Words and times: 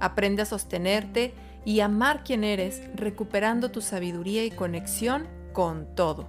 Aprende 0.00 0.42
a 0.42 0.46
sostenerte 0.46 1.34
y 1.66 1.80
amar 1.80 2.24
quien 2.24 2.42
eres, 2.42 2.82
recuperando 2.94 3.70
tu 3.70 3.82
sabiduría 3.82 4.44
y 4.44 4.50
conexión 4.50 5.28
con 5.52 5.94
todo. 5.94 6.28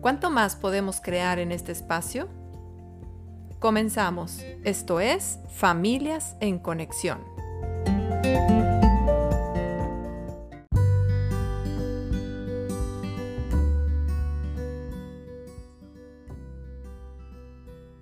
¿Cuánto 0.00 0.30
más 0.30 0.54
podemos 0.54 1.00
crear 1.00 1.40
en 1.40 1.50
este 1.50 1.72
espacio? 1.72 2.28
Comenzamos. 3.58 4.44
Esto 4.62 5.00
es 5.00 5.40
Familias 5.50 6.36
en 6.40 6.60
Conexión. 6.60 7.18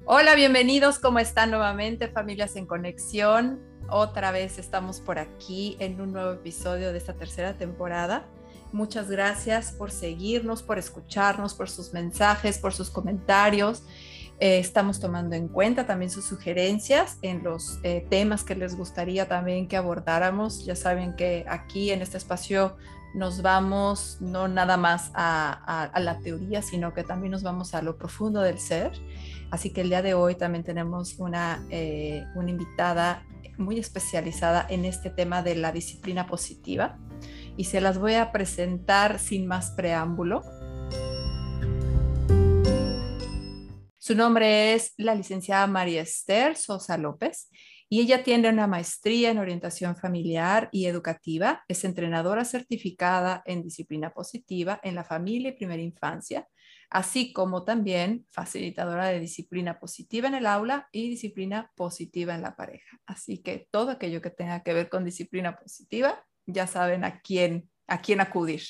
Hola, 0.05 0.35
bienvenidos. 0.35 0.99
¿Cómo 0.99 1.19
están 1.19 1.51
nuevamente, 1.51 2.09
Familias 2.09 2.57
en 2.57 2.67
Conexión? 2.67 3.74
Otra 3.89 4.31
vez 4.31 4.59
estamos 4.59 5.01
por 5.01 5.19
aquí 5.19 5.77
en 5.79 6.01
un 6.01 6.13
nuevo 6.13 6.33
episodio 6.33 6.93
de 6.93 6.99
esta 6.99 7.15
tercera 7.15 7.55
temporada. 7.55 8.25
Muchas 8.73 9.11
gracias 9.11 9.73
por 9.73 9.91
seguirnos, 9.91 10.63
por 10.63 10.79
escucharnos, 10.79 11.55
por 11.55 11.69
sus 11.69 11.93
mensajes, 11.93 12.59
por 12.59 12.73
sus 12.73 12.91
comentarios. 12.91 13.85
Eh, 14.41 14.59
estamos 14.59 14.99
tomando 14.99 15.37
en 15.37 15.49
cuenta 15.49 15.87
también 15.87 16.11
sus 16.11 16.25
sugerencias 16.25 17.19
en 17.23 17.45
los 17.45 17.79
eh, 17.85 18.05
temas 18.11 18.43
que 18.43 18.57
les 18.57 18.77
gustaría 18.77 19.29
también 19.29 19.69
que 19.69 19.77
abordáramos. 19.77 20.65
Ya 20.65 20.75
saben 20.75 21.15
que 21.15 21.45
aquí 21.49 21.91
en 21.91 22.03
este 22.03 22.17
espacio 22.17 22.77
nos 23.15 23.43
vamos 23.43 24.17
no 24.21 24.49
nada 24.49 24.77
más 24.77 25.13
a, 25.15 25.93
la 26.01 26.19
teoría, 26.19 26.63
sino 26.63 26.93
que 26.95 27.05
también 27.05 27.31
nos 27.31 27.45
vamos 27.45 27.75
a 27.75 27.83
lo 27.83 27.97
profundo 27.97 28.41
del 28.41 28.59
ser. 28.59 28.91
Así 29.53 29.71
que 29.71 29.83
el 29.83 29.91
día 29.91 30.03
de 30.03 30.15
hoy 30.15 30.35
también 30.35 30.65
tenemos 30.65 31.21
una, 31.21 31.65
eh, 31.71 32.25
una 32.35 32.51
invitada 32.51 33.25
muy 33.59 33.79
especializada 33.79 34.67
en 34.69 34.85
este 34.85 35.11
tema 35.11 35.43
de 35.43 35.55
la 35.55 35.73
disciplina 35.73 36.27
positiva 36.27 36.99
y 37.57 37.65
se 37.65 37.81
las 37.81 37.99
voy 37.99 38.15
a 38.15 38.33
presentar 38.33 39.19
sin 39.19 39.47
más 39.47 39.71
preámbulo. 39.73 40.43
Su 43.99 44.15
nombre 44.15 44.75
es 44.75 44.93
la 44.99 45.15
licenciada 45.15 45.67
María 45.67 46.03
Esther 46.03 46.57
Sosa 46.57 46.99
López 46.99 47.49
y 47.89 48.01
ella 48.01 48.23
tiene 48.23 48.49
una 48.49 48.67
maestría 48.67 49.31
en 49.31 49.39
orientación 49.39 49.97
familiar 49.97 50.69
y 50.73 50.87
educativa. 50.87 51.65
Es 51.69 51.85
entrenadora 51.85 52.45
certificada 52.45 53.43
en 53.47 53.63
disciplina 53.63 54.13
positiva 54.13 54.81
en 54.83 54.95
la 54.95 55.05
familia 55.05 55.51
y 55.51 55.57
primera 55.57 55.83
infancia 55.83 56.49
así 56.95 57.33
como 57.33 57.65
también 57.65 58.25
facilitadora 58.31 59.09
de 59.09 59.19
disciplina 59.19 59.81
positiva 59.81 60.29
en 60.29 60.35
el 60.37 60.47
aula 60.47 60.89
y 60.93 61.11
disciplina 61.11 61.73
positiva 61.75 62.37
en 62.37 62.43
la 62.43 62.55
pareja. 62.55 63.01
Así 63.05 63.39
que 63.43 63.67
todo 63.73 63.91
aquello 63.91 64.23
que 64.23 64.31
tenga 64.31 64.63
que 64.63 64.73
ver 64.73 64.89
con 64.89 65.05
disciplina 65.05 65.57
positiva, 65.59 66.25
ya 66.47 66.69
saben 66.69 67.03
a 67.03 67.21
quién, 67.21 67.69
a 67.89 68.01
quién 68.01 68.21
acudir. 68.21 68.63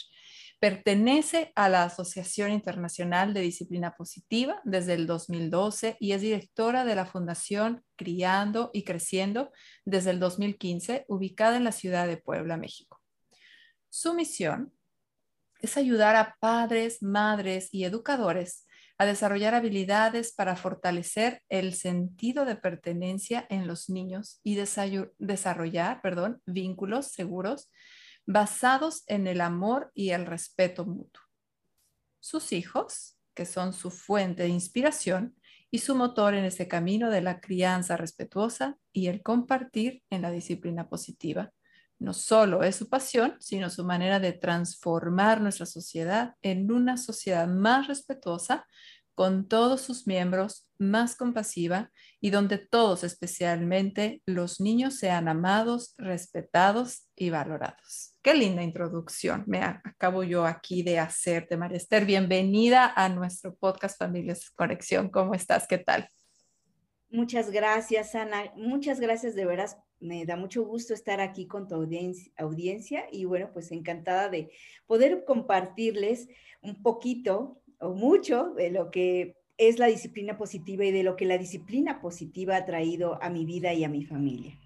Pertenece 0.59 1.53
a 1.55 1.69
la 1.69 1.85
Asociación 1.85 2.51
Internacional 2.51 3.35
de 3.35 3.43
Disciplina 3.43 3.95
Positiva 3.95 4.62
desde 4.65 4.95
el 4.95 5.06
2012 5.06 5.99
y 6.01 6.12
es 6.12 6.23
directora 6.23 6.87
de 6.87 6.95
la 6.95 7.05
Fundación 7.05 7.85
Criando 7.95 8.71
y 8.73 8.85
Creciendo 8.85 9.53
desde 9.85 10.12
el 10.12 10.19
2015, 10.19 11.05
ubicada 11.09 11.59
en 11.59 11.65
la 11.65 11.73
ciudad 11.73 12.06
de 12.06 12.17
Puebla, 12.17 12.56
México. 12.56 13.03
Su 13.91 14.15
misión 14.15 14.73
es 15.65 15.79
ayudar 15.79 16.15
a 16.15 16.37
padres, 16.41 17.03
madres 17.03 17.73
y 17.73 17.85
educadores 17.85 18.67
a 18.99 19.07
desarrollar 19.07 19.55
habilidades 19.55 20.33
para 20.33 20.57
fortalecer 20.57 21.43
el 21.49 21.75
sentido 21.75 22.45
de 22.45 22.55
pertenencia 22.55 23.47
en 23.49 23.67
los 23.67 23.89
niños 23.89 24.41
y 24.45 24.57
desarrollar 24.57 26.01
perdón, 26.03 26.41
vínculos 26.47 27.09
seguros 27.09 27.71
basados 28.27 29.05
en 29.07 29.27
el 29.27 29.41
amor 29.41 29.91
y 29.95 30.11
el 30.11 30.27
respeto 30.27 30.85
mutuo. 30.85 31.23
Sus 32.21 32.53
hijos, 32.53 33.19
que 33.35 33.47
son 33.47 33.73
su 33.73 33.91
fuente 33.91 34.45
de 34.45 34.51
inspiración 34.51 35.35
y 35.71 35.79
su 35.79 35.95
motor 35.95 36.35
en 36.35 36.45
ese 36.45 36.69
camino 36.69 37.11
de 37.11 37.23
la 37.23 37.41
crianza 37.41 37.97
respetuosa 37.97 38.79
y 38.93 39.09
el 39.09 39.23
compartir 39.23 40.03
en 40.11 40.23
la 40.23 40.31
disciplina 40.31 40.89
positiva, 40.89 41.53
no 41.99 42.12
solo 42.12 42.62
es 42.62 42.77
su 42.77 42.88
pasión, 42.88 43.37
sino 43.41 43.71
su 43.71 43.84
manera 43.84 44.21
de 44.21 44.32
transformar 44.32 45.41
nuestra 45.41 45.66
sociedad 45.66 46.34
en 46.43 46.71
una 46.71 46.97
sociedad 46.97 47.47
más 47.49 47.87
respetuosa 47.88 48.66
con 49.15 49.47
todos 49.47 49.81
sus 49.81 50.06
miembros, 50.06 50.69
más 50.78 51.15
compasiva 51.16 51.91
y 52.21 52.31
donde 52.31 52.59
todos, 52.59 53.05
especialmente 53.05 54.22
los 54.27 54.60
niños, 54.60 54.97
sean 54.99 55.28
amados, 55.28 55.94
respetados 55.99 57.09
y 57.15 57.31
valorados. 57.31 58.16
Qué 58.22 58.34
linda 58.34 58.62
introducción 58.62 59.44
me 59.47 59.61
acabo 59.61 60.25
yo 60.25 60.44
aquí 60.44 60.82
de 60.82 60.99
hacerte, 60.99 61.56
María 61.56 61.76
Esther. 61.76 62.05
Bienvenida 62.05 62.93
a 62.94 63.09
nuestro 63.09 63.55
podcast 63.55 63.99
Familias 63.99 64.50
Conexión. 64.50 65.11
¿Cómo 65.11 65.34
estás? 65.34 65.66
¿Qué 65.69 65.78
tal? 65.78 66.09
Muchas 67.15 67.53
gracias, 67.53 68.17
Ana. 68.17 68.53
Muchas 68.57 68.99
gracias 68.99 69.37
de 69.37 69.47
veras 69.47 69.79
me 70.01 70.27
da 70.27 70.35
mucho 70.37 70.65
gusto 70.65 70.93
estar 70.93 71.21
aquí 71.21 71.47
con 71.47 71.69
tu 71.69 71.77
audiencia, 71.77 73.07
y 73.13 73.25
bueno, 73.25 73.51
pues 73.53 73.71
encantada 73.71 74.29
de 74.29 74.51
poder 74.89 75.25
compartirles 75.25 76.29
un 76.61 76.83
poquito 76.83 77.63
o 77.79 77.95
mucho 77.95 78.53
de 78.57 78.71
lo 78.71 78.91
que 78.91 79.37
es 79.59 79.79
la 79.79 79.87
disciplina 79.87 80.37
positiva 80.37 80.85
y 80.85 80.91
de 80.91 81.05
lo 81.05 81.15
que 81.15 81.25
la 81.25 81.39
disciplina 81.39 82.01
positiva 82.01 82.57
ha 82.57 82.67
traído 82.67 83.23
a 83.23 83.31
mi 83.31 83.45
vida 83.45 83.73
y 83.73 83.85
a 83.85 83.89
mi 83.89 84.05
familia. 84.05 84.59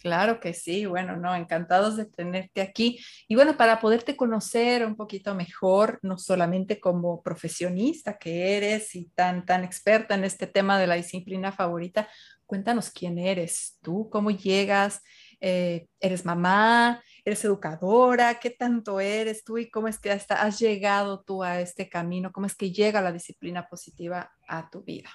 Claro 0.00 0.40
que 0.40 0.54
sí, 0.54 0.86
bueno, 0.86 1.16
no, 1.16 1.34
encantados 1.34 1.96
de 1.96 2.04
tenerte 2.04 2.60
aquí. 2.60 2.98
Y 3.28 3.34
bueno, 3.34 3.56
para 3.56 3.80
poderte 3.80 4.16
conocer 4.16 4.84
un 4.84 4.94
poquito 4.94 5.34
mejor, 5.34 5.98
no 6.02 6.18
solamente 6.18 6.78
como 6.78 7.22
profesionista 7.22 8.18
que 8.18 8.56
eres 8.56 8.94
y 8.94 9.06
tan, 9.14 9.44
tan 9.46 9.64
experta 9.64 10.14
en 10.14 10.24
este 10.24 10.46
tema 10.46 10.78
de 10.78 10.86
la 10.86 10.94
disciplina 10.94 11.50
favorita, 11.50 12.08
cuéntanos 12.44 12.90
quién 12.90 13.18
eres 13.18 13.78
tú, 13.82 14.08
cómo 14.10 14.30
llegas, 14.30 15.02
eh, 15.40 15.88
eres 16.00 16.24
mamá, 16.24 17.02
eres 17.24 17.44
educadora, 17.44 18.38
qué 18.38 18.50
tanto 18.50 19.00
eres 19.00 19.44
tú 19.44 19.58
y 19.58 19.70
cómo 19.70 19.88
es 19.88 19.98
que 19.98 20.10
hasta 20.10 20.42
has 20.42 20.58
llegado 20.58 21.22
tú 21.22 21.42
a 21.42 21.60
este 21.60 21.88
camino, 21.88 22.32
cómo 22.32 22.46
es 22.46 22.54
que 22.54 22.70
llega 22.70 23.02
la 23.02 23.12
disciplina 23.12 23.68
positiva 23.68 24.32
a 24.46 24.70
tu 24.70 24.82
vida. 24.82 25.10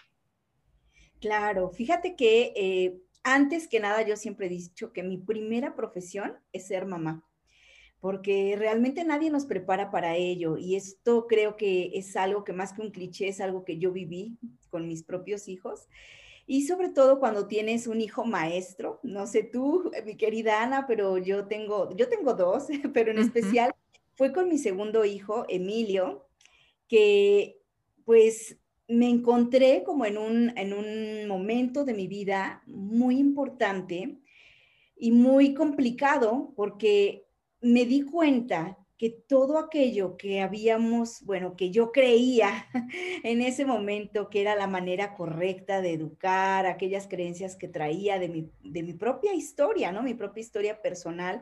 Claro, 1.20 1.70
fíjate 1.70 2.16
que 2.16 2.52
eh, 2.56 2.98
antes 3.24 3.68
que 3.68 3.80
nada 3.80 4.02
yo 4.06 4.16
siempre 4.16 4.48
he 4.48 4.50
dicho 4.50 4.94
que 4.94 5.04
mi 5.04 5.18
primera 5.18 5.76
profesión 5.76 6.34
es 6.52 6.68
ser 6.68 6.86
mamá 6.86 7.26
porque 8.02 8.56
realmente 8.58 9.04
nadie 9.04 9.30
nos 9.30 9.46
prepara 9.46 9.92
para 9.92 10.16
ello 10.16 10.58
y 10.58 10.76
esto 10.76 11.28
creo 11.28 11.56
que 11.56 11.92
es 11.94 12.16
algo 12.16 12.44
que 12.44 12.52
más 12.52 12.74
que 12.74 12.82
un 12.82 12.90
cliché 12.90 13.28
es 13.28 13.40
algo 13.40 13.64
que 13.64 13.78
yo 13.78 13.92
viví 13.92 14.38
con 14.70 14.88
mis 14.88 15.04
propios 15.04 15.48
hijos 15.48 15.88
y 16.48 16.66
sobre 16.66 16.90
todo 16.90 17.20
cuando 17.20 17.48
tienes 17.48 17.88
un 17.88 18.02
hijo 18.02 18.26
maestro, 18.26 19.00
no 19.04 19.28
sé 19.28 19.44
tú, 19.44 19.92
mi 20.06 20.18
querida 20.18 20.64
Ana, 20.64 20.86
pero 20.88 21.18
yo 21.20 21.46
tengo, 21.46 21.96
yo 21.96 22.10
tengo 22.10 22.34
dos, 22.34 22.66
pero 22.94 23.12
en 23.12 23.20
especial 23.20 23.74
fue 24.16 24.34
con 24.34 24.50
mi 24.50 24.58
segundo 24.58 25.06
hijo, 25.06 25.46
Emilio, 25.48 26.28
que 26.88 27.62
pues 28.04 28.58
me 28.92 29.10
encontré 29.10 29.84
como 29.84 30.06
en 30.06 30.18
un, 30.18 30.58
en 30.58 30.74
un 30.74 31.28
momento 31.28 31.86
de 31.86 31.94
mi 31.94 32.08
vida 32.08 32.62
muy 32.68 33.18
importante 33.18 34.18
y 34.98 35.12
muy 35.12 35.54
complicado 35.54 36.54
porque 36.56 37.26
me 37.62 37.86
di 37.86 38.02
cuenta 38.02 38.78
que 38.98 39.10
todo 39.10 39.58
aquello 39.58 40.16
que 40.18 40.42
habíamos, 40.42 41.24
bueno, 41.24 41.56
que 41.56 41.72
yo 41.72 41.92
creía 41.92 42.68
en 43.24 43.42
ese 43.42 43.66
momento 43.66 44.30
que 44.30 44.42
era 44.42 44.56
la 44.56 44.68
manera 44.68 45.16
correcta 45.16 45.82
de 45.82 45.94
educar, 45.94 46.66
aquellas 46.66 47.08
creencias 47.08 47.56
que 47.56 47.68
traía 47.68 48.20
de 48.20 48.30
mi, 48.30 48.52
de 48.62 48.84
mi 48.84 48.94
propia 48.94 49.34
historia, 49.34 49.92
¿no? 49.92 50.04
Mi 50.04 50.14
propia 50.14 50.42
historia 50.42 50.82
personal, 50.82 51.42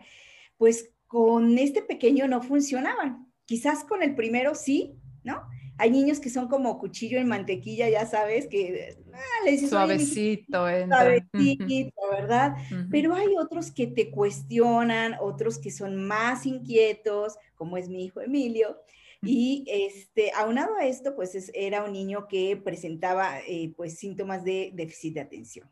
pues 0.57 0.93
con 1.07 1.57
este 1.57 1.81
pequeño 1.81 2.27
no 2.27 2.41
funcionaban. 2.41 3.29
Quizás 3.45 3.83
con 3.83 4.03
el 4.03 4.15
primero 4.15 4.55
sí, 4.55 4.95
¿no? 5.23 5.41
Hay 5.79 5.91
niños 5.91 6.19
que 6.19 6.29
son 6.29 6.49
como 6.49 6.77
cuchillo 6.77 7.19
en 7.19 7.29
mantequilla, 7.29 7.89
ya 7.89 8.05
sabes, 8.05 8.47
que 8.47 8.97
ah, 9.13 9.45
le 9.45 9.51
dices, 9.51 9.69
suavecito, 9.69 10.67
suavecito, 10.87 12.01
¿verdad? 12.11 12.55
Pero 12.91 13.15
hay 13.15 13.27
otros 13.39 13.71
que 13.71 13.87
te 13.87 14.11
cuestionan, 14.11 15.15
otros 15.21 15.57
que 15.57 15.71
son 15.71 15.95
más 16.05 16.45
inquietos, 16.45 17.37
como 17.55 17.77
es 17.77 17.87
mi 17.87 18.03
hijo 18.03 18.19
Emilio. 18.19 18.77
Y 19.21 19.63
este, 19.67 20.31
aunado 20.35 20.75
a 20.75 20.85
esto, 20.85 21.15
pues 21.15 21.49
era 21.53 21.85
un 21.85 21.93
niño 21.93 22.27
que 22.27 22.57
presentaba 22.57 23.39
eh, 23.47 23.73
pues 23.77 23.97
síntomas 23.97 24.43
de 24.43 24.71
déficit 24.73 25.13
de 25.13 25.21
atención. 25.21 25.69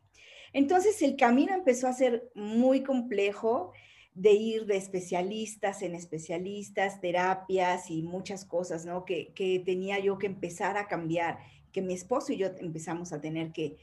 Entonces 0.54 1.02
el 1.02 1.16
camino 1.16 1.52
empezó 1.52 1.86
a 1.86 1.92
ser 1.92 2.30
muy 2.34 2.82
complejo 2.82 3.72
de 4.18 4.32
ir 4.32 4.66
de 4.66 4.76
especialistas 4.76 5.80
en 5.80 5.94
especialistas, 5.94 7.00
terapias 7.00 7.88
y 7.88 8.02
muchas 8.02 8.44
cosas, 8.44 8.84
¿no? 8.84 9.04
Que, 9.04 9.32
tenía 9.64 10.00
yo 10.00 10.18
que 10.18 10.26
empezar 10.26 10.76
a 10.76 10.88
cambiar, 10.88 11.38
que 11.70 11.82
mi 11.82 11.94
esposo 11.94 12.32
y 12.32 12.38
yo 12.38 12.48
empezamos 12.58 13.12
a 13.12 13.20
tener 13.20 13.52
que, 13.52 13.76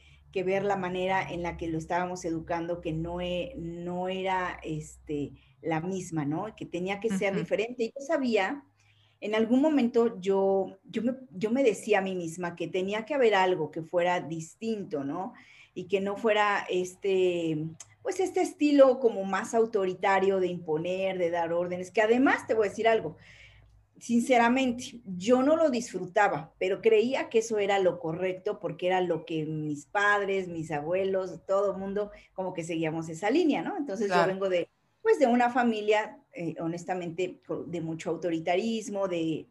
ver 0.44 0.64
la 0.64 0.76
manera 0.76 1.26
en 1.32 1.42
la 1.42 1.56
que 1.56 1.66
lo 1.66 1.78
estábamos 1.78 2.26
educando, 2.26 2.82
que 2.82 2.92
no, 2.92 3.22
e, 3.22 3.54
no 3.56 4.10
era 4.10 4.60
este, 4.62 5.32
la 5.62 5.80
misma, 5.80 6.26
¿no? 6.26 6.54
Que 6.54 6.66
tenía 6.66 7.00
que 7.00 7.08
ser 7.08 7.34
diferente. 7.34 7.84
Y 7.84 7.86
yo 7.86 8.04
sabía, 8.06 8.62
en 9.22 9.34
algún 9.34 9.62
momento 9.62 10.20
yo, 10.20 10.76
yo, 10.84 11.02
me, 11.02 11.14
yo 11.30 11.50
me 11.50 11.62
decía 11.62 12.00
a 12.00 12.02
mí 12.02 12.14
misma 12.14 12.54
que 12.54 12.68
tenía 12.68 13.06
que 13.06 13.14
haber 13.14 13.34
algo 13.34 13.70
que 13.70 13.80
fuera 13.80 14.20
distinto, 14.20 15.04
¿no? 15.04 15.32
Y 15.72 15.84
que 15.84 16.02
no 16.02 16.18
fuera 16.18 16.66
este 16.68 17.70
pues 18.06 18.20
este 18.20 18.40
estilo 18.40 19.00
como 19.00 19.24
más 19.24 19.52
autoritario 19.52 20.38
de 20.38 20.46
imponer, 20.46 21.18
de 21.18 21.28
dar 21.28 21.52
órdenes, 21.52 21.90
que 21.90 22.02
además 22.02 22.46
te 22.46 22.54
voy 22.54 22.68
a 22.68 22.70
decir 22.70 22.86
algo, 22.86 23.16
sinceramente, 23.98 25.00
yo 25.04 25.42
no 25.42 25.56
lo 25.56 25.70
disfrutaba, 25.70 26.52
pero 26.56 26.80
creía 26.80 27.28
que 27.28 27.40
eso 27.40 27.58
era 27.58 27.80
lo 27.80 27.98
correcto 27.98 28.60
porque 28.60 28.86
era 28.86 29.00
lo 29.00 29.26
que 29.26 29.44
mis 29.44 29.86
padres, 29.86 30.46
mis 30.46 30.70
abuelos, 30.70 31.44
todo 31.48 31.72
el 31.72 31.78
mundo 31.78 32.12
como 32.32 32.54
que 32.54 32.62
seguíamos 32.62 33.08
esa 33.08 33.28
línea, 33.28 33.60
¿no? 33.62 33.76
Entonces 33.76 34.08
yo 34.08 34.24
vengo 34.24 34.48
de, 34.48 34.68
pues 35.06 35.20
de 35.20 35.28
una 35.28 35.50
familia, 35.50 36.18
eh, 36.32 36.56
honestamente, 36.58 37.40
de 37.68 37.80
mucho 37.80 38.10
autoritarismo, 38.10 39.06
de, 39.06 39.46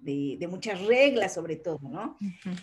muchas 0.50 0.82
reglas 0.86 1.34
sobre 1.34 1.56
todo, 1.56 1.80
¿no? 1.82 2.18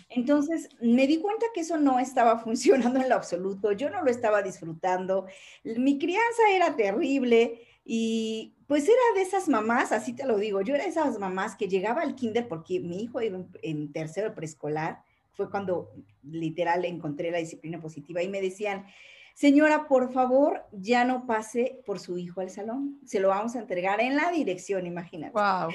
Entonces 0.09 0.69
me 0.79 1.07
di 1.07 1.17
cuenta 1.17 1.47
que 1.55 1.61
eso 1.61 1.77
no 1.77 1.97
estaba 1.97 2.37
funcionando 2.43 3.01
en 3.01 3.09
lo 3.09 3.15
absoluto, 3.15 3.71
yo 3.71 3.89
no 3.89 4.03
lo 4.03 4.11
estaba 4.11 4.43
disfrutando, 4.43 5.25
mi 5.63 5.97
crianza 5.97 6.43
era 6.51 6.75
terrible 6.75 7.61
y 7.83 8.53
pues 8.67 8.83
era 8.83 9.01
de 9.15 9.23
esas 9.23 9.49
mamás, 9.49 9.91
así 9.91 10.13
te 10.13 10.27
lo 10.27 10.37
digo, 10.37 10.61
yo 10.61 10.75
era 10.75 10.83
de 10.83 10.91
esas 10.91 11.17
mamás 11.17 11.55
que 11.55 11.67
llegaba 11.67 12.03
al 12.03 12.13
kinder 12.13 12.47
porque 12.47 12.79
mi 12.79 13.01
hijo 13.01 13.23
iba 13.23 13.37
en, 13.37 13.49
en 13.63 13.91
tercero 13.91 14.35
preescolar, 14.35 15.01
fue 15.31 15.49
cuando 15.49 15.89
literal 16.21 16.85
encontré 16.85 17.31
la 17.31 17.39
disciplina 17.39 17.81
positiva 17.81 18.21
y 18.21 18.29
me 18.29 18.39
decían, 18.39 18.85
Señora, 19.33 19.87
por 19.87 20.13
favor, 20.13 20.63
ya 20.71 21.05
no 21.05 21.25
pase 21.25 21.81
por 21.85 21.99
su 21.99 22.17
hijo 22.17 22.41
al 22.41 22.51
salón. 22.51 22.99
Se 23.05 23.19
lo 23.19 23.29
vamos 23.29 23.55
a 23.55 23.59
entregar 23.59 23.99
en 23.99 24.15
la 24.15 24.31
dirección, 24.31 24.85
imagínate. 24.85 25.33
Wow. 25.33 25.71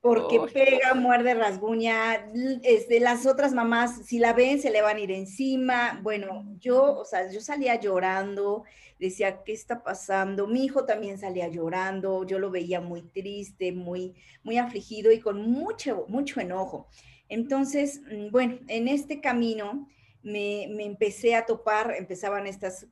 Porque 0.00 0.40
pega, 0.54 0.94
muerde, 0.94 1.34
rasguña. 1.34 2.30
Este, 2.62 3.00
las 3.00 3.26
otras 3.26 3.52
mamás, 3.52 4.06
si 4.06 4.18
la 4.18 4.32
ven, 4.32 4.60
se 4.60 4.70
le 4.70 4.80
van 4.80 4.96
a 4.96 5.00
ir 5.00 5.10
encima. 5.10 6.00
Bueno, 6.02 6.46
yo, 6.58 6.98
o 6.98 7.04
sea, 7.04 7.30
yo 7.30 7.40
salía 7.40 7.78
llorando, 7.78 8.64
decía, 8.98 9.42
¿qué 9.44 9.52
está 9.52 9.82
pasando? 9.82 10.46
Mi 10.46 10.64
hijo 10.64 10.84
también 10.84 11.18
salía 11.18 11.48
llorando, 11.48 12.24
yo 12.24 12.38
lo 12.38 12.50
veía 12.50 12.80
muy 12.80 13.02
triste, 13.02 13.72
muy, 13.72 14.14
muy 14.44 14.56
afligido 14.56 15.12
y 15.12 15.20
con 15.20 15.50
mucho, 15.50 16.06
mucho 16.08 16.40
enojo. 16.40 16.88
Entonces, 17.28 18.00
mm, 18.10 18.30
bueno, 18.30 18.58
en 18.68 18.88
este 18.88 19.20
camino, 19.20 19.88
me, 20.22 20.64
empecé 20.84 21.34
a 21.34 21.46
topar, 21.46 21.94
empezaban 21.96 22.46
estas 22.46 22.86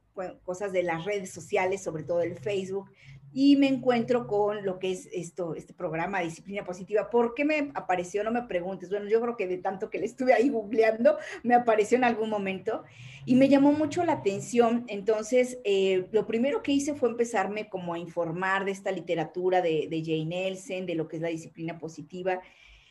cosas 0.45 0.73
de 0.73 0.83
las 0.83 1.05
redes 1.05 1.31
sociales, 1.31 1.83
sobre 1.83 2.05
todo 2.05 2.23
el 2.23 2.37
Facebook, 2.39 2.91
y 3.33 3.57
me 3.57 3.69
encuentro 3.69 4.27
con 4.27 4.65
lo 4.65 4.79
que 4.79 4.93
es 4.93 5.11
esto, 5.13 5.55
este 5.55 5.75
programa 5.75 6.21
Disciplina 6.21 6.65
Positiva. 6.65 7.11
¿Por 7.11 7.35
qué 7.35 7.45
me 7.45 7.71
apareció? 7.75 8.25
No 8.25 8.31
me 8.31 8.43
preguntes. 8.45 8.89
Bueno, 8.89 9.11
yo 9.11 9.21
creo 9.21 9.37
que 9.37 9.47
de 9.47 9.59
tanto 9.59 9.91
que 9.91 9.99
le 9.99 10.07
estuve 10.07 10.33
ahí 10.33 10.49
googleando, 10.49 11.19
me 11.43 11.55
apareció 11.55 11.99
en 11.99 12.05
algún 12.05 12.31
momento 12.31 12.85
y 13.27 13.35
me 13.35 13.51
llamó 13.51 13.73
mucho 13.73 14.05
la 14.05 14.13
atención. 14.13 14.85
Entonces, 14.89 15.59
eh, 15.65 16.07
lo 16.13 16.27
primero 16.27 16.63
que 16.63 16.73
hice 16.73 16.95
fue 16.95 17.11
empezarme 17.11 17.69
como 17.69 17.93
a 17.93 17.99
informar 17.99 18.65
de 18.65 18.71
esta 18.71 18.91
literatura 18.91 19.61
de, 19.61 19.87
de 19.91 20.03
Jane 20.03 20.25
Nelson, 20.25 20.87
de 20.87 20.95
lo 20.95 21.07
que 21.07 21.17
es 21.17 21.23
la 21.23 21.29
disciplina 21.29 21.79
positiva 21.79 22.41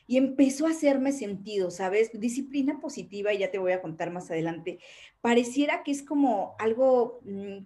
y 0.08 0.18
empezó 0.18 0.68
a 0.68 0.72
hacerme 0.72 1.12
sentido, 1.12 1.72
¿sabes? 1.72 2.12
Disciplina 2.14 2.80
positiva, 2.80 3.34
y 3.34 3.40
ya 3.40 3.52
te 3.52 3.58
voy 3.58 3.72
a 3.72 3.82
contar 3.82 4.12
más 4.12 4.30
adelante, 4.30 4.80
pareciera 5.22 5.84
que 5.84 5.92
es 5.92 6.04
como 6.04 6.56
algo 6.60 7.22
mm, 7.24 7.66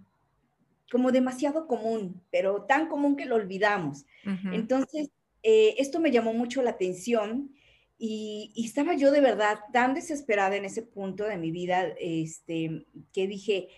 como 0.90 1.12
demasiado 1.12 1.66
común, 1.66 2.20
pero 2.30 2.62
tan 2.64 2.88
común 2.88 3.16
que 3.16 3.24
lo 3.24 3.36
olvidamos. 3.36 4.06
Entonces, 4.52 5.10
eh, 5.42 5.76
esto 5.78 6.00
me 6.00 6.10
llamó 6.10 6.34
mucho 6.34 6.62
la 6.62 6.70
atención 6.70 7.54
y, 7.96 8.50
y, 8.54 8.66
estaba 8.66 8.94
yo 8.94 9.12
de 9.12 9.20
verdad 9.20 9.60
tan 9.72 9.94
desesperada 9.94 10.56
en 10.56 10.64
ese 10.64 10.82
punto 10.82 11.24
de 11.24 11.36
mi 11.36 11.52
vida, 11.52 11.94
este, 11.98 12.86
que 13.12 13.28
dije, 13.28 13.68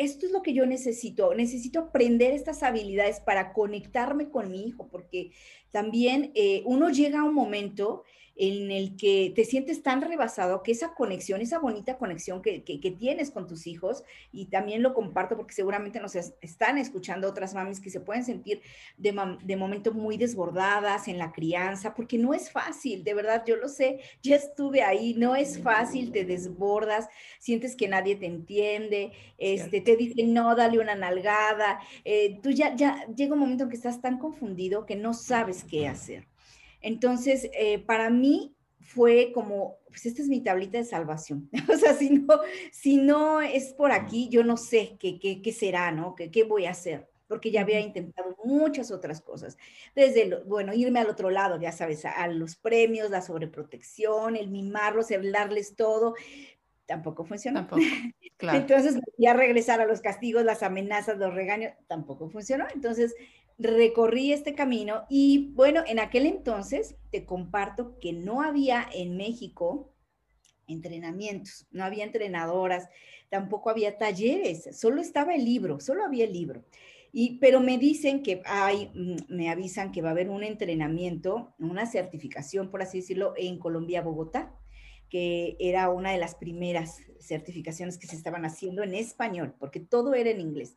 esto 0.00 0.24
es 0.24 0.32
lo 0.32 0.40
que 0.40 0.54
yo 0.54 0.64
necesito, 0.64 1.34
necesito 1.34 1.78
aprender 1.78 2.32
estas 2.32 2.62
habilidades 2.62 3.20
para 3.20 3.52
conectarme 3.52 4.30
con 4.30 4.50
mi 4.50 4.66
hijo, 4.66 4.88
porque 4.88 5.32
también 5.70 6.32
eh, 6.34 6.62
uno 6.64 6.88
llega 6.88 7.20
a 7.20 7.24
un 7.24 7.34
momento 7.34 8.04
en 8.42 8.70
el 8.70 8.96
que 8.96 9.34
te 9.36 9.44
sientes 9.44 9.82
tan 9.82 10.00
rebasado 10.00 10.62
que 10.62 10.72
esa 10.72 10.94
conexión, 10.94 11.42
esa 11.42 11.58
bonita 11.58 11.98
conexión 11.98 12.40
que, 12.40 12.60
tienes 12.98 13.30
con 13.30 13.46
tus 13.46 13.66
hijos, 13.66 14.02
y 14.32 14.46
también 14.46 14.82
lo 14.82 14.94
comparto 14.94 15.36
porque 15.36 15.52
seguramente 15.52 16.00
nos 16.00 16.14
están 16.14 16.78
escuchando 16.78 17.28
otras 17.28 17.52
mamis 17.52 17.80
que 17.80 17.90
se 17.90 18.00
pueden 18.00 18.24
sentir 18.24 18.62
de, 18.96 19.14
de 19.44 19.56
momento 19.56 19.92
muy 19.92 20.16
desbordadas 20.16 21.06
en 21.06 21.18
la 21.18 21.32
crianza, 21.32 21.94
porque 21.94 22.16
no 22.16 22.32
es 22.32 22.50
fácil, 22.50 23.04
de 23.04 23.12
verdad, 23.12 23.44
yo 23.46 23.56
lo 23.56 23.68
sé, 23.68 24.00
ya 24.22 24.36
estuve 24.36 24.80
ahí, 24.80 25.12
no 25.18 25.36
es 25.36 25.60
fácil, 25.62 26.10
te 26.10 26.24
desbordas, 26.24 27.08
sientes 27.38 27.76
que 27.76 27.88
nadie 27.88 28.16
te 28.16 28.24
entiende, 28.24 29.12
este, 29.36 29.82
te 29.82 29.96
dicen, 29.96 30.32
no, 30.32 30.56
dale 30.56 30.78
una 30.78 30.94
nalgada, 30.94 31.78
eh, 32.06 32.40
tú 32.42 32.48
ya, 32.48 32.74
ya 32.74 33.04
llega 33.14 33.34
un 33.34 33.40
momento 33.40 33.64
en 33.64 33.70
que 33.70 33.76
estás 33.76 34.00
tan 34.00 34.18
confundido 34.18 34.86
que 34.86 34.96
no 34.96 35.12
sabes 35.12 35.62
qué 35.62 35.86
hacer. 35.86 36.29
Entonces, 36.80 37.50
eh, 37.52 37.78
para 37.78 38.10
mí 38.10 38.54
fue 38.80 39.30
como, 39.32 39.78
pues 39.88 40.06
esta 40.06 40.22
es 40.22 40.28
mi 40.28 40.42
tablita 40.42 40.78
de 40.78 40.84
salvación. 40.84 41.48
o 41.72 41.76
sea, 41.76 41.94
si 41.94 42.10
no, 42.10 42.40
si 42.72 42.96
no 42.96 43.40
es 43.40 43.72
por 43.74 43.92
aquí, 43.92 44.28
yo 44.28 44.42
no 44.44 44.56
sé 44.56 44.96
qué, 44.98 45.18
qué, 45.18 45.42
qué 45.42 45.52
será, 45.52 45.92
¿no? 45.92 46.14
¿Qué, 46.14 46.30
¿Qué, 46.30 46.44
voy 46.44 46.66
a 46.66 46.70
hacer? 46.70 47.08
Porque 47.28 47.52
ya 47.52 47.60
había 47.60 47.78
intentado 47.78 48.36
muchas 48.44 48.90
otras 48.90 49.20
cosas. 49.20 49.56
Desde, 49.94 50.42
bueno, 50.44 50.74
irme 50.74 50.98
al 50.98 51.08
otro 51.08 51.30
lado, 51.30 51.60
ya 51.60 51.70
sabes, 51.70 52.04
a, 52.04 52.26
los 52.26 52.56
premios, 52.56 53.10
la 53.10 53.22
sobreprotección, 53.22 54.34
el 54.34 54.50
mimarlos, 54.50 55.12
el 55.12 55.30
darles 55.30 55.76
todo. 55.76 56.14
Tampoco 56.90 57.24
funcionó. 57.24 57.60
Tampoco, 57.60 57.82
claro. 58.36 58.58
Entonces, 58.58 58.98
ya 59.16 59.32
regresar 59.32 59.80
a 59.80 59.86
los 59.86 60.00
castigos, 60.00 60.44
las 60.44 60.64
amenazas, 60.64 61.18
los 61.18 61.32
regaños, 61.32 61.72
tampoco 61.86 62.28
funcionó. 62.30 62.66
Entonces, 62.74 63.14
recorrí 63.58 64.32
este 64.32 64.56
camino 64.56 65.04
y 65.08 65.52
bueno, 65.54 65.84
en 65.86 66.00
aquel 66.00 66.26
entonces 66.26 66.96
te 67.12 67.24
comparto 67.24 67.96
que 68.00 68.12
no 68.12 68.42
había 68.42 68.88
en 68.92 69.16
México 69.16 69.94
entrenamientos, 70.66 71.68
no 71.70 71.84
había 71.84 72.02
entrenadoras, 72.02 72.88
tampoco 73.28 73.70
había 73.70 73.96
talleres, 73.96 74.68
solo 74.76 75.00
estaba 75.00 75.36
el 75.36 75.44
libro, 75.44 75.78
solo 75.78 76.04
había 76.04 76.24
el 76.24 76.32
libro. 76.32 76.64
Y, 77.12 77.38
pero 77.38 77.60
me 77.60 77.78
dicen 77.78 78.24
que 78.24 78.42
hay, 78.46 78.90
mm, 78.94 79.32
me 79.32 79.48
avisan 79.48 79.92
que 79.92 80.02
va 80.02 80.08
a 80.08 80.12
haber 80.12 80.28
un 80.28 80.42
entrenamiento, 80.42 81.54
una 81.60 81.86
certificación, 81.86 82.68
por 82.68 82.82
así 82.82 82.98
decirlo, 82.98 83.34
en 83.36 83.60
Colombia, 83.60 84.02
Bogotá, 84.02 84.56
que 85.10 85.56
era 85.58 85.90
una 85.90 86.12
de 86.12 86.18
las 86.18 86.34
primeras 86.34 87.02
certificaciones 87.20 87.98
que 87.98 88.06
se 88.06 88.16
estaban 88.16 88.44
haciendo 88.44 88.82
en 88.82 88.94
español, 88.94 89.54
porque 89.58 89.80
todo 89.80 90.14
era 90.14 90.30
en 90.30 90.40
inglés. 90.40 90.76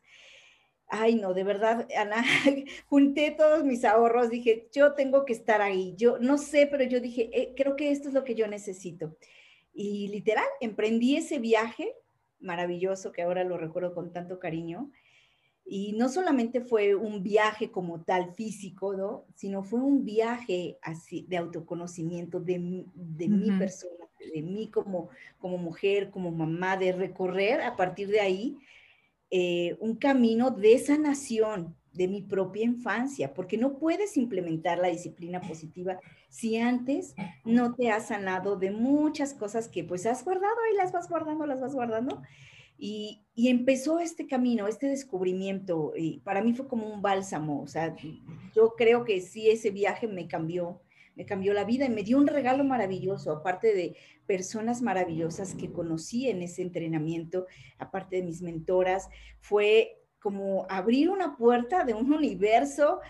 Ay, 0.88 1.14
no, 1.14 1.32
de 1.32 1.44
verdad, 1.44 1.88
Ana, 1.96 2.22
junté 2.86 3.30
todos 3.30 3.64
mis 3.64 3.84
ahorros, 3.84 4.28
dije, 4.28 4.68
yo 4.72 4.92
tengo 4.94 5.24
que 5.24 5.32
estar 5.32 5.62
ahí. 5.62 5.94
Yo 5.96 6.18
no 6.18 6.36
sé, 6.36 6.66
pero 6.66 6.84
yo 6.84 7.00
dije, 7.00 7.30
eh, 7.32 7.54
creo 7.56 7.76
que 7.76 7.90
esto 7.90 8.08
es 8.08 8.14
lo 8.14 8.24
que 8.24 8.34
yo 8.34 8.46
necesito. 8.46 9.16
Y 9.72 10.08
literal, 10.08 10.46
emprendí 10.60 11.16
ese 11.16 11.38
viaje 11.38 11.94
maravilloso 12.38 13.12
que 13.12 13.22
ahora 13.22 13.42
lo 13.42 13.56
recuerdo 13.56 13.94
con 13.94 14.12
tanto 14.12 14.38
cariño. 14.38 14.90
Y 15.66 15.94
no 15.94 16.10
solamente 16.10 16.60
fue 16.60 16.94
un 16.94 17.22
viaje 17.22 17.70
como 17.70 18.02
tal 18.04 18.34
físico, 18.34 18.94
¿no? 18.94 19.24
Sino 19.34 19.62
fue 19.62 19.80
un 19.80 20.04
viaje 20.04 20.78
así 20.82 21.24
de 21.26 21.38
autoconocimiento 21.38 22.38
de, 22.38 22.84
de 22.94 23.28
mi 23.28 23.50
persona, 23.58 24.03
de 24.32 24.42
mí 24.42 24.68
como, 24.68 25.08
como 25.38 25.58
mujer, 25.58 26.10
como 26.10 26.30
mamá, 26.30 26.76
de 26.76 26.92
recorrer 26.92 27.60
a 27.60 27.76
partir 27.76 28.08
de 28.08 28.20
ahí 28.20 28.58
eh, 29.30 29.76
un 29.80 29.96
camino 29.96 30.50
de 30.50 30.78
sanación, 30.78 31.74
de 31.94 32.08
mi 32.08 32.22
propia 32.22 32.64
infancia, 32.64 33.32
porque 33.34 33.56
no 33.56 33.78
puedes 33.78 34.16
implementar 34.16 34.78
la 34.78 34.88
disciplina 34.88 35.40
positiva 35.40 36.00
si 36.28 36.56
antes 36.56 37.14
no 37.44 37.74
te 37.74 37.90
has 37.90 38.08
sanado 38.08 38.56
de 38.56 38.72
muchas 38.72 39.32
cosas 39.32 39.68
que 39.68 39.84
pues 39.84 40.04
has 40.04 40.24
guardado 40.24 40.56
y 40.72 40.76
las 40.76 40.90
vas 40.90 41.08
guardando, 41.08 41.46
las 41.46 41.60
vas 41.60 41.74
guardando. 41.74 42.20
Y, 42.76 43.22
y 43.36 43.48
empezó 43.48 44.00
este 44.00 44.26
camino, 44.26 44.66
este 44.66 44.88
descubrimiento, 44.88 45.92
y 45.96 46.18
para 46.18 46.42
mí 46.42 46.52
fue 46.54 46.66
como 46.66 46.92
un 46.92 47.00
bálsamo, 47.00 47.62
o 47.62 47.68
sea, 47.68 47.96
yo 48.54 48.74
creo 48.76 49.04
que 49.04 49.20
sí, 49.20 49.48
ese 49.48 49.70
viaje 49.70 50.08
me 50.08 50.26
cambió, 50.26 50.80
me 51.14 51.26
cambió 51.26 51.52
la 51.52 51.64
vida 51.64 51.86
y 51.86 51.90
me 51.90 52.02
dio 52.02 52.18
un 52.18 52.26
regalo 52.26 52.64
maravilloso, 52.64 53.32
aparte 53.32 53.74
de 53.74 53.96
personas 54.26 54.82
maravillosas 54.82 55.54
que 55.54 55.70
conocí 55.70 56.28
en 56.28 56.42
ese 56.42 56.62
entrenamiento, 56.62 57.46
aparte 57.78 58.16
de 58.16 58.22
mis 58.22 58.42
mentoras, 58.42 59.08
fue 59.40 60.00
como 60.20 60.66
abrir 60.70 61.10
una 61.10 61.36
puerta 61.36 61.84
de 61.84 61.94
un 61.94 62.12
universo 62.12 63.00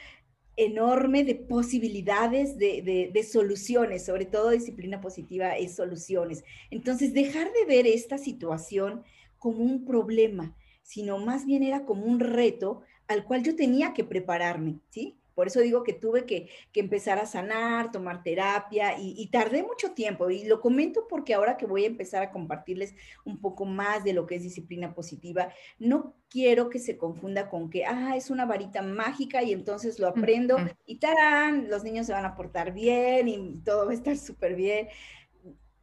enorme 0.57 1.25
de 1.25 1.35
posibilidades, 1.35 2.59
de, 2.59 3.29
soluciones, 3.29 4.05
sobre 4.05 4.25
todo 4.25 4.51
disciplina 4.51 5.01
positiva 5.01 5.57
es 5.57 5.77
soluciones. 5.77 6.45
Entonces, 6.71 7.13
dejar 7.13 7.53
de 7.53 7.65
ver 7.67 7.87
esta 7.87 8.19
situación 8.19 9.03
como 9.39 9.59
un 9.59 9.85
problema, 9.85 10.57
sino 10.83 11.19
más 11.19 11.45
bien 11.45 11.63
era 11.63 11.85
como 11.85 12.05
un 12.05 12.21
reto 12.21 12.83
al 13.09 13.25
cual 13.25 13.43
yo 13.43 13.57
tenía 13.57 13.93
que 13.93 14.05
prepararme, 14.05 14.79
¿sí? 14.91 15.17
Por 15.35 15.47
eso 15.47 15.61
digo 15.61 15.83
que 15.83 15.93
tuve 15.93 16.25
que, 16.27 16.49
empezar 16.75 17.19
a 17.19 17.27
sanar, 17.27 17.91
tomar 17.91 18.23
terapia 18.23 18.97
y, 18.99 19.27
tardé 19.29 19.63
mucho 19.63 19.93
tiempo. 19.93 20.31
Y 20.31 20.45
lo 20.45 20.61
comento 20.61 21.07
porque 21.09 21.35
ahora 21.35 21.57
que 21.57 21.67
voy 21.67 21.85
a 21.85 21.89
empezar 21.89 22.23
a 22.23 22.31
compartirles 22.31 22.95
un 23.25 23.41
poco 23.41 23.65
más 23.65 24.05
de 24.05 24.13
lo 24.13 24.27
que 24.27 24.37
es 24.37 24.43
disciplina 24.43 24.95
positiva, 24.95 25.49
no 25.79 26.15
quiero 26.29 26.69
que 26.69 26.79
se 26.79 26.97
confunda 26.97 27.49
con 27.49 27.71
que, 27.71 27.85
ah, 27.85 28.17
es 28.17 28.31
una 28.31 28.47
varita 28.47 28.83
mágica 28.83 29.43
y 29.43 29.53
entonces 29.53 29.99
lo 29.99 30.09
aprendo 30.09 30.57
y 30.87 30.99
tarán, 30.99 31.69
los 31.69 31.85
niños 31.85 32.07
se 32.07 32.13
van 32.13 32.25
a 32.25 32.37
portar 32.37 32.73
bien 32.73 33.29
y 33.29 33.61
todo 33.65 33.87
va 33.87 33.93
a 33.93 33.95
estar 33.95 34.17
súper 34.17 34.55
bien 34.55 34.89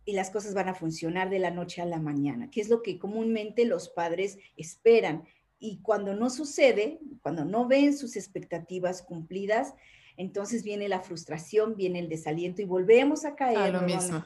y 0.05 0.13
las 0.13 0.29
cosas 0.29 0.53
van 0.53 0.69
a 0.69 0.73
funcionar 0.73 1.29
de 1.29 1.39
la 1.39 1.51
noche 1.51 1.81
a 1.81 1.85
la 1.85 1.99
mañana, 1.99 2.49
que 2.49 2.61
es 2.61 2.69
lo 2.69 2.81
que 2.81 2.97
comúnmente 2.97 3.65
los 3.65 3.89
padres 3.89 4.37
esperan 4.57 5.25
y 5.61 5.79
cuando 5.83 6.15
no 6.15 6.29
sucede, 6.31 6.99
cuando 7.21 7.45
no 7.45 7.67
ven 7.67 7.95
sus 7.95 8.17
expectativas 8.17 9.03
cumplidas, 9.03 9.75
entonces 10.17 10.63
viene 10.63 10.89
la 10.89 11.01
frustración, 11.01 11.75
viene 11.75 11.99
el 11.99 12.09
desaliento 12.09 12.61
y 12.61 12.65
volvemos 12.65 13.23
a 13.23 13.35
caer 13.35 13.73
lo 13.73 13.81
mismo. 13.81 14.25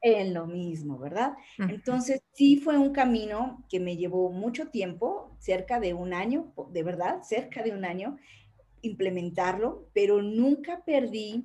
en 0.00 0.32
lo 0.32 0.46
mismo, 0.46 0.98
¿verdad? 0.98 1.34
Entonces 1.58 2.22
sí 2.32 2.56
fue 2.56 2.78
un 2.78 2.92
camino 2.92 3.66
que 3.68 3.78
me 3.78 3.98
llevó 3.98 4.30
mucho 4.32 4.70
tiempo, 4.70 5.36
cerca 5.38 5.78
de 5.78 5.92
un 5.92 6.14
año, 6.14 6.54
de 6.72 6.82
verdad, 6.82 7.20
cerca 7.22 7.62
de 7.62 7.72
un 7.72 7.84
año, 7.84 8.16
implementarlo, 8.80 9.90
pero 9.92 10.22
nunca 10.22 10.82
perdí 10.86 11.44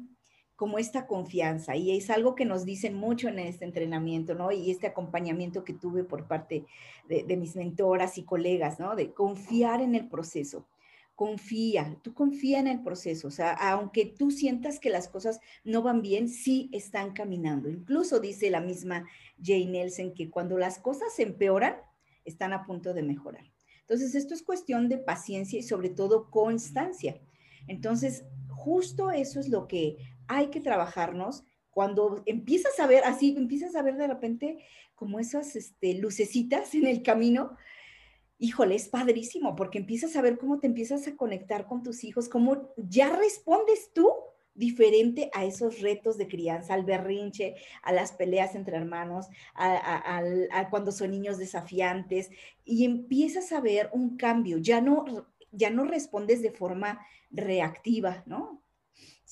como 0.55 0.79
esta 0.79 1.05
confianza 1.05 1.75
y 1.75 1.95
es 1.95 2.09
algo 2.09 2.35
que 2.35 2.45
nos 2.45 2.63
dicen 2.63 2.95
mucho 2.95 3.27
en 3.27 3.39
este 3.39 3.65
entrenamiento, 3.65 4.35
¿no? 4.35 4.51
Y 4.51 4.71
este 4.71 4.87
acompañamiento 4.87 5.63
que 5.63 5.73
tuve 5.73 6.03
por 6.03 6.27
parte 6.27 6.65
de, 7.09 7.37
mis 7.37 7.55
mentoras 7.55 8.17
y 8.17 8.23
colegas, 8.23 8.79
¿no? 8.79 8.95
De 8.95 9.13
confiar 9.13 9.81
en 9.81 9.95
el 9.95 10.07
proceso. 10.07 10.65
Confía, 11.13 11.97
tú 12.01 12.13
confía 12.13 12.59
en 12.59 12.67
el 12.67 12.83
proceso, 12.83 13.29
o 13.29 13.31
sea, 13.31 13.53
aunque 13.53 14.05
tú 14.05 14.31
sientas 14.31 14.79
que 14.79 14.89
las 14.89 15.07
cosas 15.07 15.39
no 15.63 15.81
van 15.81 16.01
bien, 16.01 16.27
sí 16.27 16.69
están 16.73 17.13
caminando. 17.13 17.69
Incluso 17.69 18.19
dice 18.19 18.49
la 18.49 18.59
misma 18.59 19.07
Jane 19.41 19.67
Nelson 19.67 20.13
que 20.13 20.29
cuando 20.29 20.57
las 20.57 20.77
cosas 20.77 21.13
se 21.15 21.23
empeoran, 21.23 21.77
están 22.25 22.51
a 22.51 22.65
punto 22.65 22.93
de 22.93 23.03
mejorar. 23.03 23.45
Entonces, 23.81 24.15
esto 24.15 24.33
es 24.33 24.41
cuestión 24.41 24.89
de 24.89 24.97
paciencia 24.97 25.59
y 25.59 25.63
sobre 25.63 25.89
todo 25.89 26.29
constancia. 26.31 27.21
Entonces, 27.67 28.25
justo 28.49 29.11
eso 29.11 29.39
es 29.39 29.47
lo 29.47 29.67
que 29.67 29.97
hay 30.27 30.47
que 30.47 30.61
trabajarnos. 30.61 31.43
Cuando 31.69 32.23
empiezas 32.25 32.79
a 32.79 32.87
ver, 32.87 33.03
así, 33.03 33.35
empiezas 33.37 33.75
a 33.75 33.81
ver 33.81 33.97
de 33.97 34.07
repente 34.07 34.63
como 34.95 35.19
esas 35.19 35.55
este, 35.55 35.95
lucecitas 35.95 36.73
en 36.73 36.87
el 36.87 37.03
camino, 37.03 37.57
híjole, 38.37 38.75
es 38.75 38.87
padrísimo, 38.87 39.55
porque 39.55 39.79
empiezas 39.79 40.15
a 40.15 40.21
ver 40.21 40.37
cómo 40.37 40.59
te 40.59 40.67
empiezas 40.67 41.07
a 41.07 41.15
conectar 41.15 41.67
con 41.67 41.83
tus 41.83 42.03
hijos, 42.03 42.29
cómo 42.29 42.73
ya 42.77 43.15
respondes 43.15 43.91
tú 43.93 44.11
diferente 44.53 45.29
a 45.33 45.43
esos 45.43 45.81
retos 45.81 46.17
de 46.17 46.27
crianza, 46.27 46.73
al 46.73 46.85
berrinche, 46.85 47.55
a 47.83 47.91
las 47.91 48.13
peleas 48.13 48.55
entre 48.55 48.77
hermanos, 48.77 49.27
a, 49.53 50.17
a, 50.51 50.69
cuando 50.69 50.91
son 50.91 51.11
niños 51.11 51.37
desafiantes, 51.37 52.29
y 52.63 52.85
empiezas 52.85 53.51
a 53.51 53.59
ver 53.59 53.89
un 53.91 54.15
cambio, 54.17 54.57
ya 54.57 54.79
no, 54.79 55.05
ya 55.51 55.69
no 55.69 55.83
respondes 55.83 56.41
de 56.41 56.51
forma 56.51 57.05
reactiva, 57.31 58.23
¿no? 58.25 58.64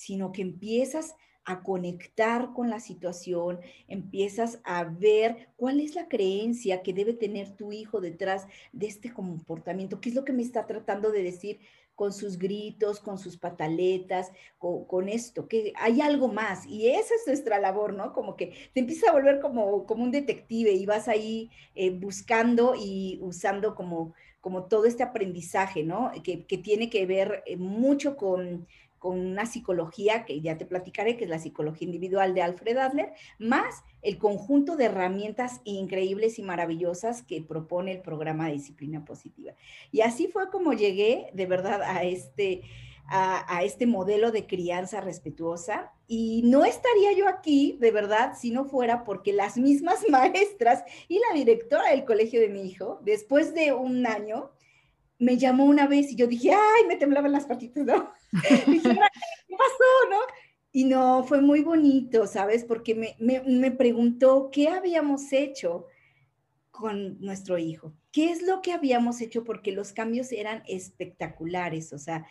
Sino 0.05 0.31
que 0.31 0.41
empiezas 0.41 1.15
a 1.45 1.61
conectar 1.61 2.53
con 2.53 2.69
la 2.69 2.79
situación, 2.79 3.59
empiezas 3.87 4.59
a 4.63 4.83
ver 4.85 5.49
cuál 5.57 5.79
es 5.79 5.95
la 5.95 6.07
creencia 6.07 6.81
que 6.83 6.93
debe 6.93 7.13
tener 7.13 7.55
tu 7.55 7.71
hijo 7.71 7.99
detrás 7.99 8.47
de 8.71 8.87
este 8.87 9.13
comportamiento, 9.13 9.99
qué 9.99 10.09
es 10.09 10.15
lo 10.15 10.23
que 10.23 10.33
me 10.33 10.41
está 10.41 10.65
tratando 10.65 11.11
de 11.11 11.23
decir 11.23 11.59
con 11.95 12.11
sus 12.11 12.39
gritos, 12.39 12.99
con 12.99 13.19
sus 13.19 13.37
pataletas, 13.37 14.31
con, 14.57 15.09
esto, 15.09 15.47
que 15.47 15.73
hay 15.75 16.01
algo 16.01 16.27
más. 16.27 16.65
Y 16.65 16.87
esa 16.87 17.13
es 17.13 17.27
nuestra 17.27 17.59
labor, 17.59 17.93
¿no? 17.93 18.13
Como 18.13 18.35
que 18.35 18.53
te 18.73 18.79
empieza 18.79 19.09
a 19.09 19.13
volver 19.13 19.39
como, 19.39 19.85
como 19.85 20.03
un 20.03 20.11
detective 20.11 20.71
y 20.71 20.87
vas 20.87 21.07
ahí 21.07 21.51
eh, 21.75 21.91
buscando 21.91 22.73
y 22.75 23.19
usando 23.21 23.75
como, 23.75 24.13
como 24.41 24.63
todo 24.63 24.85
este 24.85 25.03
aprendizaje, 25.03 25.83
¿no? 25.83 26.11
Que, 26.23 26.45
que 26.45 26.57
tiene 26.57 26.89
que 26.89 27.05
ver 27.05 27.43
eh, 27.45 27.57
mucho 27.57 28.17
con 28.17 28.65
con 29.03 29.19
una 29.19 29.45
psicología 29.45 30.23
que 30.23 30.39
ya 30.39 30.57
te 30.57 30.65
platicaré, 30.65 31.17
que 31.17 31.25
es 31.25 31.29
la 31.29 31.37
psicología 31.37 31.85
individual 31.85 32.33
de 32.33 32.41
Alfred 32.41 32.77
Adler, 32.77 33.11
más 33.37 33.83
el 34.01 34.17
conjunto 34.17 34.77
de 34.77 34.85
herramientas 34.85 35.59
increíbles 35.65 36.39
y 36.39 36.41
maravillosas 36.41 37.21
que 37.21 37.41
propone 37.41 37.91
el 37.91 37.99
programa 37.99 38.47
de 38.47 38.53
disciplina 38.53 39.03
positiva. 39.03 39.55
Y 39.91 39.99
así 39.99 40.29
fue 40.29 40.49
como 40.49 40.71
llegué 40.71 41.31
de 41.33 41.45
verdad 41.45 41.81
a 41.81 42.03
este, 42.03 42.61
a, 43.07 43.61
este 43.65 43.87
modelo 43.87 44.31
de 44.31 44.47
crianza 44.47 45.01
respetuosa. 45.01 45.91
Y 46.07 46.43
no 46.45 46.63
estaría 46.63 47.11
yo 47.11 47.27
aquí, 47.27 47.77
de 47.81 47.91
verdad, 47.91 48.35
si 48.39 48.51
no 48.51 48.63
fuera 48.63 49.03
porque 49.03 49.33
las 49.33 49.57
mismas 49.57 49.99
maestras 50.09 50.85
y 51.09 51.19
la 51.19 51.35
directora 51.35 51.89
del 51.89 52.05
colegio 52.05 52.39
de 52.39 52.47
mi 52.47 52.61
hijo, 52.61 53.01
después 53.03 53.53
de 53.53 53.73
un 53.73 54.07
año, 54.07 54.51
me 55.23 55.37
llamó 55.37 55.65
una 55.65 55.87
vez 55.87 56.11
y 56.11 56.15
yo 56.15 56.27
dije, 56.27 56.51
ay, 56.51 56.87
me 56.87 56.95
temblaban 56.95 57.31
las 57.31 57.45
patitas, 57.45 57.85
¿no? 57.85 58.11
dije, 58.67 58.89
¿qué 58.89 59.55
pasó, 59.57 60.09
no? 60.09 60.19
Y 60.71 60.85
no, 60.85 61.23
fue 61.23 61.41
muy 61.41 61.61
bonito, 61.61 62.25
¿sabes? 62.27 62.63
Porque 62.63 62.95
me, 62.95 63.15
me, 63.19 63.41
me, 63.41 63.71
preguntó 63.71 64.49
qué 64.51 64.69
habíamos 64.69 65.31
hecho 65.31 65.87
con 66.71 67.19
nuestro 67.21 67.57
hijo, 67.57 67.93
qué 68.11 68.31
es 68.31 68.41
lo 68.41 68.61
que 68.61 68.73
habíamos 68.73 69.21
hecho, 69.21 69.43
porque 69.43 69.71
los 69.71 69.93
cambios 69.93 70.31
eran 70.31 70.63
espectaculares, 70.67 71.93
o 71.93 71.99
sea, 71.99 72.25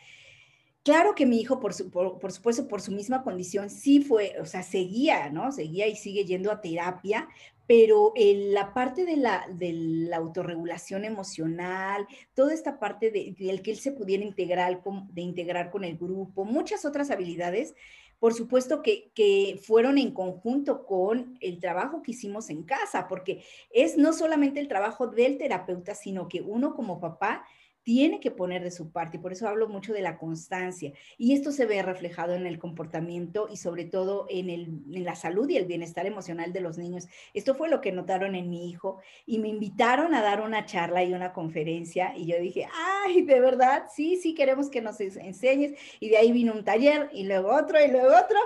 Claro 0.84 1.14
que 1.14 1.26
mi 1.26 1.40
hijo, 1.40 1.60
por, 1.60 1.72
por, 1.92 2.32
supuesto, 2.32 2.66
por 2.66 2.80
su 2.80 2.90
misma 2.90 3.22
condición, 3.22 3.70
sí 3.70 4.00
fue, 4.00 4.34
o 4.40 4.46
sea, 4.46 4.64
seguía, 4.64 5.30
¿no? 5.30 5.52
Seguía 5.52 5.86
y 5.86 5.94
sigue 5.94 6.24
yendo 6.24 6.50
a 6.50 6.60
terapia, 6.60 7.28
pero 7.72 8.12
la 8.16 8.74
parte 8.74 9.06
de 9.06 9.16
la, 9.16 9.46
de 9.50 9.72
la, 9.72 10.18
autorregulación 10.18 11.06
emocional, 11.06 12.06
toda 12.34 12.52
esta 12.52 12.78
parte 12.78 13.10
de, 13.10 13.34
que 13.34 13.70
él 13.70 13.78
se 13.78 13.92
pudiera 13.92 14.22
integrar, 14.22 14.82
de 14.84 15.22
integrar 15.22 15.70
con 15.70 15.82
el 15.82 15.96
grupo, 15.96 16.44
muchas 16.44 16.84
otras 16.84 17.10
habilidades, 17.10 17.74
por 18.18 18.34
supuesto 18.34 18.82
que, 18.82 19.10
que, 19.14 19.58
fueron 19.64 19.96
en 19.96 20.10
conjunto 20.10 20.84
con 20.84 21.38
el 21.40 21.60
trabajo 21.60 22.02
que 22.02 22.10
hicimos 22.10 22.50
en 22.50 22.62
casa, 22.62 23.08
porque 23.08 23.42
es 23.70 23.96
no 23.96 24.12
solamente 24.12 24.60
el 24.60 24.68
trabajo 24.68 25.06
del 25.06 25.38
terapeuta, 25.38 25.94
sino 25.94 26.28
que 26.28 26.42
uno 26.42 26.74
como 26.74 27.00
papá 27.00 27.42
tiene 27.82 28.20
que 28.20 28.30
poner 28.30 28.62
de 28.62 28.70
su 28.70 28.90
parte 28.90 29.16
y 29.16 29.20
por 29.20 29.32
eso 29.32 29.48
hablo 29.48 29.68
mucho 29.68 29.92
de 29.92 30.02
la 30.02 30.18
constancia. 30.18 30.92
Y 31.18 31.34
esto 31.34 31.52
se 31.52 31.66
ve 31.66 31.82
reflejado 31.82 32.34
en 32.34 32.46
el 32.46 32.58
comportamiento 32.58 33.48
y 33.50 33.56
sobre 33.56 33.84
todo 33.84 34.26
en, 34.28 34.50
el, 34.50 34.82
en, 34.92 35.04
la 35.04 35.14
salud 35.14 35.48
y 35.48 35.56
el 35.56 35.66
bienestar 35.66 36.06
emocional 36.06 36.52
de 36.52 36.60
los 36.60 36.78
niños. 36.78 37.08
Esto 37.34 37.54
fue 37.54 37.68
lo 37.68 37.80
que 37.80 37.92
notaron 37.92 38.34
en 38.34 38.50
mi 38.50 38.68
hijo 38.68 39.00
y 39.26 39.38
me 39.38 39.48
invitaron 39.48 40.14
a 40.14 40.22
dar 40.22 40.40
una 40.42 40.64
charla 40.64 41.02
y 41.02 41.12
una 41.12 41.32
conferencia 41.32 42.16
y 42.16 42.26
yo 42.26 42.38
dije, 42.38 42.68
ay, 43.04 43.22
de 43.22 43.40
verdad, 43.40 43.86
sí, 43.94 44.16
sí, 44.16 44.34
queremos 44.34 44.70
que 44.70 44.80
nos 44.80 45.00
enseñes. 45.00 45.72
Y 46.00 46.08
de 46.08 46.18
ahí 46.18 46.32
vino 46.32 46.52
un 46.52 46.64
taller 46.64 47.10
y 47.12 47.24
luego 47.24 47.54
otro 47.54 47.84
y 47.84 47.90
luego 47.90 48.08
otro 48.08 48.38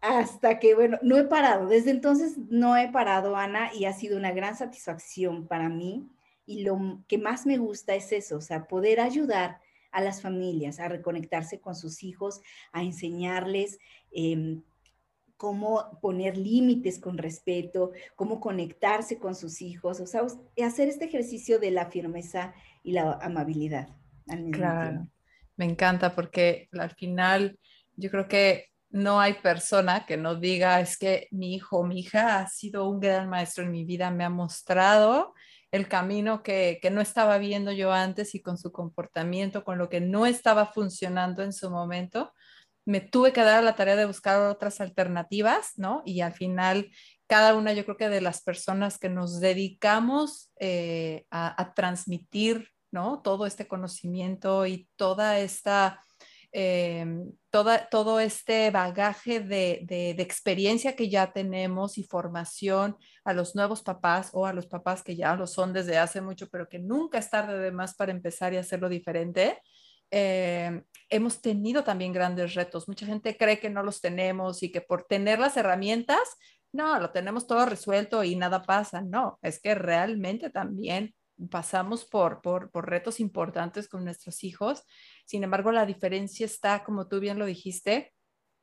hasta 0.00 0.58
que, 0.60 0.74
bueno, 0.74 0.98
no 1.02 1.16
he 1.16 1.24
parado. 1.24 1.66
Desde 1.66 1.90
entonces 1.90 2.38
no 2.38 2.76
he 2.76 2.88
parado, 2.88 3.36
Ana, 3.36 3.70
y 3.74 3.86
ha 3.86 3.92
sido 3.92 4.16
una 4.16 4.30
gran 4.30 4.56
satisfacción 4.56 5.48
para 5.48 5.68
mí 5.68 6.08
y 6.46 6.62
lo 6.62 7.04
que 7.08 7.18
más 7.18 7.44
me 7.44 7.58
gusta 7.58 7.94
es 7.94 8.12
eso, 8.12 8.36
o 8.36 8.40
sea, 8.40 8.66
poder 8.66 9.00
ayudar 9.00 9.60
a 9.90 10.00
las 10.00 10.22
familias 10.22 10.78
a 10.78 10.88
reconectarse 10.88 11.60
con 11.60 11.74
sus 11.74 12.02
hijos, 12.02 12.40
a 12.72 12.82
enseñarles 12.82 13.78
em, 14.10 14.62
cómo 15.36 15.98
poner 16.00 16.36
límites 16.36 16.98
con 16.98 17.18
respeto, 17.18 17.92
cómo 18.14 18.40
conectarse 18.40 19.18
con 19.18 19.34
sus 19.34 19.60
hijos, 19.62 20.00
o 20.00 20.06
sea, 20.06 20.22
hacer 20.64 20.88
este 20.88 21.06
ejercicio 21.06 21.58
de 21.58 21.70
la 21.70 21.90
firmeza 21.90 22.54
y 22.82 22.92
la 22.92 23.18
amabilidad. 23.20 23.88
claro. 24.52 25.08
Me 25.56 25.64
encanta 25.64 26.14
porque 26.14 26.68
al 26.72 26.90
final 26.90 27.58
yo 27.94 28.10
creo 28.10 28.28
que 28.28 28.66
no 28.90 29.18
hay 29.20 29.34
persona 29.34 30.04
que 30.06 30.16
no 30.16 30.36
diga 30.36 30.80
es 30.80 30.98
que 30.98 31.28
mi 31.30 31.54
hijo 31.54 31.78
o 31.78 31.84
mi 31.86 32.00
hija 32.00 32.38
ha 32.38 32.48
sido 32.48 32.88
un 32.88 33.00
gran 33.00 33.28
maestro 33.28 33.64
en 33.64 33.70
mi 33.70 33.84
vida, 33.84 34.10
me 34.10 34.24
ha 34.24 34.30
mostrado 34.30 35.34
el 35.72 35.88
camino 35.88 36.42
que, 36.42 36.78
que, 36.80 36.90
no 36.90 37.00
estaba 37.00 37.38
viendo 37.38 37.72
yo 37.72 37.92
antes 37.92 38.34
y 38.34 38.42
con 38.42 38.58
su 38.58 38.72
comportamiento, 38.72 39.64
con 39.64 39.78
lo 39.78 39.88
que 39.88 40.00
no 40.00 40.26
estaba 40.26 40.66
funcionando 40.66 41.42
en 41.42 41.52
su 41.52 41.70
momento, 41.70 42.32
me 42.86 43.00
tuve 43.00 43.32
que 43.32 43.42
dar 43.42 43.64
la 43.64 43.74
tarea 43.74 43.96
de 43.96 44.06
buscar 44.06 44.40
otras 44.40 44.80
alternativas, 44.80 45.72
¿no? 45.76 46.02
Y 46.06 46.20
al 46.20 46.32
final, 46.32 46.90
cada 47.26 47.54
una, 47.54 47.72
yo 47.72 47.84
creo 47.84 47.96
que 47.96 48.08
de 48.08 48.20
las 48.20 48.42
personas 48.42 48.98
que 48.98 49.08
nos 49.08 49.40
dedicamos 49.40 50.52
eh, 50.60 51.26
a, 51.30 51.72
transmitir, 51.74 52.70
¿no? 52.92 53.20
Todo 53.22 53.44
este 53.46 53.66
conocimiento 53.66 54.66
y 54.66 54.88
toda 54.94 55.40
esta, 55.40 56.00
eh, 56.52 57.06
todo 57.50 58.20
este 58.20 58.70
bagaje 58.70 59.40
de, 59.40 59.80
de, 59.84 60.10
experiencia 60.22 60.94
que 60.94 61.08
ya 61.08 61.32
tenemos 61.32 61.98
y 61.98 62.04
formación 62.04 62.96
a 63.24 63.32
los 63.32 63.54
nuevos 63.54 63.82
papás 63.82 64.30
o 64.32 64.46
a 64.46 64.52
los 64.52 64.66
papás 64.66 65.02
que 65.02 65.16
ya 65.16 65.34
lo 65.34 65.46
son 65.46 65.72
desde 65.72 65.98
hace 65.98 66.20
mucho, 66.20 66.48
pero 66.48 66.68
que 66.68 66.78
nunca 66.78 67.18
es 67.18 67.30
tarde 67.30 67.58
de 67.58 67.72
más 67.72 67.94
para 67.94 68.12
empezar 68.12 68.52
y 68.52 68.58
hacerlo 68.58 68.88
diferente. 68.88 69.60
Eh, 70.10 70.82
hemos 71.08 71.40
tenido 71.40 71.82
también 71.82 72.12
grandes 72.12 72.54
retos. 72.54 72.88
Mucha 72.88 73.06
gente 73.06 73.36
cree 73.36 73.58
que 73.58 73.70
no 73.70 73.82
los 73.82 74.00
tenemos 74.00 74.62
y 74.62 74.70
que 74.70 74.80
por 74.80 75.04
tener 75.04 75.38
las 75.38 75.56
herramientas, 75.56 76.20
no, 76.72 77.00
lo 77.00 77.10
tenemos 77.10 77.46
todo 77.46 77.66
resuelto 77.66 78.22
y 78.22 78.36
nada 78.36 78.62
pasa. 78.62 79.00
No, 79.00 79.38
es 79.42 79.60
que 79.60 79.74
realmente 79.74 80.50
también 80.50 81.14
pasamos 81.50 82.04
por, 82.04 82.40
por, 82.42 82.70
por 82.70 82.88
retos 82.88 83.20
importantes 83.20 83.88
con 83.88 84.04
nuestros 84.04 84.44
hijos. 84.44 84.84
Sin 85.24 85.44
embargo, 85.44 85.72
la 85.72 85.86
diferencia 85.86 86.46
está, 86.46 86.84
como 86.84 87.08
tú 87.08 87.20
bien 87.20 87.38
lo 87.38 87.46
dijiste, 87.46 88.12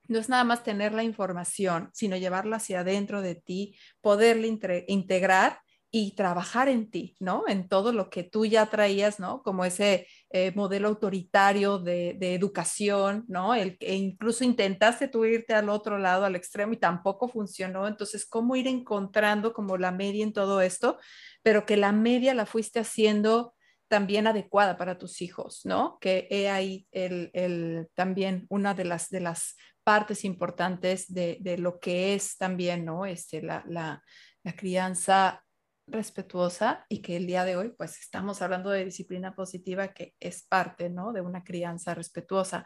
no 0.08 0.20
es 0.20 0.30
nada 0.30 0.44
más 0.44 0.64
tener 0.64 0.94
la 0.94 1.04
información, 1.04 1.90
sino 1.94 2.18
llevarla 2.18 2.58
hacia 2.58 2.82
adentro 2.82 3.22
de 3.22 3.36
ti, 3.36 3.78
poderla 4.02 4.48
integrar 4.88 5.60
y 5.92 6.16
trabajar 6.16 6.70
en 6.70 6.90
ti, 6.90 7.16
¿no? 7.20 7.44
En 7.48 7.68
todo 7.68 7.94
lo 7.94 8.10
que 8.10 8.24
tú 8.24 8.46
ya 8.46 8.66
traías, 8.66 9.20
¿no? 9.20 9.44
Como 9.44 9.64
ese 9.64 10.08
eh, 10.36 10.52
modelo 10.56 10.88
autoritario 10.88 11.78
de, 11.78 12.18
educación, 12.34 13.24
¿no? 13.28 13.54
El 13.54 13.78
que 13.78 13.94
incluso 13.94 14.44
intentaste 14.44 15.08
tú 15.08 15.26
irte 15.26 15.54
al 15.54 15.70
otro 15.70 16.00
lado, 16.00 16.26
al 16.26 16.36
extremo, 16.36 16.74
y 16.74 16.78
tampoco 16.78 17.28
funcionó. 17.28 17.88
Entonces, 17.88 18.26
¿cómo 18.26 18.56
ir 18.56 18.68
encontrando 18.68 19.54
como 19.54 19.78
la 19.78 19.92
media 19.92 20.24
en 20.24 20.34
todo 20.34 20.60
esto? 20.62 20.98
Pero 21.44 21.68
que 21.68 21.78
la 21.78 21.92
media 21.92 22.34
la 22.34 22.48
fuiste 22.48 22.80
haciendo 22.80 23.54
también 23.88 24.26
adecuada 24.26 24.76
para 24.76 24.98
tus 24.98 25.22
hijos, 25.22 25.62
¿no? 25.66 26.00
Que 26.02 26.28
he 26.32 26.50
ahí 26.50 26.88
el, 26.92 27.30
el, 27.36 27.90
también 27.94 28.48
una 28.50 28.74
de 28.74 28.86
las, 28.86 29.12
de 29.12 29.20
las 29.20 29.56
partes 29.84 30.26
importantes 30.26 31.14
de, 31.14 31.38
de 31.42 31.60
lo 31.60 31.80
que 31.80 32.16
es 32.16 32.38
también, 32.38 32.86
¿no? 32.86 33.06
Este, 33.06 33.44
la, 33.44 33.64
la, 33.68 34.02
la 34.42 34.56
crianza 34.56 35.44
respetuosa 35.88 36.86
y 36.90 37.02
que 37.02 37.18
el 37.18 37.28
día 37.28 37.46
de 37.46 37.58
hoy 37.58 37.74
pues 37.78 38.00
estamos 38.00 38.42
hablando 38.42 38.70
de 38.70 38.86
disciplina 38.86 39.36
positiva 39.36 39.94
que 39.94 40.16
es 40.20 40.44
parte, 40.44 40.90
¿no? 40.90 41.12
De 41.14 41.22
una 41.22 41.44
crianza 41.44 41.94
respetuosa. 41.94 42.66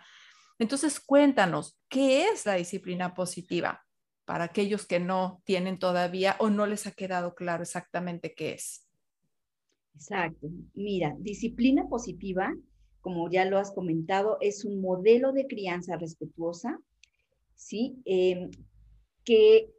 Entonces, 0.60 1.00
cuéntanos, 1.00 1.80
¿qué 1.90 2.30
es 2.30 2.46
la 2.46 2.56
disciplina 2.56 3.14
positiva 3.14 3.86
para 4.26 4.46
aquellos 4.46 4.86
que 4.86 5.00
no 5.00 5.42
tienen 5.46 5.80
todavía 5.80 6.36
o 6.40 6.50
no 6.50 6.66
les 6.66 6.88
ha 6.88 6.92
quedado 6.92 7.36
claro 7.36 7.64
exactamente 7.64 8.34
qué 8.34 8.54
es? 8.54 8.88
Exacto. 9.96 10.50
Mira, 10.74 11.16
disciplina 11.20 11.88
positiva, 11.88 12.54
como 13.02 13.30
ya 13.30 13.46
lo 13.46 13.58
has 13.58 13.72
comentado, 13.72 14.38
es 14.42 14.66
un 14.66 14.82
modelo 14.82 15.32
de 15.32 15.48
crianza 15.48 15.98
respetuosa, 15.98 16.80
¿sí? 17.56 18.02
Em, 18.06 18.52
que 19.24 19.70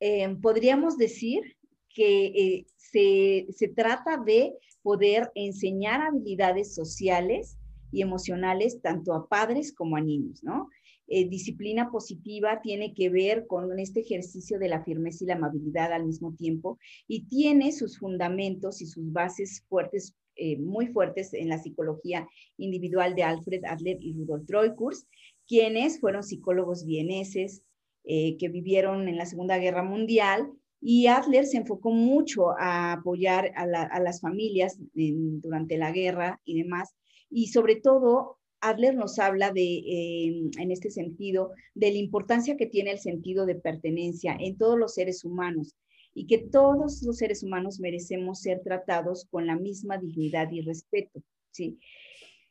em, 0.00 0.40
podríamos 0.40 0.96
decir 0.96 1.56
que 1.94 2.26
eh, 2.26 2.66
se, 2.76 3.46
se 3.52 3.68
trata 3.68 4.16
de 4.16 4.54
poder 4.82 5.30
enseñar 5.34 6.02
habilidades 6.02 6.74
sociales 6.74 7.56
y 7.92 8.02
emocionales 8.02 8.80
tanto 8.80 9.14
a 9.14 9.28
padres 9.28 9.72
como 9.72 9.96
a 9.96 10.00
niños, 10.00 10.42
¿no? 10.42 10.68
Eh, 11.08 11.28
disciplina 11.28 11.90
positiva 11.90 12.60
tiene 12.62 12.94
que 12.94 13.10
ver 13.10 13.46
con 13.46 13.78
este 13.78 14.00
ejercicio 14.00 14.58
de 14.58 14.68
la 14.68 14.82
firmeza 14.82 15.24
y 15.24 15.26
la 15.26 15.34
amabilidad 15.34 15.92
al 15.92 16.06
mismo 16.06 16.34
tiempo 16.34 16.78
y 17.06 17.26
tiene 17.26 17.72
sus 17.72 17.98
fundamentos 17.98 18.80
y 18.80 18.86
sus 18.86 19.12
bases 19.12 19.62
fuertes, 19.68 20.16
eh, 20.36 20.58
muy 20.58 20.86
fuertes 20.86 21.34
en 21.34 21.48
la 21.48 21.58
psicología 21.58 22.26
individual 22.56 23.14
de 23.14 23.24
Alfred 23.24 23.62
Adler 23.66 23.98
y 24.00 24.14
Rudolf 24.14 24.46
Treukurs, 24.46 25.06
quienes 25.46 26.00
fueron 26.00 26.22
psicólogos 26.22 26.86
vieneses 26.86 27.62
que 28.04 28.48
vivieron 28.48 29.06
en 29.06 29.16
la 29.16 29.26
Segunda 29.26 29.58
Guerra 29.58 29.84
Mundial 29.84 30.50
y 30.84 31.06
Adler 31.06 31.46
se 31.46 31.58
enfocó 31.58 31.92
mucho 31.92 32.50
a 32.58 32.94
apoyar 32.94 33.52
a, 33.54 34.00
las 34.00 34.20
familias 34.20 34.76
durante 34.94 35.78
la 35.78 35.92
guerra 35.92 36.40
y 36.44 36.60
demás. 36.60 36.96
Y 37.30 37.46
sobre 37.46 37.76
todo, 37.76 38.38
Adler 38.60 38.96
nos 38.96 39.20
habla 39.20 39.52
de, 39.52 39.82
em, 39.86 40.50
en 40.58 40.72
este 40.72 40.90
sentido, 40.90 41.52
de 41.74 41.92
la 41.92 41.98
importancia 41.98 42.56
que 42.56 42.66
tiene 42.66 42.90
el 42.90 42.98
sentido 42.98 43.46
de 43.46 43.54
pertenencia 43.54 44.36
en 44.38 44.58
todos 44.58 44.76
los 44.76 44.94
seres 44.94 45.24
humanos 45.24 45.76
y 46.14 46.26
que 46.26 46.38
todos 46.38 47.00
los 47.04 47.16
seres 47.16 47.44
humanos 47.44 47.78
merecemos 47.78 48.40
ser 48.40 48.60
tratados 48.62 49.26
con 49.30 49.46
la 49.46 49.56
misma 49.56 49.98
dignidad 49.98 50.50
y 50.50 50.62
respeto. 50.62 51.22
¿sí? 51.52 51.78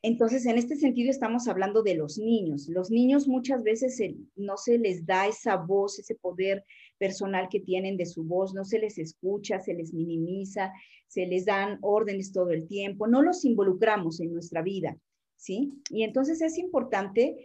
Entonces, 0.00 0.46
en 0.46 0.58
este 0.58 0.76
sentido 0.76 1.10
estamos 1.10 1.46
hablando 1.48 1.82
de 1.82 1.94
los 1.94 2.18
niños. 2.18 2.66
Los 2.68 2.90
niños 2.90 3.28
muchas 3.28 3.62
veces 3.62 4.02
no 4.34 4.56
se 4.56 4.78
les 4.78 5.06
da 5.06 5.28
esa 5.28 5.56
voz, 5.56 5.98
ese 5.98 6.16
poder 6.16 6.64
personal 6.98 7.48
que 7.50 7.60
tienen 7.60 7.96
de 7.96 8.06
su 8.06 8.24
voz, 8.24 8.54
no 8.54 8.64
se 8.64 8.78
les 8.78 8.98
escucha, 8.98 9.58
se 9.60 9.74
les 9.74 9.92
minimiza, 9.92 10.72
se 11.08 11.26
les 11.26 11.44
dan 11.44 11.78
órdenes 11.82 12.32
todo 12.32 12.50
el 12.50 12.66
tiempo, 12.66 13.06
no 13.06 13.22
los 13.22 13.44
involucramos 13.44 14.20
en 14.20 14.32
nuestra 14.32 14.62
vida, 14.62 14.96
¿sí? 15.36 15.74
Y 15.90 16.04
entonces 16.04 16.40
es 16.40 16.58
importante 16.58 17.36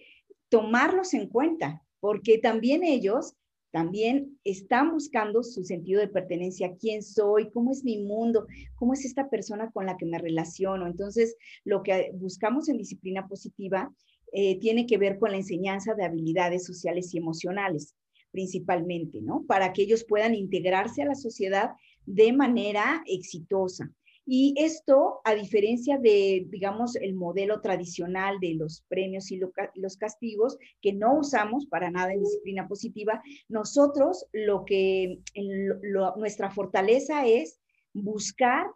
tomarlos 0.49 1.13
en 1.13 1.27
cuenta, 1.27 1.83
porque 1.99 2.37
también 2.37 2.83
ellos 2.83 3.35
también 3.71 4.39
están 4.43 4.91
buscando 4.91 5.43
su 5.43 5.63
sentido 5.63 5.99
de 5.99 6.07
pertenencia, 6.07 6.75
quién 6.79 7.03
soy, 7.03 7.51
cómo 7.51 7.71
es 7.71 7.83
mi 7.83 7.97
mundo, 7.97 8.47
cómo 8.75 8.93
es 8.93 9.05
esta 9.05 9.29
persona 9.29 9.69
con 9.71 9.85
la 9.85 9.97
que 9.97 10.05
me 10.05 10.17
relaciono. 10.17 10.87
Entonces, 10.87 11.35
lo 11.65 11.83
que 11.83 12.11
buscamos 12.13 12.69
en 12.69 12.77
disciplina 12.77 13.27
positiva 13.27 13.93
eh, 14.31 14.57
tiene 14.59 14.85
que 14.85 14.97
ver 14.97 15.19
con 15.19 15.31
la 15.31 15.37
enseñanza 15.37 15.93
de 15.93 16.05
habilidades 16.05 16.65
sociales 16.65 17.13
y 17.13 17.17
emocionales, 17.17 17.93
principalmente, 18.31 19.21
¿no? 19.21 19.45
Para 19.47 19.73
que 19.73 19.83
ellos 19.83 20.03
puedan 20.03 20.35
integrarse 20.35 21.01
a 21.01 21.07
la 21.07 21.15
sociedad 21.15 21.71
de 22.05 22.33
manera 22.33 23.03
exitosa. 23.05 23.91
Y 24.29 24.53
esto, 24.57 25.21
a 25.23 25.33
diferencia 25.35 25.97
de, 25.97 26.45
digamos, 26.49 26.97
el 26.97 27.13
modelo 27.13 27.61
tradicional 27.61 28.39
de 28.41 28.55
los 28.55 28.83
premios 28.89 29.31
y 29.31 29.39
los 29.75 29.97
castigos, 29.97 30.57
que 30.81 30.91
no 30.91 31.17
usamos 31.17 31.65
para 31.67 31.89
nada 31.89 32.11
en 32.11 32.23
disciplina 32.23 32.67
positiva, 32.67 33.21
nosotros 33.47 34.25
lo 34.33 34.65
que, 34.65 35.19
nuestra 36.17 36.51
fortaleza 36.51 37.25
es 37.25 37.61
buscar 37.93 38.67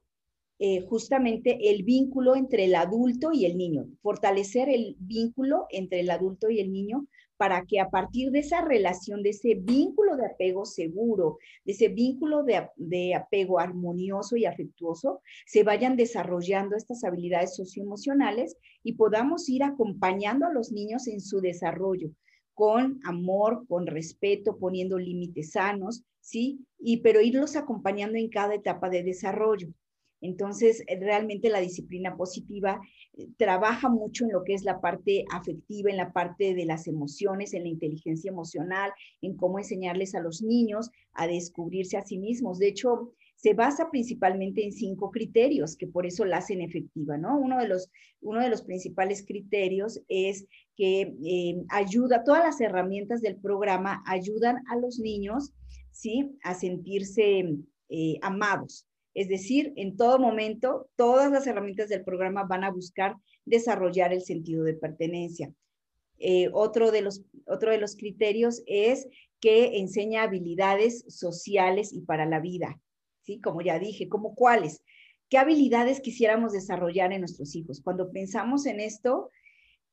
eh, 0.59 0.81
justamente 0.81 1.69
el 1.69 1.83
vínculo 1.83 2.37
entre 2.37 2.65
el 2.65 2.75
adulto 2.75 3.31
y 3.33 3.45
el 3.45 3.57
niño, 3.57 3.87
fortalecer 4.01 4.69
el 4.69 4.95
vínculo 4.99 5.65
entre 5.69 5.99
el 5.99 6.11
adulto 6.11 6.49
y 6.49 6.61
el 6.61 6.71
niño 6.71 7.07
para 7.41 7.65
que 7.65 7.79
a 7.79 7.89
partir 7.89 8.29
de 8.29 8.37
esa 8.37 8.61
relación, 8.61 9.23
de 9.23 9.31
ese 9.31 9.55
vínculo 9.55 10.15
de 10.15 10.27
apego 10.27 10.63
seguro, 10.63 11.39
de 11.65 11.71
ese 11.71 11.87
vínculo 11.87 12.43
de, 12.43 13.15
apego 13.15 13.59
armonioso 13.59 14.35
y 14.35 14.45
afectuoso, 14.45 15.23
se 15.47 15.63
vayan 15.63 15.95
desarrollando 15.95 16.75
estas 16.75 17.03
habilidades 17.03 17.55
socioemocionales 17.55 18.57
y 18.83 18.93
podamos 18.93 19.49
ir 19.49 19.63
acompañando 19.63 20.45
a 20.45 20.53
los 20.53 20.71
niños 20.71 21.07
en 21.07 21.19
su 21.19 21.41
desarrollo 21.41 22.11
con 22.53 22.99
amor, 23.05 23.65
con 23.67 23.87
respeto, 23.87 24.59
poniendo 24.59 24.99
límites 24.99 25.53
sanos, 25.53 26.03
¿sí? 26.19 26.63
Y 26.77 26.97
pero 26.97 27.21
irlos 27.21 27.55
acompañando 27.55 28.19
en 28.19 28.29
cada 28.29 28.53
etapa 28.53 28.87
de 28.91 29.01
desarrollo. 29.01 29.69
Entonces, 30.21 30.83
realmente 30.99 31.49
la 31.49 31.59
disciplina 31.59 32.15
positiva 32.15 32.79
trabaja 33.37 33.89
mucho 33.89 34.25
en 34.25 34.31
lo 34.31 34.43
que 34.43 34.53
es 34.53 34.63
la 34.63 34.79
parte 34.79 35.25
afectiva, 35.31 35.89
en 35.89 35.97
la 35.97 36.13
parte 36.13 36.53
de 36.53 36.65
las 36.65 36.87
emociones, 36.87 37.53
en 37.53 37.63
la 37.63 37.69
inteligencia 37.69 38.29
emocional, 38.29 38.91
en 39.21 39.35
cómo 39.35 39.59
enseñarles 39.59 40.15
a 40.15 40.21
los 40.21 40.41
niños 40.41 40.91
a 41.13 41.27
descubrirse 41.27 41.97
a 41.97 42.05
sí 42.05 42.17
mismos. 42.17 42.59
De 42.59 42.67
hecho, 42.67 43.13
se 43.41 43.53
basa 43.53 43.89
principalmente 43.89 44.63
en 44.63 44.71
cinco 44.71 45.09
criterios 45.09 45.75
que 45.75 45.87
por 45.87 46.05
eso 46.05 46.25
la 46.25 46.37
hacen 46.37 46.61
efectiva, 46.61 47.17
¿no? 47.17 47.39
Uno 47.39 47.57
de 47.57 47.67
los, 47.67 47.89
uno 48.21 48.39
de 48.39 48.49
los 48.49 48.61
principales 48.61 49.25
criterios 49.25 49.99
es 50.07 50.45
que 50.75 51.15
eh, 51.25 51.63
ayuda, 51.69 52.23
todas 52.23 52.43
las 52.43 52.61
herramientas 52.61 53.21
del 53.21 53.37
programa 53.37 54.03
ayudan 54.05 54.57
a 54.69 54.75
los 54.75 54.99
niños, 54.99 55.53
¿sí? 55.91 56.37
A 56.43 56.53
sentirse 56.53 57.57
eh, 57.89 58.19
amados, 58.21 58.85
Es 59.13 59.27
decir, 59.27 59.73
en 59.75 59.97
todo 59.97 60.19
momento, 60.19 60.89
todas 60.95 61.31
las 61.31 61.45
herramientas 61.47 61.89
del 61.89 62.03
programa 62.03 62.43
van 62.43 62.63
a 62.63 62.71
buscar 62.71 63.15
desarrollar 63.45 64.13
el 64.13 64.21
sentido 64.21 64.63
de 64.63 64.73
pertenencia. 64.73 65.53
Eh, 66.17 66.49
otro, 66.53 66.91
de 66.91 67.01
los, 67.01 67.23
otro 67.47 67.71
de 67.71 67.79
los 67.79 67.95
criterios 67.95 68.61
es 68.67 69.07
que 69.39 69.79
enseña 69.79 70.23
habilidades 70.23 71.03
sociales 71.07 71.91
y 71.91 72.01
para 72.01 72.25
la 72.25 72.39
vida, 72.39 72.79
¿sí? 73.23 73.41
Como 73.41 73.61
ya 73.61 73.79
dije, 73.79 74.07
¿como 74.07 74.35
cuáles? 74.35 74.83
¿Qué 75.29 75.37
habilidades 75.37 75.99
quisiéramos 75.99 76.53
desarrollar 76.53 77.11
en 77.11 77.21
nuestros 77.21 77.55
hijos? 77.55 77.81
Cuando 77.81 78.11
pensamos 78.11 78.65
en 78.65 78.79
esto, 78.79 79.31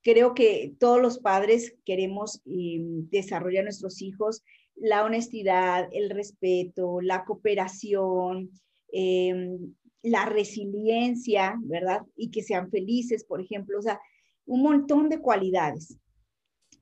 creo 0.03 0.35
que 0.35 0.75
todos 0.79 1.01
los 1.01 1.19
padres 1.19 1.77
queremos 1.85 2.43
em, 2.45 3.09
desarrollar 3.09 3.61
en 3.61 3.67
nuestros 3.67 4.03
hijos 4.03 4.43
la 4.75 5.05
honestidad, 5.05 5.89
el 5.93 6.11
respeto, 6.11 7.01
la 7.01 7.25
cooperación, 7.25 8.51
em, 8.93 9.75
la 10.03 10.27
resiliencia, 10.27 11.57
¿verdad? 11.63 12.03
Y 12.17 12.31
que 12.31 12.43
sean 12.43 12.71
felices, 12.71 13.25
por 13.25 13.41
ejemplo, 13.41 13.79
o 13.79 13.83
sea, 13.83 14.01
un 14.47 14.63
montón 14.63 15.09
de 15.09 15.21
cualidades. 15.21 15.99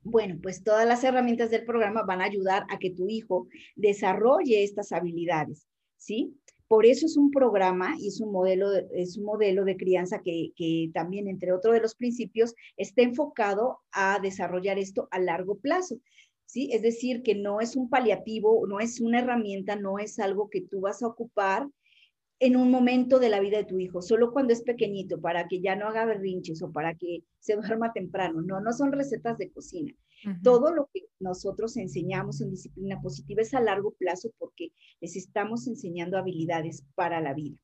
Bueno, 0.03 0.39
pues 0.41 0.63
todas 0.63 0.87
las 0.87 1.03
herramientas 1.03 1.51
del 1.51 1.65
programa 1.65 2.05
van 2.05 2.21
a 2.21 2.27
ayudar 2.27 2.65
a 2.71 2.79
que 2.79 2.91
tu 2.91 3.09
hijo 3.09 3.49
desarrolle 3.75 4.63
estas 4.63 4.93
habilidades, 4.93 5.67
¿sí? 5.97 6.37
Por 6.69 6.85
eso 6.85 7.07
es 7.07 7.17
un 7.17 7.31
programa 7.31 7.95
y 7.99 8.09
es 8.09 8.21
un 8.21 8.33
modelo, 8.33 8.69
es 8.93 9.19
un 9.19 9.25
modelo 9.25 9.65
de 9.65 9.77
crianza 9.77 10.21
que, 10.21 10.51
que 10.57 10.91
también, 10.93 11.29
entre 11.29 11.53
otros 11.53 11.75
de 11.75 11.81
los 11.81 11.95
principios, 11.95 12.55
está 12.77 13.03
enfocado 13.03 13.81
a 13.93 14.19
desarrollar 14.21 14.79
esto 14.79 15.09
a 15.11 15.19
largo 15.21 15.59
plazo. 15.59 16.01
¿Sí? 16.45 16.71
Es 16.73 16.83
decir, 16.83 17.23
que 17.23 17.35
no 17.35 17.61
es 17.61 17.75
un 17.75 17.91
paliativo, 17.91 18.65
no 18.69 18.79
es 18.79 19.01
una 19.01 19.19
herramienta, 19.19 19.75
no 19.75 19.99
es 19.99 20.21
algo 20.21 20.49
que 20.49 20.61
tú 20.61 20.81
vas 20.81 21.03
a 21.03 21.09
ocupar 21.09 21.69
en 22.39 22.57
un 22.57 22.71
momento 22.71 23.19
de 23.19 23.31
la 23.31 23.41
vida 23.41 23.59
de 23.59 23.65
tu 23.65 23.79
hijo, 23.79 24.03
solo 24.03 24.33
cuando 24.33 24.53
es 24.53 24.63
pequeñito, 24.63 25.21
para 25.21 25.49
que 25.49 25.61
ya 25.61 25.75
no 25.75 25.89
haga 25.89 26.05
berrinches 26.05 26.63
o 26.63 26.71
para 26.71 26.95
que 26.95 27.23
se 27.39 27.57
duerma 27.57 27.93
temprano. 27.93 28.43
No, 28.43 28.61
no 28.61 28.73
son 28.73 28.93
recetas 28.93 29.39
de 29.39 29.51
cocina. 29.51 29.93
Todo 30.43 30.75
lo 30.75 30.89
que 30.93 31.03
nosotros 31.21 31.77
enseñamos 31.77 32.41
en 32.41 32.51
disciplina 32.51 33.01
positiva 33.01 33.43
es 33.43 33.55
a 33.55 33.61
largo 33.61 33.93
plazo 33.93 34.31
porque 34.39 34.73
les 35.01 35.15
estamos 35.15 35.69
enseñando 35.69 36.19
habilidades 36.19 36.85
para 36.95 37.21
la 37.21 37.33
vida. 37.33 37.57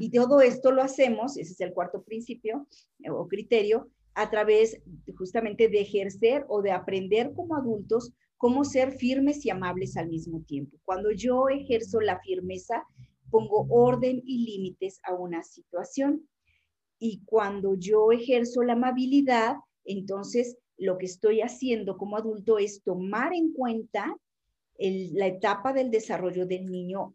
Y 0.00 0.10
todo 0.10 0.40
esto 0.40 0.72
lo 0.72 0.82
hacemos, 0.82 1.36
ese 1.36 1.52
es 1.52 1.60
el 1.60 1.72
cuarto 1.72 2.02
principio 2.02 2.66
eh, 3.00 3.10
o 3.10 3.26
criterio, 3.28 3.90
a 4.14 4.30
través 4.30 4.80
justamente 5.16 5.68
de 5.68 5.80
ejercer 5.80 6.44
o 6.48 6.60
de 6.60 6.72
aprender 6.72 7.32
como 7.34 7.56
adultos 7.56 8.12
cómo 8.36 8.64
ser 8.64 8.92
firmes 8.92 9.44
y 9.44 9.50
amables 9.50 9.96
al 9.96 10.08
mismo 10.08 10.42
tiempo. 10.42 10.76
Cuando 10.84 11.10
yo 11.10 11.48
ejerzo 11.48 12.00
la 12.00 12.20
firmeza, 12.20 12.84
pongo 13.30 13.66
orden 13.70 14.22
y 14.24 14.44
límites 14.44 15.00
a 15.04 15.14
una 15.14 15.42
situación. 15.42 16.28
Y 16.98 17.22
cuando 17.24 17.74
yo 17.74 18.12
ejerzo 18.12 18.62
la 18.62 18.72
amabilidad, 18.72 19.56
entonces 19.84 20.56
lo 20.76 20.98
que 20.98 21.06
estoy 21.06 21.40
haciendo 21.40 21.96
como 21.96 22.16
adulto 22.16 22.58
es 22.58 22.82
tomar 22.82 23.34
en 23.34 23.52
cuenta 23.52 24.16
la 24.78 25.26
etapa 25.26 25.72
del 25.72 25.90
desarrollo 25.90 26.46
del 26.46 26.66
niño, 26.66 27.14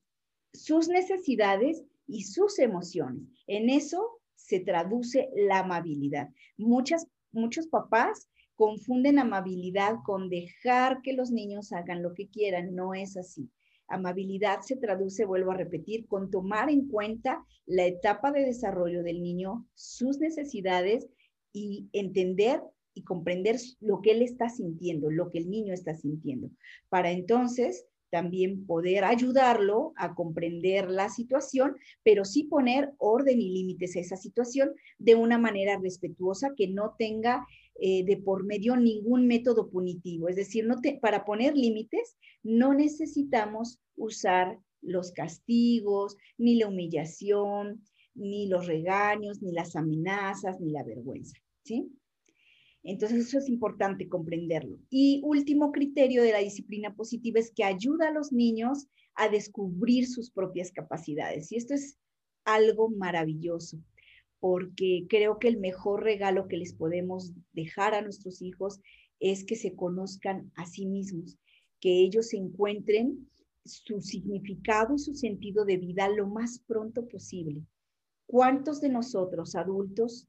sus 0.54 0.90
necesidades 0.90 1.84
y 2.08 2.24
sus 2.24 2.60
emociones. 2.60 3.24
En 3.48 3.70
eso 3.70 4.20
se 4.36 4.60
traduce 4.60 5.30
la 5.36 5.60
amabilidad. 5.60 6.30
Muchas, 6.58 7.08
muchos 7.32 7.68
papás 7.68 8.30
confunden 8.56 9.18
amabilidad 9.18 9.96
con 10.06 10.30
dejar 10.30 11.02
que 11.02 11.14
los 11.14 11.32
niños 11.32 11.72
hagan 11.72 12.04
lo 12.04 12.14
que 12.14 12.28
quieran. 12.28 12.76
No 12.76 12.94
es 12.94 13.16
así. 13.18 13.50
Amabilidad 13.88 14.62
se 14.62 14.76
traduce, 14.76 15.26
vuelvo 15.26 15.52
a 15.52 15.58
repetir, 15.58 16.08
con 16.08 16.32
tomar 16.32 16.70
en 16.70 16.88
cuenta 16.88 17.46
la 17.66 17.86
etapa 17.86 18.32
de 18.32 18.46
desarrollo 18.46 19.04
del 19.04 19.22
niño, 19.22 19.68
sus 19.76 20.20
necesidades 20.20 21.08
y 21.52 21.90
entender 21.94 22.62
y 22.94 23.04
comprender 23.04 23.58
lo 23.80 24.02
que 24.02 24.12
él 24.12 24.22
está 24.22 24.50
sintiendo, 24.50 25.10
lo 25.10 25.30
que 25.30 25.40
el 25.40 25.50
niño 25.50 25.74
está 25.74 25.96
sintiendo, 25.96 26.50
para 26.90 27.12
entonces 27.12 27.86
también 28.14 28.68
poder 28.68 29.06
ayudarlo 29.06 29.94
a 29.96 30.14
comprender 30.14 30.88
la 30.88 31.10
situación, 31.10 31.78
pero 32.04 32.26
sí 32.26 32.44
poner 32.44 32.94
orden 33.00 33.42
y 33.42 33.50
límites 33.50 33.96
a 33.96 34.02
esa 34.02 34.18
situación 34.18 34.72
de 35.00 35.16
una 35.16 35.40
manera 35.40 35.80
respetuosa 35.80 36.52
que 36.56 36.68
no 36.68 36.94
tenga 37.00 37.44
eh, 37.80 38.06
de 38.06 38.18
por 38.18 38.46
medio 38.46 38.76
ningún 38.78 39.28
método 39.28 39.70
punitivo. 39.70 40.30
Es 40.30 40.36
decir, 40.36 40.66
no 40.66 40.76
para 41.02 41.26
poner 41.26 41.58
límites 41.58 42.18
no 42.44 42.74
necesitamos 42.74 43.80
usar 43.96 44.60
los 44.82 45.12
castigos, 45.12 46.18
ni 46.38 46.56
la 46.56 46.68
humillación, 46.68 47.84
ni 48.16 48.48
los 48.48 48.68
regaños, 48.68 49.42
ni 49.42 49.52
las 49.54 49.76
amenazas, 49.76 50.60
ni 50.60 50.72
la 50.72 50.84
vergüenza. 50.84 51.38
¿sí? 51.64 51.90
Entonces 52.84 53.28
eso 53.28 53.40
es 53.40 53.50
importante 53.50 54.08
comprenderlo. 54.08 54.78
Y 54.90 55.22
último 55.24 55.72
criterio 55.72 56.22
de 56.22 56.34
la 56.34 56.40
disciplina 56.40 56.96
positiva 56.96 57.40
es 57.40 57.52
que 57.56 57.64
ayuda 57.64 58.10
a 58.10 58.14
los 58.14 58.32
niños 58.32 58.88
a 59.16 59.30
descubrir 59.30 60.08
sus 60.08 60.32
propias 60.32 60.72
capacidades. 60.72 61.52
Y 61.52 61.56
esto 61.56 61.74
es 61.74 61.98
algo 62.44 62.90
maravilloso 62.90 63.80
porque 64.44 65.06
creo 65.08 65.40
que 65.40 65.48
el 65.48 65.58
mejor 65.58 66.04
regalo 66.04 66.50
que 66.50 66.58
les 66.58 66.74
podemos 66.74 67.32
dejar 67.54 67.96
a 67.96 68.02
nuestros 68.02 68.42
hijos 68.42 68.82
es 69.22 69.46
que 69.46 69.56
se 69.56 69.74
conozcan 69.74 70.52
a 70.56 70.66
sí 70.66 70.86
mismos, 70.86 71.40
que 71.80 72.02
ellos 72.02 72.34
encuentren 72.34 73.30
su 73.64 74.02
significado 74.02 74.96
y 74.96 75.00
su 75.00 75.16
sentido 75.16 75.64
de 75.64 75.78
vida 75.78 76.10
lo 76.10 76.28
más 76.28 76.60
pronto 76.60 77.08
posible. 77.08 77.64
¿Cuántos 78.26 78.82
de 78.82 78.90
nosotros 78.90 79.56
adultos 79.56 80.28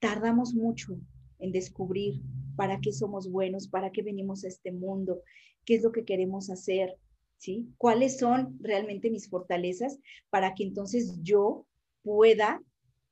tardamos 0.00 0.52
mucho 0.52 0.98
en 1.38 1.52
descubrir 1.52 2.20
para 2.56 2.80
qué 2.80 2.92
somos 2.92 3.30
buenos, 3.30 3.68
para 3.68 3.92
qué 3.92 4.02
venimos 4.02 4.42
a 4.42 4.48
este 4.48 4.72
mundo, 4.72 5.22
qué 5.64 5.76
es 5.76 5.84
lo 5.84 5.92
que 5.92 6.04
queremos 6.04 6.50
hacer, 6.50 6.98
¿sí? 7.36 7.68
¿Cuáles 7.78 8.18
son 8.18 8.58
realmente 8.60 9.08
mis 9.08 9.30
fortalezas 9.30 10.00
para 10.30 10.52
que 10.54 10.64
entonces 10.64 11.20
yo 11.22 11.64
pueda 12.02 12.60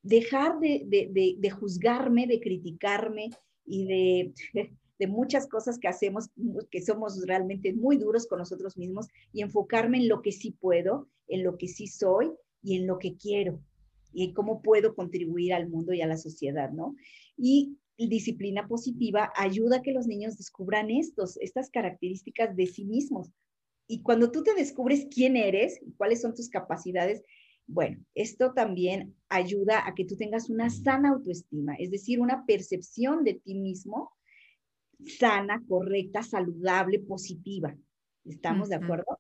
dejar 0.05 0.61
de, 0.61 1.51
juzgarme, 1.51 2.27
de 2.27 2.41
criticarme 2.41 3.31
y 3.67 3.87
de, 4.99 5.07
muchas 5.09 5.49
cosas 5.49 5.79
que 5.79 5.89
hacemos, 5.89 6.31
que 6.71 6.81
somos 6.81 7.27
realmente 7.27 7.75
muy 7.75 7.99
duros 7.99 8.27
con 8.27 8.39
nosotros 8.39 8.77
mismos 8.77 9.09
y 9.33 9.43
enfocarme 9.43 9.99
en 9.99 10.09
lo 10.09 10.23
que 10.23 10.33
sí 10.33 10.53
puedo, 10.53 11.09
en 11.27 11.43
lo 11.43 11.59
que 11.59 11.69
sí 11.69 11.89
soy 11.89 12.31
y 12.63 12.77
en 12.77 12.87
lo 12.87 12.99
que 12.99 13.17
quiero 13.17 13.61
y 14.15 14.33
cómo 14.33 14.63
puedo 14.63 14.95
contribuir 14.95 15.53
al 15.53 15.69
mundo 15.69 15.93
y 15.93 16.01
a 16.01 16.07
la 16.07 16.17
sociedad, 16.17 16.71
¿no? 16.71 16.95
Y 17.37 17.77
disciplina 17.99 18.67
positiva 18.67 19.33
ayuda 19.37 19.79
a 19.79 19.83
que 19.83 19.93
los 19.93 20.07
niños 20.07 20.37
descubran 20.37 20.91
estos, 20.91 21.37
estas 21.39 21.69
características 21.71 22.57
de 22.57 22.67
sí 22.67 22.85
mismos. 22.85 23.31
Y 23.87 24.03
cuando 24.03 24.31
tú 24.31 24.43
te 24.43 24.55
descubres 24.55 25.07
quién 25.11 25.37
eres 25.37 25.81
y 25.83 25.93
cuáles 25.93 26.23
son 26.23 26.35
tus 26.35 26.49
capacidades, 26.49 27.23
bueno, 27.67 28.05
esto 28.15 28.53
también 28.53 29.15
ayuda 29.29 29.87
a 29.87 29.95
que 29.95 30.05
tú 30.05 30.17
tengas 30.17 30.51
una 30.51 30.71
sana 30.71 31.11
autoestima, 31.11 31.75
es 31.77 31.91
decir, 31.91 32.21
una 32.21 32.45
percepción 32.47 33.25
de 33.25 33.35
ti 33.35 33.55
mismo 33.55 34.13
sana, 35.19 35.63
correcta, 35.69 36.23
saludable, 36.23 37.01
positiva. 37.01 37.77
¿Estamos 38.25 38.69
de 38.69 38.77
acuerdo? 38.77 39.19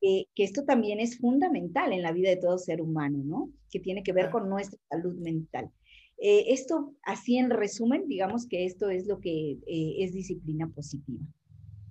que 0.00 0.42
esto 0.42 0.64
también 0.64 0.98
es 0.98 1.18
fundamental 1.18 1.92
en 1.92 2.02
la 2.02 2.10
vida 2.10 2.30
de 2.30 2.36
todo 2.36 2.58
ser 2.58 2.80
humano, 2.80 3.22
¿no? 3.24 3.52
Que 3.70 3.78
tiene 3.78 4.02
que 4.02 4.12
ver 4.12 4.30
con 4.30 4.48
nuestra 4.48 4.80
salud 4.90 5.14
mental. 5.14 5.70
Eh, 6.18 6.52
esto, 6.52 6.94
así 7.02 7.36
en 7.36 7.50
resumen, 7.50 8.08
digamos 8.08 8.46
que 8.46 8.64
esto 8.64 8.90
es 8.90 9.06
lo 9.06 9.20
que 9.20 9.58
eh, 9.66 9.94
es 9.98 10.12
disciplina 10.12 10.68
positiva. 10.68 11.20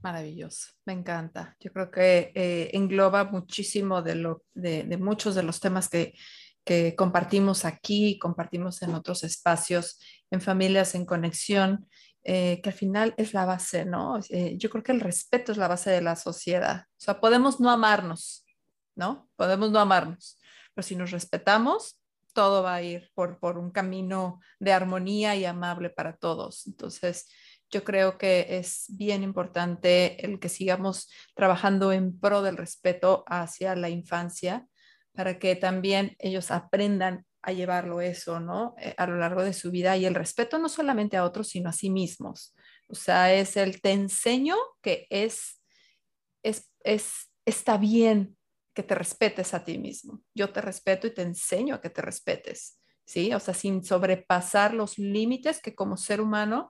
Maravilloso, 0.02 0.72
me 0.86 0.94
encanta. 0.94 1.56
Yo 1.60 1.72
creo 1.72 1.92
que 1.92 2.32
eh, 2.34 2.72
engloba 2.74 3.26
muchísimo 3.26 4.02
de, 4.02 4.16
lo, 4.16 4.44
de, 4.54 4.98
muchos 4.98 5.36
de 5.36 5.44
los 5.44 5.60
temas 5.60 5.90
que, 5.90 6.14
que 6.64 6.96
compartimos 6.96 7.66
aquí, 7.66 8.18
compartimos 8.18 8.82
en 8.82 8.96
otros 8.96 9.24
espacios, 9.24 10.00
en 10.32 10.42
familias 10.42 10.96
en 10.96 11.06
conexión, 11.06 11.88
eh, 12.24 12.62
que 12.62 12.70
al 12.70 12.76
final 12.76 13.14
es 13.18 13.34
la 13.34 13.46
base, 13.46 13.86
¿no? 13.86 14.20
Eh, 14.30 14.56
yo 14.58 14.70
creo 14.70 14.84
que 14.84 14.92
el 14.92 15.02
respeto 15.02 15.52
es 15.52 15.58
la 15.58 15.68
base 15.68 15.90
de 15.92 16.02
la 16.02 16.16
sociedad. 16.16 16.86
O 16.92 17.00
sea, 17.00 17.20
podemos 17.20 17.60
no 17.60 17.70
amarnos, 17.70 18.46
¿no? 18.96 19.30
Podemos 19.36 19.72
no 19.72 19.80
amarnos, 19.80 20.40
pero 20.74 20.88
si 20.88 20.96
nos 20.96 21.12
respetamos, 21.12 22.00
todo 22.34 22.64
va 22.64 22.76
a 22.76 22.82
ir 22.82 23.12
por, 23.14 23.40
por 23.40 23.58
un 23.58 23.72
camino 23.72 24.40
de 24.60 24.72
armonía 24.72 25.36
y 25.36 25.46
amable 25.46 25.90
para 25.90 26.16
todos. 26.16 26.66
Entonces, 26.68 27.28
yo 27.72 27.84
creo 27.84 28.18
que 28.18 28.58
es 28.58 28.86
bien 28.90 29.24
importante 29.24 30.26
el 30.26 30.40
que 30.40 30.50
sigamos 30.50 31.10
trabajando 31.36 31.92
en 31.94 32.20
pro 32.20 32.42
del 32.42 32.58
respeto 32.58 33.24
hacia 33.28 33.76
la 33.76 33.90
infancia 33.90 34.68
para 35.14 35.40
que 35.40 35.56
también 35.56 36.16
ellos 36.20 36.52
aprendan 36.52 37.26
a 37.42 37.54
llevarlo 37.54 38.02
eso, 38.02 38.40
¿no? 38.40 38.76
Eh, 38.78 38.94
a 38.98 39.08
lo 39.08 39.18
largo 39.18 39.44
de 39.44 39.54
su 39.54 39.72
vida 39.72 39.98
y 39.98 40.06
el 40.06 40.16
respeto 40.16 40.60
no 40.60 40.70
solamente 40.70 41.18
a 41.18 41.24
otros, 41.24 41.50
sino 41.50 41.70
a 41.70 41.74
sí 41.74 41.90
mismos. 41.90 42.56
O 42.88 42.96
sea, 42.96 43.34
es 43.34 43.58
el 43.58 43.82
te 43.82 43.92
enseño 43.92 44.56
que 44.82 45.08
es, 45.10 45.62
es, 46.44 46.72
es 46.84 47.32
está 47.46 47.78
bien 47.78 48.38
que 48.74 48.84
te 48.84 48.96
respetes 48.96 49.54
a 49.54 49.64
ti 49.64 49.78
mismo. 49.78 50.22
Yo 50.36 50.52
te 50.52 50.62
respeto 50.62 51.08
y 51.08 51.14
te 51.14 51.24
enseño 51.24 51.76
a 51.76 51.82
que 51.82 51.90
te 51.90 52.02
respetes, 52.02 52.80
¿sí? 53.06 53.34
O 53.34 53.40
sea, 53.40 53.54
sin 53.54 53.84
sobrepasar 53.84 54.74
los 54.74 54.98
límites 54.98 55.62
que 55.62 55.74
como 55.74 55.98
ser 55.98 56.22
humano 56.22 56.70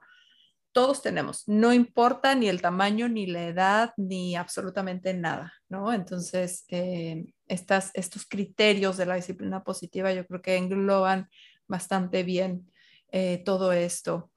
todos 0.72 1.02
tenemos, 1.02 1.44
no 1.46 1.72
importa 1.72 2.34
ni 2.34 2.48
el 2.48 2.62
tamaño, 2.62 3.08
ni 3.08 3.26
la 3.26 3.46
edad, 3.46 3.92
ni 3.96 4.36
absolutamente 4.36 5.14
nada, 5.14 5.52
¿no? 5.68 5.92
Entonces, 5.92 6.64
eh, 6.68 7.24
estos 7.46 8.26
criterios 8.26 8.96
de 8.96 9.06
la 9.06 9.16
disciplina 9.16 9.62
positiva 9.62 10.12
yo 10.12 10.26
creo 10.26 10.40
que 10.40 10.56
engloban 10.56 11.28
bastante 11.68 12.22
bien 12.22 12.70
eh, 13.10 13.42
todo 13.44 13.72
esto. 13.72 14.30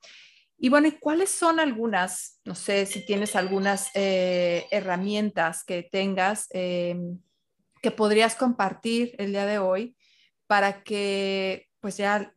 Y 0.57 0.69
bueno, 0.69 0.87
¿y 0.87 0.91
cuáles 0.91 1.31
son 1.31 1.59
algunas, 1.59 2.39
no 2.43 2.55
sé 2.55 2.85
si 2.85 3.05
tienes 3.05 3.35
algunas 3.35 3.89
eh, 3.93 4.67
herramientas 4.71 5.63
que 5.63 5.83
tengas 5.83 6.47
que 6.49 7.91
podrías 7.95 8.35
compartir 8.35 9.15
el 9.19 9.31
día 9.31 9.45
de 9.45 9.59
hoy 9.59 9.95
para 10.47 10.83
que 10.83 11.67
pues 11.79 11.97
ya 11.97 12.33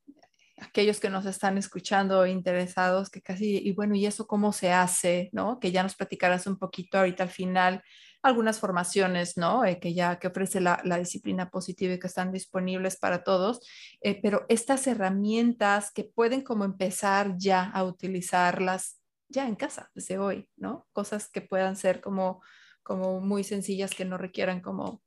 aquellos 0.61 1.01
que 1.01 1.11
nos 1.11 1.27
están 1.27 1.59
escuchando 1.59 2.27
interesados, 2.27 3.11
que 3.11 3.23
casi, 3.23 3.59
y 3.59 3.73
bueno, 3.73 3.95
¿y 3.95 4.07
eso 4.07 4.27
cómo 4.27 4.53
se 4.53 4.73
hace? 4.73 5.31
¿No? 5.33 5.59
Que 5.61 5.73
ya 5.73 5.83
nos 5.83 5.95
platicarás 5.97 6.47
un 6.47 6.59
poquito 6.59 6.99
ahorita 6.99 7.23
al 7.23 7.31
final 7.31 7.83
algunas 8.23 8.59
formaciones, 8.59 9.37
¿no? 9.37 9.65
Eh, 9.65 9.79
que 9.79 9.95
ya 9.95 10.19
que 10.19 10.29
ofrece 10.29 10.61
la, 10.61 10.81
disciplina 10.99 11.51
positiva 11.51 11.95
y 11.95 11.99
que 11.99 12.07
están 12.07 12.33
disponibles 12.33 12.99
para 12.99 13.23
todos, 13.23 13.61
eh, 14.01 14.21
pero 14.21 14.45
estas 14.49 14.87
herramientas 14.87 15.93
que 15.93 16.05
pueden 16.05 16.43
como 16.43 16.65
empezar 16.65 17.37
ya 17.37 17.65
a 17.65 17.85
utilizarlas 17.85 19.01
ya 19.29 19.47
en 19.47 19.57
casa 19.57 19.91
desde 19.95 20.19
hoy, 20.19 20.49
¿no? 20.57 20.87
Cosas 20.93 21.31
que 21.31 21.43
puedan 21.43 21.77
ser 21.77 22.01
como, 22.01 22.43
como 22.83 23.21
muy 23.21 23.45
sencillas 23.45 23.95
que 23.95 24.05
no 24.05 24.19
requieran 24.19 24.61
como 24.61 25.03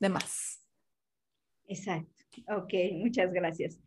de 0.00 0.08
más. 0.08 0.62
Exacto. 1.68 2.24
Ok, 2.48 2.72
muchas 2.94 3.32
gracias. 3.32 3.85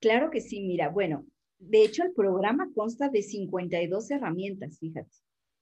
Claro 0.00 0.30
que 0.30 0.40
sí, 0.40 0.60
mira, 0.60 0.88
bueno, 0.88 1.26
de 1.58 1.82
hecho 1.82 2.04
el 2.04 2.12
programa 2.12 2.70
consta 2.74 3.08
de 3.08 3.22
52 3.22 4.10
herramientas, 4.10 4.78
fíjate. 4.78 5.10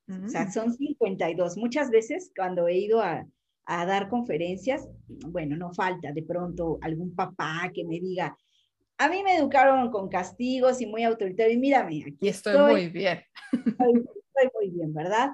O 0.09 0.29
sea, 0.29 0.45
mm. 0.45 0.53
son 0.53 0.73
52. 0.73 1.57
Muchas 1.57 1.91
veces 1.91 2.31
cuando 2.37 2.69
he 2.69 2.79
ido 2.79 3.01
a, 3.01 3.27
dar 3.67 4.09
conferencias, 4.09 4.89
bueno, 5.09 5.57
no 5.57 5.73
falta 5.75 6.13
de 6.13 6.23
pronto 6.23 6.79
algún 6.83 7.17
papá 7.17 7.73
que 7.75 7.85
me 7.85 7.99
diga, 7.99 8.37
a 8.97 9.09
mí 9.09 9.25
me 9.25 9.37
educaron 9.37 9.91
con 9.91 10.09
castigos 10.09 10.81
y 10.81 10.87
muy 10.87 11.03
autoritario 11.03 11.53
y 11.53 11.59
mírame, 11.59 12.05
aquí 12.07 12.29
estoy, 12.29 12.57
muy 12.59 12.89
bien. 12.89 13.19
estoy 13.53 14.51
muy 14.55 14.71
bien, 14.71 14.95
¿verdad? 14.95 15.31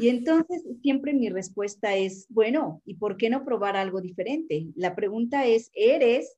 Y 0.00 0.08
entonces 0.08 0.64
siempre 0.82 1.14
mi 1.14 1.28
respuesta 1.30 1.94
es, 1.94 2.26
bueno, 2.28 2.82
¿y 2.84 2.94
por 2.94 3.16
qué 3.16 3.30
no 3.30 3.44
probar 3.44 3.76
algo 3.76 4.00
diferente? 4.00 4.66
La 4.74 4.96
pregunta 4.96 5.46
es, 5.46 5.70
¿eres 5.72 6.37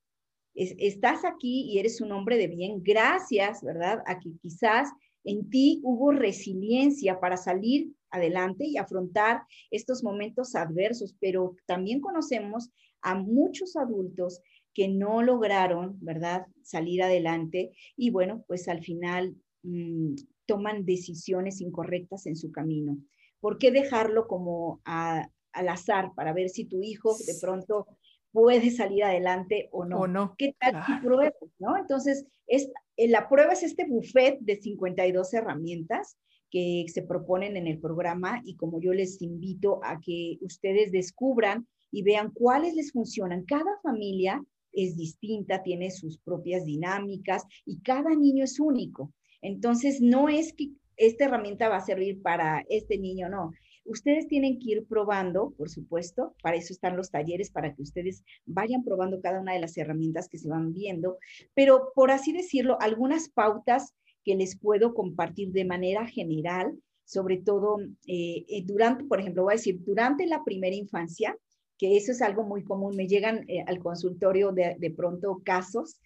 estás 0.55 1.25
aquí 1.25 1.71
y 1.71 1.79
eres 1.79 2.01
un 2.01 2.13
hombre 2.13 2.37
de 2.37 2.49
bien, 2.49 2.83
gracias, 2.83 3.63
¿verdad? 3.63 4.03
A 4.07 4.19
que 4.19 4.31
quizás 4.41 4.91
en 5.25 5.49
ti 5.51 5.81
hubo 5.83 6.13
resiliencia 6.13 7.21
para 7.21 7.37
salir 7.37 7.93
adelante 8.11 8.65
y 8.67 8.77
afrontar 8.77 9.43
estos 9.71 10.03
momentos 10.03 10.55
adversos, 10.55 11.15
pero 11.21 11.57
también 11.67 12.01
conocemos 12.01 12.71
a 13.03 13.15
muchos 13.15 13.77
adultos 13.77 14.41
que 14.75 14.89
no 14.89 15.23
lograron, 15.23 15.99
¿verdad?, 16.01 16.47
salir 16.63 17.03
adelante 17.03 17.73
y 17.97 18.11
bueno, 18.11 18.45
pues 18.47 18.69
al 18.69 18.83
final 18.83 19.37
mm, 19.63 20.15
toman 20.47 20.85
decisiones 20.85 21.61
incorrectas 21.61 22.27
en 22.27 22.37
su 22.37 22.51
camino. 22.51 22.99
¿Por 23.41 23.59
qué 23.59 23.71
dejarlo 23.71 24.27
como 24.27 24.81
al 24.85 25.69
azar 25.69 26.13
para 26.15 26.33
ver 26.33 26.51
si 26.51 26.65
tu 26.65 26.83
hijo 26.83 27.17
de 27.27 27.35
pronto 27.41 27.87
puede 28.33 28.71
salir 28.71 29.05
adelante 29.05 29.69
o 29.73 29.85
no. 29.85 30.01
O 30.01 30.07
no. 30.07 30.35
¿Qué 30.37 30.55
tal 30.59 30.85
si 30.87 30.93
pruebas, 31.05 31.35
no? 31.59 31.77
Entonces, 31.77 32.27
es, 32.47 32.71
eh, 32.97 33.09
la 33.09 33.29
prueba 33.29 33.53
es 33.53 33.63
este 33.63 33.87
buffet 33.87 34.39
de 34.41 34.57
52 34.57 35.35
herramientas 35.35 36.17
que 36.51 36.85
se 36.89 37.03
proponen 37.03 37.57
en 37.57 37.67
el 37.67 37.79
programa 37.79 38.43
y 38.45 38.57
como 38.57 38.81
yo 38.81 38.93
les 38.93 39.23
invito 39.23 39.81
a 39.85 40.01
que 40.01 40.39
ustedes 40.41 40.91
descubran 40.91 41.67
y 41.93 42.03
vean 42.03 42.33
cuáles 42.33 42.75
les 42.75 42.93
funcionan. 42.93 43.45
Cada 43.45 43.79
familia 43.83 44.43
es 44.73 44.97
distinta, 44.97 45.63
tiene 45.63 45.91
sus 45.91 46.19
propias 46.19 46.65
dinámicas 46.65 47.45
y 47.65 47.81
cada 47.81 48.15
niño 48.15 48.45
es 48.45 48.59
único. 48.59 49.13
Entonces, 49.43 50.01
no 50.01 50.29
es 50.29 50.53
que 50.53 50.71
esta 50.97 51.25
herramienta 51.25 51.69
va 51.69 51.77
a 51.77 51.87
servir 51.87 52.21
para 52.21 52.65
este 52.69 52.99
niño, 52.99 53.29
no. 53.29 53.53
Ustedes 53.85 54.29
tienen 54.29 54.59
que 54.59 54.73
ir 54.73 54.87
probando, 54.87 55.53
por 55.57 55.69
supuesto, 55.69 56.35
para 56.43 56.57
eso 56.57 56.73
están 56.73 56.97
los 56.97 57.11
talleres, 57.11 57.51
para 57.51 57.75
que 57.75 57.83
ustedes 57.83 58.23
vayan 58.47 58.85
probando 58.85 59.21
cada 59.21 59.41
una 59.41 59.55
de 59.55 59.61
las 59.61 59.77
herramientas 59.77 60.29
que 60.29 60.39
se 60.39 60.49
van 60.49 60.73
viendo, 60.73 61.19
pero 61.55 61.93
por 61.95 62.11
así 62.11 62.33
decirlo, 62.33 62.77
algunas 62.81 63.29
pautas 63.29 63.95
que 64.25 64.35
les 64.35 64.59
puedo 64.59 64.95
compartir 64.95 65.51
de 65.53 65.65
manera 65.65 66.07
general, 66.07 66.79
sobre 67.05 67.39
todo 67.39 67.81
eh, 68.07 68.45
eh, 68.49 68.63
durante, 68.65 69.05
por 69.05 69.21
ejemplo, 69.21 69.45
voy 69.45 69.55
a 69.55 69.57
decir, 69.57 69.83
durante 69.85 70.27
la 70.27 70.45
primera 70.45 70.77
infancia, 70.77 71.37
que 71.79 71.97
eso 71.97 72.13
es 72.13 72.21
algo 72.21 72.45
muy 72.45 72.63
común, 72.63 72.95
me 72.95 73.09
llegan 73.09 73.45
eh, 73.49 73.65
al 73.67 73.79
consultorio 73.81 74.53
de, 74.53 74.77
de, 74.79 74.91
pronto 74.91 75.41
casos 75.45 76.01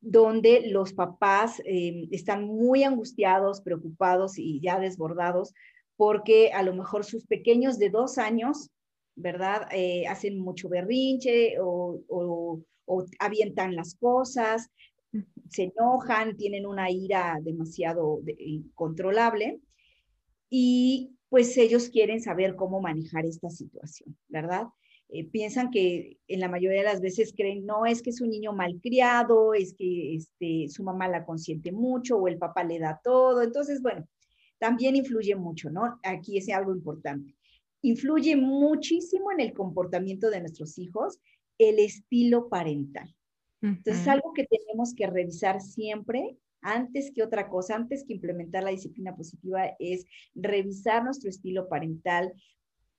donde 0.00 0.68
los 0.68 0.92
papás 0.92 1.62
están 1.64 2.44
muy 2.44 2.82
angustiados, 2.82 3.62
preocupados 3.62 4.38
y 4.38 4.60
ya 4.60 4.78
desbordados 4.78 5.54
porque 5.96 6.52
a 6.52 6.62
lo 6.62 6.74
mejor 6.74 7.04
sus 7.04 7.24
pequeños 7.26 7.78
de 7.78 7.90
dos 7.90 8.18
años, 8.18 8.70
¿verdad? 9.14 9.68
Eh, 9.72 10.06
hacen 10.06 10.38
mucho 10.38 10.68
berrinche 10.68 11.56
o, 11.60 12.60
avientan 13.18 13.74
las 13.74 13.94
cosas, 13.94 14.68
se 15.48 15.72
enojan, 15.74 16.36
tienen 16.36 16.66
una 16.66 16.90
ira 16.90 17.38
demasiado 17.40 18.20
incontrolable 18.38 19.60
y 20.50 21.16
pues 21.30 21.56
ellos 21.56 21.88
quieren 21.88 22.20
saber 22.20 22.56
cómo 22.56 22.80
manejar 22.80 23.24
esta 23.24 23.48
situación, 23.48 24.16
¿verdad? 24.28 24.66
Eh, 25.08 25.24
piensan 25.24 25.70
que 25.70 26.18
en 26.28 26.40
la 26.40 26.48
mayoría 26.48 26.80
de 26.80 26.86
las 26.86 27.00
veces 27.00 27.34
creen, 27.36 27.66
no, 27.66 27.86
es 27.86 28.02
que 28.02 28.10
es 28.10 28.20
un 28.20 28.30
niño 28.30 28.52
malcriado, 28.52 29.54
es 29.54 29.74
que 29.74 30.16
este, 30.16 30.68
su 30.68 30.82
mamá 30.82 31.08
la 31.08 31.24
consiente 31.24 31.72
mucho 31.72 32.16
o 32.16 32.28
el 32.28 32.38
papá 32.38 32.64
le 32.64 32.78
da 32.78 33.00
todo. 33.02 33.42
Entonces, 33.42 33.80
bueno, 33.82 34.06
también 34.64 34.96
influye 34.96 35.36
mucho, 35.36 35.68
¿no? 35.68 36.00
Aquí 36.02 36.38
es 36.38 36.48
algo 36.48 36.74
importante. 36.74 37.34
Influye 37.82 38.34
muchísimo 38.34 39.30
en 39.30 39.40
el 39.40 39.52
comportamiento 39.52 40.30
de 40.30 40.40
nuestros 40.40 40.78
hijos 40.78 41.20
el 41.58 41.78
estilo 41.78 42.48
parental. 42.48 43.14
Entonces, 43.60 44.00
es 44.00 44.08
algo 44.08 44.32
que 44.32 44.46
tenemos 44.46 44.94
que 44.94 45.06
revisar 45.06 45.60
siempre 45.60 46.38
antes 46.62 47.12
que 47.12 47.22
otra 47.22 47.50
cosa, 47.50 47.76
antes 47.76 48.04
que 48.06 48.14
implementar 48.14 48.62
la 48.62 48.70
disciplina 48.70 49.14
positiva, 49.14 49.66
es 49.78 50.06
revisar 50.34 51.04
nuestro 51.04 51.28
estilo 51.28 51.68
parental. 51.68 52.32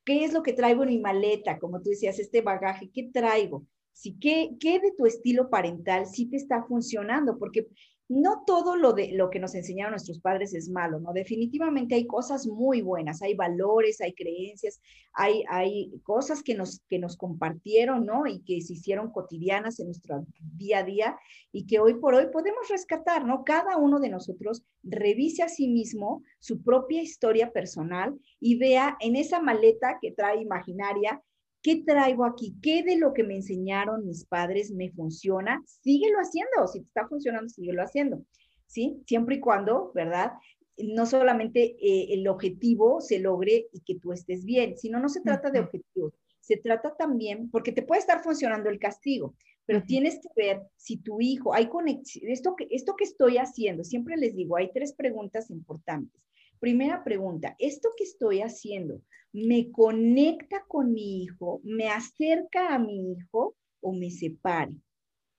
¿Qué 0.04 0.24
es 0.24 0.34
lo 0.34 0.44
que 0.44 0.54
traigo 0.54 0.84
en 0.84 0.90
mi 0.90 1.00
maleta? 1.00 1.58
Como 1.58 1.82
tú 1.82 1.90
decías, 1.90 2.20
este 2.20 2.42
bagaje, 2.42 2.92
¿qué 2.94 3.10
traigo? 3.12 3.66
Si, 3.92 4.20
¿qué, 4.20 4.52
¿Qué 4.60 4.80
de 4.80 4.92
tu 4.96 5.08
estilo 5.08 5.50
parental 5.50 6.06
sí 6.06 6.28
te 6.28 6.38
está 6.38 6.62
funcionando? 6.62 7.40
Porque 7.40 7.68
no 8.08 8.44
todo 8.46 8.76
lo, 8.76 8.94
de, 8.94 9.14
lo 9.14 9.32
que 9.32 9.40
nos 9.40 9.56
enseñaron 9.56 9.92
nuestros 9.92 10.20
padres 10.20 10.54
es 10.54 10.70
malo, 10.70 11.00
¿no? 11.00 11.12
Definitivamente 11.12 11.96
hay 11.96 12.06
cosas 12.06 12.46
muy 12.46 12.82
buenas, 12.82 13.24
hay 13.24 13.34
valores, 13.34 14.00
hay 14.00 14.14
creencias, 14.14 14.80
hay, 15.14 15.44
hay 15.50 15.92
cosas 16.04 16.44
que 16.44 16.54
nos, 16.54 16.82
que 16.88 17.00
nos 17.00 17.18
compartieron, 17.18 18.06
¿no? 18.06 18.28
Y 18.28 18.42
que 18.42 18.62
se 18.62 18.74
hicieron 18.74 19.12
cotidianas 19.12 19.80
en 19.80 19.88
nuestro 19.88 20.26
día 20.40 20.80
a 20.80 20.84
día 20.84 21.18
y 21.52 21.66
que 21.66 21.80
hoy 21.80 21.96
por 21.96 22.14
hoy 22.14 22.28
podemos 22.32 22.68
rescatar, 22.70 23.26
¿no? 23.26 23.44
Cada 23.44 23.78
uno 23.78 24.00
de 24.00 24.10
nosotros 24.10 24.64
revise 24.84 25.42
a 25.42 25.50
sí 25.50 25.68
mismo 25.68 26.22
su 26.40 26.62
propia 26.64 27.02
historia 27.02 27.52
personal 27.52 28.14
y 28.40 28.58
vea 28.60 28.98
en 29.00 29.16
esa 29.16 29.42
maleta 29.42 29.98
que 30.00 30.12
trae 30.12 30.42
imaginaria 30.42 31.24
¿Qué 31.66 31.82
traigo 31.84 32.26
aquí? 32.26 32.56
¿Qué 32.62 32.84
de 32.84 32.96
lo 32.96 33.12
que 33.12 33.24
me 33.24 33.38
enseñaron 33.38 34.06
mis 34.06 34.24
padres 34.24 34.70
me 34.70 34.92
funciona? 34.92 35.64
Síguelo 35.66 36.20
haciendo. 36.20 36.68
Si 36.68 36.82
te 36.82 36.86
está 36.86 37.08
funcionando, 37.08 37.50
síguelo 37.50 37.82
haciendo. 37.82 38.24
¿Sí? 38.68 39.02
Siempre 39.08 39.38
y 39.38 39.40
cuando, 39.40 39.92
¿verdad? 39.96 40.34
No 40.78 41.08
solamente 41.08 41.76
eh, 41.82 42.14
el 42.14 42.28
objetivo 42.28 43.02
se 43.02 43.18
logre 43.18 43.68
y 43.74 43.80
que 43.80 43.96
tú 43.96 44.14
estés 44.14 44.46
bien, 44.46 44.78
sino 44.78 45.00
no 45.00 45.10
se 45.10 45.22
trata 45.22 45.50
de 45.50 45.62
objetivos. 45.62 46.14
Se 46.40 46.58
trata 46.58 46.96
también, 46.96 47.50
porque 47.50 47.72
te 47.72 47.82
puede 47.82 48.02
estar 48.02 48.22
funcionando 48.22 48.70
el 48.70 48.78
castigo, 48.78 49.34
pero 49.66 49.82
tienes 49.82 50.20
que 50.20 50.30
ver 50.36 50.62
si 50.76 50.98
tu 50.98 51.20
hijo, 51.20 51.56
hay 51.56 51.68
conexión, 51.68 52.30
esto 52.30 52.56
que, 52.56 52.68
esto 52.70 52.96
que 52.96 53.06
estoy 53.06 53.40
haciendo, 53.40 53.84
siempre 53.84 54.18
les 54.18 54.36
digo, 54.36 54.56
hay 54.56 54.72
tres 54.72 54.94
preguntas 54.94 55.50
importantes. 55.50 56.22
Primera 56.66 57.04
pregunta, 57.04 57.56
¿esto 57.60 57.90
que 57.96 58.06
estoy 58.06 58.42
haciendo 58.42 59.04
me 59.32 59.72
conecta 59.72 60.66
con 60.68 60.94
mi 60.94 61.22
hijo, 61.22 61.62
me 61.64 61.90
acerca 61.90 62.74
a 62.74 62.80
mi 62.80 63.12
hijo 63.12 63.56
o 63.82 63.94
me 63.94 64.10
separa? 64.10 64.72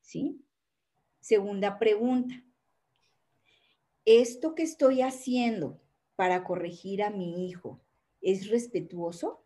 ¿Sí? 0.01 0.41
Segunda 1.19 1.81
pregunta, 1.81 2.33
¿esto 4.05 4.55
que 4.55 4.62
estoy 4.62 5.03
haciendo 5.03 5.83
para 6.15 6.45
corregir 6.45 7.03
a 7.03 7.11
mi 7.11 7.51
hijo 7.51 7.81
es 8.21 8.49
respetuoso 8.49 9.45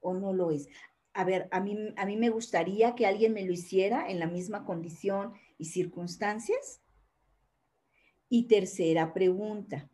o 0.00 0.12
no 0.14 0.32
lo 0.32 0.50
es? 0.50 0.66
a 1.12 1.22
ver, 1.22 1.46
a 1.52 1.60
mí, 1.60 1.76
a 1.96 2.04
mí 2.04 2.16
me 2.16 2.30
gustaría 2.30 2.96
que 2.96 3.06
alguien 3.06 3.32
me 3.32 3.46
lo 3.46 3.52
hiciera 3.52 4.10
en 4.10 4.18
la 4.18 4.26
misma 4.26 4.64
condición 4.64 5.34
y 5.56 5.66
circunstancias. 5.66 6.82
Y 8.28 8.48
tercera 8.48 9.14
pregunta, 9.14 9.88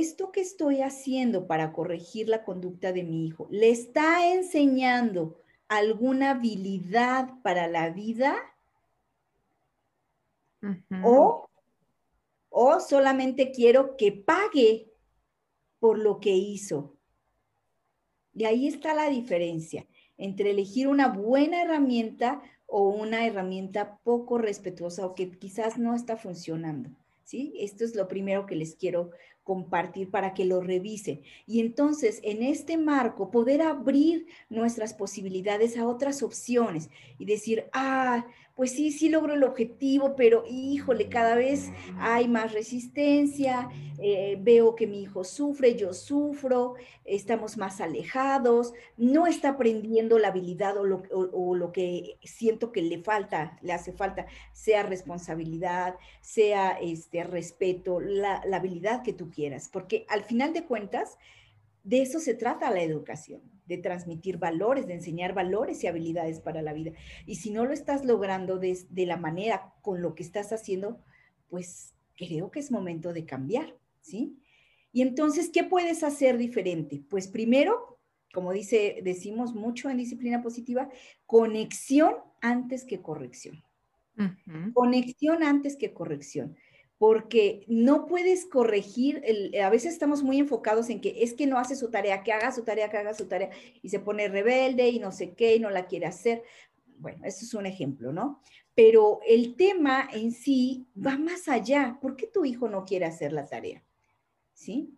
¿esto 0.00 0.32
que 0.32 0.40
estoy 0.40 0.80
haciendo 0.80 1.46
para 1.46 1.72
corregir 1.72 2.28
la 2.28 2.44
conducta 2.44 2.92
de 2.92 3.02
mi 3.02 3.26
hijo 3.26 3.48
le 3.50 3.70
está 3.70 4.32
enseñando 4.32 5.40
alguna 5.68 6.30
habilidad 6.30 7.30
para 7.42 7.66
la 7.68 7.90
vida? 7.90 8.36
o, 11.02 11.50
o 12.48 12.80
solamente 12.80 13.52
quiero 13.52 13.96
que 13.98 14.12
pague 14.12 14.90
por 15.78 15.98
lo 15.98 16.20
que 16.20 16.30
hizo. 16.30 16.96
Y 18.32 18.44
ahí 18.44 18.66
está 18.66 18.94
la 18.94 19.10
diferencia 19.10 19.86
entre 20.16 20.50
elegir 20.50 20.88
una 20.88 21.08
buena 21.08 21.62
herramienta 21.62 22.42
o 22.66 22.88
una 22.88 23.26
herramienta 23.26 23.98
poco 24.02 24.38
respetuosa 24.38 25.06
o 25.06 25.14
que 25.14 25.30
quizás 25.38 25.78
no 25.78 25.94
está 25.94 26.16
funcionando. 26.16 26.90
¿Sí? 27.24 27.54
Esto 27.58 27.84
es 27.84 27.94
lo 27.96 28.06
primero 28.06 28.46
que 28.46 28.54
les 28.54 28.76
quiero 28.76 29.10
compartir 29.44 30.10
para 30.10 30.34
que 30.34 30.44
lo 30.44 30.60
revisen. 30.60 31.22
Y 31.46 31.60
entonces, 31.60 32.20
en 32.22 32.42
este 32.42 32.76
marco, 32.78 33.30
poder 33.30 33.62
abrir 33.62 34.26
nuestras 34.48 34.94
posibilidades 34.94 35.76
a 35.76 35.86
otras 35.86 36.22
opciones 36.22 36.90
y 37.18 37.26
decir, 37.26 37.66
ah, 37.72 38.26
pues 38.54 38.70
sí, 38.70 38.92
sí 38.92 39.08
logro 39.08 39.34
el 39.34 39.42
objetivo, 39.42 40.14
pero 40.14 40.44
híjole, 40.48 41.08
cada 41.08 41.34
vez 41.34 41.70
hay 41.98 42.28
más 42.28 42.52
resistencia, 42.52 43.68
eh, 43.98 44.38
veo 44.40 44.76
que 44.76 44.86
mi 44.86 45.02
hijo 45.02 45.24
sufre, 45.24 45.74
yo 45.74 45.92
sufro, 45.92 46.74
estamos 47.04 47.56
más 47.56 47.80
alejados, 47.80 48.72
no 48.96 49.26
está 49.26 49.50
aprendiendo 49.50 50.18
la 50.20 50.28
habilidad 50.28 50.76
o 50.76 50.84
lo, 50.84 51.72
que 51.72 52.16
siento 52.22 52.70
que 52.70 52.82
le 52.82 53.02
falta, 53.02 53.58
le 53.60 53.72
hace 53.72 53.92
falta, 53.92 54.26
sea 54.52 54.84
responsabilidad, 54.84 55.96
sea 56.20 56.78
este 56.80 57.24
respeto, 57.24 57.98
la, 57.98 58.40
la 58.46 58.58
habilidad 58.58 59.02
que 59.02 59.12
tú 59.12 59.30
quieras, 59.30 59.68
porque 59.68 60.06
al 60.08 60.22
final 60.22 60.52
de 60.52 60.64
cuentas, 60.64 61.18
de 61.82 62.02
eso 62.02 62.20
se 62.20 62.34
trata 62.34 62.70
la 62.70 62.82
educación, 62.82 63.42
de 63.66 63.78
transmitir 63.78 64.38
valores, 64.38 64.86
de 64.86 64.94
enseñar 64.94 65.34
valores 65.34 65.82
y 65.82 65.86
habilidades 65.86 66.40
para 66.40 66.62
la 66.62 66.72
vida. 66.72 66.92
Y 67.26 67.36
si 67.36 67.50
no 67.50 67.64
lo 67.64 67.72
estás 67.72 68.04
logrando 68.04 68.58
de, 68.58 68.76
la 69.06 69.16
manera 69.16 69.74
con 69.82 70.02
lo 70.02 70.14
que 70.14 70.22
estás 70.22 70.52
haciendo, 70.52 71.02
pues 71.48 71.94
creo 72.16 72.50
que 72.50 72.60
es 72.60 72.70
momento 72.70 73.12
de 73.12 73.24
cambiar, 73.24 73.76
¿sí? 74.00 74.38
Y 74.92 75.02
entonces, 75.02 75.50
¿qué 75.50 75.64
puedes 75.64 76.04
hacer 76.04 76.38
diferente? 76.38 77.02
Pues 77.08 77.26
primero, 77.26 77.98
como 78.32 78.52
dice, 78.52 79.00
decimos 79.02 79.54
mucho 79.54 79.90
en 79.90 79.96
disciplina 79.96 80.42
positiva, 80.42 80.88
conexión 81.26 82.14
antes 82.40 82.84
que 82.84 83.02
corrección. 83.02 83.64
Conexión 84.74 85.42
antes 85.42 85.76
que 85.76 85.92
corrección 85.92 86.56
porque 86.98 87.64
no 87.68 88.06
puedes 88.06 88.46
corregir, 88.46 89.22
a 89.60 89.70
veces 89.70 89.92
estamos 89.92 90.22
muy 90.22 90.38
enfocados 90.38 90.90
en 90.90 91.00
que 91.00 91.22
es 91.22 91.34
que 91.34 91.46
no 91.46 91.58
hace 91.58 91.76
su 91.76 91.90
tarea, 91.90 92.22
que 92.22 92.32
haga 92.32 92.52
su 92.52 92.62
tarea, 92.62 92.88
que 92.90 92.98
haga 92.98 93.14
su 93.14 93.26
tarea, 93.26 93.50
y 93.82 93.88
se 93.88 93.98
pone 93.98 94.28
rebelde 94.28 94.88
y 94.88 94.98
no 94.98 95.12
sé 95.12 95.34
qué, 95.34 95.56
y 95.56 95.60
no 95.60 95.70
la 95.70 95.86
quiere 95.86 96.06
hacer. 96.06 96.42
Bueno, 96.98 97.24
eso 97.24 97.44
es 97.44 97.54
un 97.54 97.66
ejemplo, 97.66 98.12
¿no? 98.12 98.40
Pero 98.74 99.20
el 99.26 99.56
tema 99.56 100.08
en 100.12 100.32
sí 100.32 100.86
va 100.94 101.18
más 101.18 101.48
allá. 101.48 101.98
¿Por 102.00 102.16
qué 102.16 102.26
tu 102.26 102.44
hijo 102.44 102.68
no 102.68 102.84
quiere 102.84 103.06
hacer 103.06 103.32
la 103.32 103.46
tarea? 103.46 103.84
¿Sí? 104.52 104.96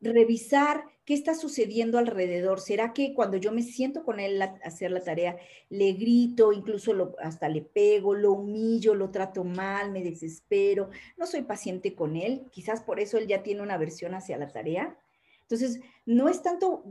revisar 0.00 0.84
qué 1.06 1.14
está 1.14 1.34
sucediendo 1.34 1.98
alrededor. 1.98 2.60
¿Será 2.60 2.92
que 2.92 3.14
cuando 3.14 3.36
yo 3.36 3.52
me 3.52 3.62
siento 3.62 4.04
con 4.04 4.20
él 4.20 4.42
a 4.42 4.58
hacer 4.64 4.90
la 4.90 5.02
tarea, 5.02 5.36
le 5.70 5.92
grito, 5.92 6.52
incluso 6.52 7.14
hasta 7.22 7.48
le 7.48 7.62
pego, 7.62 8.14
lo 8.14 8.32
humillo, 8.32 8.94
lo 8.94 9.10
trato 9.10 9.44
mal, 9.44 9.92
me 9.92 10.02
desespero, 10.02 10.90
no 11.16 11.26
soy 11.26 11.42
paciente 11.42 11.94
con 11.94 12.16
él? 12.16 12.46
Quizás 12.50 12.82
por 12.82 12.98
eso 12.98 13.18
él 13.18 13.28
ya 13.28 13.44
tiene 13.44 13.62
una 13.62 13.74
aversión 13.74 14.14
hacia 14.14 14.36
la 14.36 14.48
tarea. 14.48 14.98
Entonces, 15.42 15.80
no 16.06 16.28
es 16.28 16.42
tanto 16.42 16.82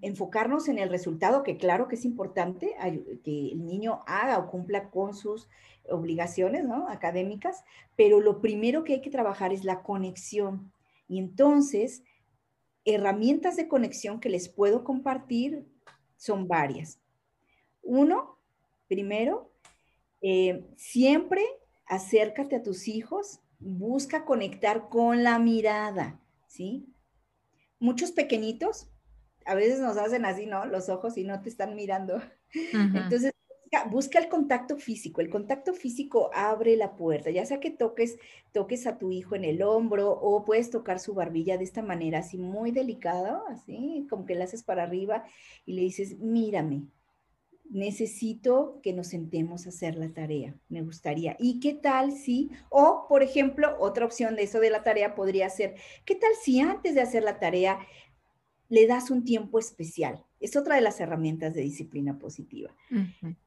enfocarnos 0.00 0.68
en 0.68 0.78
el 0.78 0.88
resultado, 0.88 1.42
que 1.42 1.56
claro 1.56 1.88
que 1.88 1.96
es 1.96 2.04
importante 2.04 2.76
que 3.24 3.48
el 3.50 3.66
niño 3.66 4.04
haga 4.06 4.38
o 4.38 4.50
cumpla 4.52 4.88
con 4.90 5.14
sus 5.14 5.48
obligaciones 5.88 6.64
¿no? 6.64 6.88
académicas, 6.88 7.64
pero 7.96 8.20
lo 8.20 8.40
primero 8.40 8.84
que 8.84 8.94
hay 8.94 9.00
que 9.00 9.10
trabajar 9.10 9.52
es 9.52 9.64
la 9.64 9.82
conexión. 9.82 10.70
Y 11.08 11.18
entonces, 11.18 12.04
herramientas 12.84 13.56
de 13.56 13.68
conexión 13.68 14.20
que 14.20 14.28
les 14.28 14.48
puedo 14.48 14.84
compartir 14.84 15.66
son 16.16 16.48
varias. 16.48 17.00
Uno, 17.82 18.38
primero, 18.88 19.52
eh, 20.22 20.64
siempre 20.76 21.42
acércate 21.86 22.56
a 22.56 22.62
tus 22.62 22.88
hijos, 22.88 23.40
busca 23.58 24.24
conectar 24.24 24.88
con 24.88 25.22
la 25.22 25.38
mirada, 25.38 26.20
¿sí? 26.46 26.86
Muchos 27.78 28.12
pequeñitos 28.12 28.88
a 29.46 29.54
veces 29.54 29.80
nos 29.80 29.96
hacen 29.96 30.24
así, 30.24 30.46
¿no? 30.46 30.64
Los 30.64 30.88
ojos 30.88 31.16
y 31.18 31.24
no 31.24 31.40
te 31.42 31.48
están 31.48 31.74
mirando. 31.74 32.20
Entonces, 32.72 33.32
busca, 33.90 34.18
el 34.18 34.28
contacto 34.28 34.76
físico. 34.76 35.20
El 35.20 35.30
contacto 35.30 35.74
físico 35.74 36.30
abre 36.32 36.76
la 36.76 36.96
puerta, 36.96 37.30
ya 37.30 37.44
sea 37.44 37.60
que 37.60 37.70
toques, 37.70 38.18
toques 38.52 38.86
a 38.86 38.98
tu 38.98 39.10
hijo 39.10 39.34
en 39.34 39.44
el 39.44 39.62
hombro 39.62 40.10
o 40.12 40.44
puedes 40.44 40.70
tocar 40.70 41.00
su 41.00 41.14
barbilla 41.14 41.58
de 41.58 41.64
esta 41.64 41.82
manera, 41.82 42.20
así 42.20 42.38
muy 42.38 42.70
delicado, 42.70 43.42
así 43.48 44.06
como 44.08 44.24
que 44.26 44.34
le 44.34 44.44
haces 44.44 44.62
para 44.62 44.84
arriba 44.84 45.24
y 45.66 45.72
le 45.72 45.82
dices, 45.82 46.18
mírame, 46.18 46.84
necesito 47.70 48.80
que 48.82 48.92
nos 48.92 49.08
sentemos 49.08 49.66
a 49.66 49.70
hacer 49.70 49.96
la 49.96 50.12
tarea, 50.12 50.56
me 50.68 50.82
gustaría. 50.82 51.36
¿Y 51.38 51.60
qué 51.60 51.74
tal 51.74 52.12
si, 52.12 52.50
o 52.70 53.06
por 53.08 53.22
ejemplo, 53.22 53.76
otra 53.80 54.04
opción 54.04 54.36
de 54.36 54.44
eso 54.44 54.60
de 54.60 54.70
la 54.70 54.82
tarea 54.82 55.14
podría 55.14 55.48
ser, 55.50 55.74
¿qué 56.04 56.14
tal 56.14 56.30
si 56.40 56.60
antes 56.60 56.94
de 56.94 57.00
hacer 57.00 57.22
la 57.22 57.38
tarea 57.38 57.78
le 58.68 58.86
das 58.86 59.10
un 59.10 59.24
tiempo 59.24 59.58
especial? 59.58 60.24
Es 60.40 60.56
otra 60.56 60.76
de 60.76 60.82
las 60.82 61.00
herramientas 61.00 61.54
de 61.54 61.62
disciplina 61.62 62.18
positiva 62.18 62.74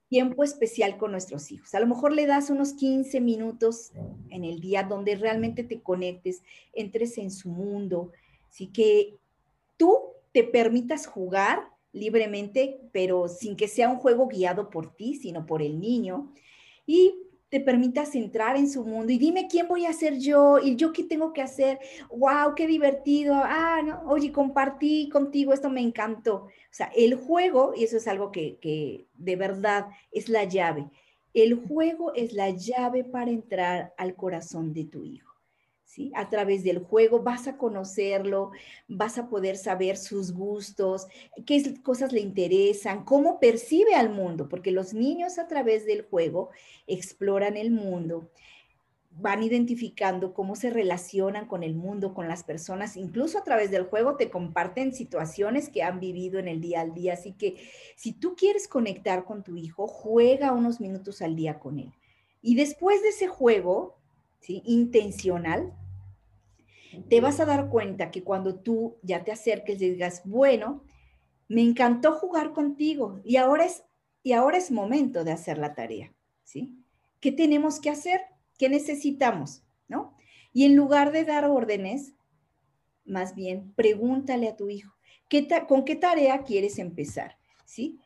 tiempo 0.10 0.44
especial 0.44 0.98
con 0.98 1.12
nuestros 1.12 1.52
hijos. 1.52 1.74
A 1.76 1.80
lo 1.80 1.88
mejor 1.88 2.14
le 2.14 2.26
das 2.26 2.50
unos 2.50 2.74
15 2.74 3.20
minutos 3.22 3.92
en 4.30 4.44
el 4.44 4.60
día 4.60 4.84
donde 4.84 5.16
realmente 5.16 5.64
te 5.64 5.82
conectes, 5.82 6.44
entres 6.74 7.18
en 7.18 7.32
su 7.32 7.50
mundo, 7.50 8.12
así 8.50 8.68
que 8.68 9.18
tú 9.76 9.98
te 10.32 10.44
permitas 10.44 11.08
jugar 11.08 11.70
libremente, 11.92 12.80
pero 12.92 13.28
sin 13.28 13.56
que 13.56 13.68
sea 13.68 13.90
un 13.90 13.98
juego 13.98 14.28
guiado 14.28 14.70
por 14.70 14.96
ti, 14.96 15.16
sino 15.16 15.46
por 15.46 15.62
el 15.62 15.80
niño. 15.80 16.32
Y 16.86 17.16
te 17.50 17.62
permitas 17.62 18.14
entrar 18.16 18.58
en 18.58 18.70
su 18.70 18.84
mundo 18.84 19.12
y 19.12 19.18
dime 19.18 19.48
quién 19.48 19.68
voy 19.70 19.86
a 19.86 19.94
ser 19.94 20.20
yo 20.20 20.60
y 20.60 20.76
yo 20.76 20.92
qué 20.92 21.04
tengo 21.04 21.32
que 21.32 21.42
hacer. 21.42 21.80
¡Wow! 22.10 22.56
¡Qué 22.56 22.68
divertido! 22.68 23.36
Ah, 23.36 23.82
no, 23.84 24.02
oye, 24.08 24.32
compartí 24.32 25.10
contigo, 25.10 25.54
esto 25.54 25.70
me 25.70 25.82
encantó. 25.82 26.48
Sea, 26.78 26.92
el 26.96 27.16
juego, 27.16 27.74
y 27.76 27.86
eso 27.86 27.98
es 27.98 28.08
algo 28.08 28.32
que, 28.32 28.60
que 28.60 29.08
de 29.16 29.36
verdad 29.36 29.88
es 30.12 30.30
la 30.30 30.44
llave, 30.44 30.88
el 31.34 31.56
juego 31.56 32.14
es 32.14 32.34
la 32.34 32.52
llave 32.52 33.04
para 33.04 33.32
entrar 33.32 33.96
al 33.98 34.16
corazón 34.16 34.74
de 34.74 34.86
tu 34.86 35.04
hijo. 35.04 35.34
A 36.14 36.30
través 36.30 36.64
del 36.64 36.78
juego 36.78 37.24
vas 37.24 37.48
a 37.48 37.58
conocerlo, 37.58 38.52
vas 38.88 39.18
a 39.18 39.28
poder 39.28 39.58
saber 39.58 39.98
sus 39.98 40.32
gustos, 40.32 41.08
qué 41.48 41.82
cosas 41.82 42.12
le 42.12 42.20
interesan, 42.20 43.04
cómo 43.04 43.40
percibe 43.40 43.96
al 43.96 44.12
mundo, 44.12 44.48
porque 44.48 44.70
los 44.70 44.94
niños 44.94 45.40
a 45.40 45.48
través 45.48 45.88
del 45.88 46.04
juego 46.04 46.52
exploran 46.86 47.58
el 47.58 47.72
mundo, 47.72 48.30
van 49.20 49.42
identificando 49.42 50.34
cómo 50.34 50.56
se 50.56 50.70
relacionan 50.70 51.48
con 51.48 51.64
el 51.64 51.76
mundo, 51.76 52.14
con 52.14 52.28
las 52.28 52.44
personas, 52.44 52.98
incluso 52.98 53.40
a 53.40 53.44
través 53.44 53.72
del 53.72 53.86
juego 53.86 54.16
te 54.16 54.30
comparten 54.30 54.94
situaciones 54.94 55.70
que 55.70 55.82
han 55.82 56.00
vivido 56.00 56.40
en 56.40 56.48
el 56.48 56.62
día 56.62 56.82
al 56.82 56.94
día. 56.94 57.14
Así 57.14 57.34
que 57.34 57.56
si 57.96 58.14
tú 58.14 58.36
quieres 58.36 58.68
conectar 58.68 59.26
con 59.26 59.44
tu 59.44 59.58
hijo, 59.58 59.88
juega 59.88 60.52
unos 60.52 60.80
minutos 60.80 61.22
al 61.22 61.36
día 61.36 61.60
con 61.60 61.80
él. 61.80 61.92
Y 62.42 62.56
después 62.56 63.02
de 63.02 63.10
ese 63.10 63.28
juego, 63.28 63.98
¿sí? 64.40 64.62
intencional, 64.66 65.74
te 67.10 67.20
vas 67.20 67.40
a 67.40 67.46
dar 67.46 67.70
cuenta 67.70 68.12
que 68.12 68.24
cuando 68.24 68.56
tú 68.56 68.98
ya 69.02 69.24
te 69.24 69.32
acerques 69.32 69.82
y 69.82 69.90
digas, 69.90 70.22
bueno, 70.26 70.84
me 71.48 71.62
encantó 71.62 72.14
jugar 72.14 72.54
contigo 72.54 73.20
y 73.24 73.38
ahora 73.38 73.66
es, 73.66 73.84
y 74.22 74.34
ahora 74.34 74.58
es 74.58 74.72
momento 74.72 75.24
de 75.24 75.32
hacer 75.32 75.58
la 75.58 75.74
tarea, 75.74 76.14
¿sí? 76.44 76.84
¿Qué 77.20 77.32
tenemos 77.32 77.80
que 77.80 77.90
hacer? 77.90 78.22
¿Qué 78.58 78.70
necesitamos? 78.70 79.64
¿No? 79.88 80.16
Y 80.54 80.66
en 80.66 80.76
lugar 80.76 81.12
de 81.12 81.24
dar 81.24 81.46
órdenes, 81.46 82.14
más 83.06 83.36
bien 83.36 83.74
pregúntale 83.76 84.50
a 84.50 84.56
tu 84.56 84.70
hijo, 84.70 84.94
¿qué 85.30 85.48
¿con 85.68 85.86
qué 85.86 85.96
tarea 85.96 86.44
quieres 86.44 86.80
empezar? 86.80 87.38
¿Sí? 87.66 88.00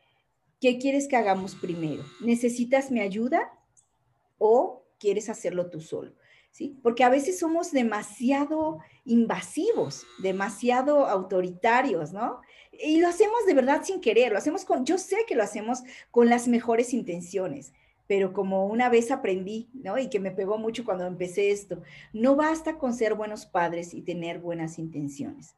¿Qué 0.60 0.78
quieres 0.78 1.08
que 1.08 1.16
hagamos 1.16 1.56
primero? 1.56 2.04
¿Necesitas 2.20 2.92
mi 2.92 3.00
ayuda? 3.00 3.52
¿O 4.38 4.82
quieres 5.02 5.30
hacerlo 5.30 5.70
tú 5.70 5.82
solo. 5.82 6.14
¿Sí? 6.52 6.78
Porque 6.84 7.04
a 7.04 7.10
veces 7.10 7.40
somos 7.40 7.72
demasiado 7.72 8.80
invasivos, 9.06 10.06
demasiado 10.22 11.08
autoritarios, 11.08 12.12
¿no? 12.12 12.42
Y 12.74 13.00
lo 13.00 13.08
hacemos 13.08 13.46
de 13.48 13.54
verdad 13.54 13.84
sin 13.84 14.02
querer, 14.02 14.34
lo 14.34 14.38
hacemos 14.38 14.66
con, 14.66 14.86
yo 14.86 14.98
sé 14.98 15.26
que 15.28 15.36
lo 15.36 15.44
hacemos 15.44 15.80
con 16.12 16.30
las 16.30 16.50
mejores 16.50 16.94
intenciones, 16.94 17.72
pero 18.12 18.34
como 18.34 18.66
una 18.66 18.90
vez 18.90 19.10
aprendí, 19.10 19.70
¿no? 19.72 19.98
Y 19.98 20.10
que 20.10 20.20
me 20.20 20.32
pegó 20.32 20.58
mucho 20.58 20.84
cuando 20.84 21.08
empecé 21.08 21.50
esto, 21.50 21.82
no 22.12 22.36
basta 22.36 22.78
con 22.78 22.94
ser 22.94 23.16
buenos 23.16 23.46
padres 23.46 23.94
y 23.94 24.02
tener 24.02 24.40
buenas 24.40 24.80
intenciones. 24.80 25.56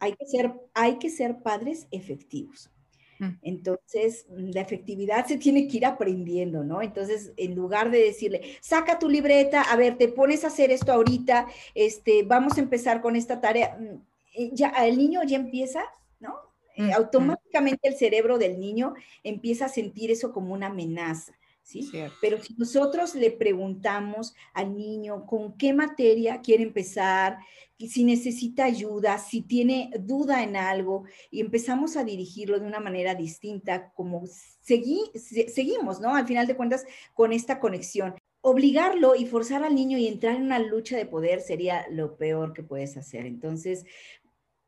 hay, 0.00 0.14
que 0.14 0.24
ser, 0.24 0.54
hay 0.72 0.96
que 0.96 1.10
ser 1.10 1.42
padres 1.42 1.86
efectivos. 1.90 2.70
Mm. 3.18 3.32
Entonces, 3.42 4.24
la 4.30 4.62
efectividad 4.62 5.26
se 5.26 5.36
tiene 5.36 5.68
que 5.68 5.76
ir 5.76 5.84
aprendiendo, 5.84 6.64
¿no? 6.64 6.80
Entonces, 6.80 7.34
en 7.36 7.54
lugar 7.54 7.90
de 7.90 7.98
decirle, 7.98 8.56
saca 8.62 8.98
tu 8.98 9.10
libreta, 9.10 9.60
a 9.60 9.76
ver, 9.76 9.98
te 9.98 10.08
pones 10.08 10.42
a 10.44 10.46
hacer 10.46 10.70
esto 10.70 10.90
ahorita, 10.90 11.48
este, 11.74 12.22
vamos 12.22 12.56
a 12.56 12.62
empezar 12.62 13.02
con 13.02 13.14
esta 13.14 13.42
tarea, 13.42 13.76
mm, 13.78 14.00
eh, 14.36 14.50
ya 14.54 14.70
el 14.86 14.96
niño 14.96 15.22
ya 15.22 15.36
empieza, 15.36 15.84
¿no? 16.18 16.34
Eh, 16.76 16.94
automáticamente 16.94 17.88
el 17.88 17.94
cerebro 17.96 18.38
del 18.38 18.58
niño 18.58 18.94
empieza 19.22 19.66
a 19.66 19.68
sentir 19.68 20.10
eso 20.10 20.32
como 20.32 20.54
una 20.54 20.68
amenaza. 20.68 21.34
¿Sí? 21.64 21.90
Pero 22.20 22.42
si 22.42 22.54
nosotros 22.54 23.14
le 23.14 23.30
preguntamos 23.30 24.34
al 24.52 24.76
niño 24.76 25.24
con 25.24 25.56
qué 25.56 25.72
materia 25.72 26.42
quiere 26.42 26.62
empezar, 26.62 27.38
si 27.78 28.04
necesita 28.04 28.64
ayuda, 28.64 29.18
si 29.18 29.40
tiene 29.40 29.90
duda 29.98 30.42
en 30.42 30.56
algo 30.56 31.04
y 31.30 31.40
empezamos 31.40 31.96
a 31.96 32.04
dirigirlo 32.04 32.60
de 32.60 32.66
una 32.66 32.80
manera 32.80 33.14
distinta, 33.14 33.92
como 33.94 34.24
seguimos, 34.60 36.00
¿no? 36.00 36.14
Al 36.14 36.26
final 36.26 36.46
de 36.46 36.54
cuentas, 36.54 36.84
con 37.14 37.32
esta 37.32 37.58
conexión. 37.60 38.14
Obligarlo 38.42 39.14
y 39.14 39.24
forzar 39.24 39.64
al 39.64 39.74
niño 39.74 39.96
y 39.96 40.06
entrar 40.06 40.36
en 40.36 40.42
una 40.42 40.58
lucha 40.58 40.98
de 40.98 41.06
poder 41.06 41.40
sería 41.40 41.86
lo 41.90 42.18
peor 42.18 42.52
que 42.52 42.62
puedes 42.62 42.98
hacer. 42.98 43.24
Entonces, 43.24 43.86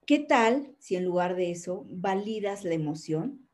¿qué 0.07 0.19
tal 0.19 0.75
si 0.79 0.97
en 0.97 1.05
lugar 1.05 1.37
de 1.37 1.51
eso 1.51 1.85
validas 1.91 2.65
la 2.65 2.73
emoción? 2.73 3.46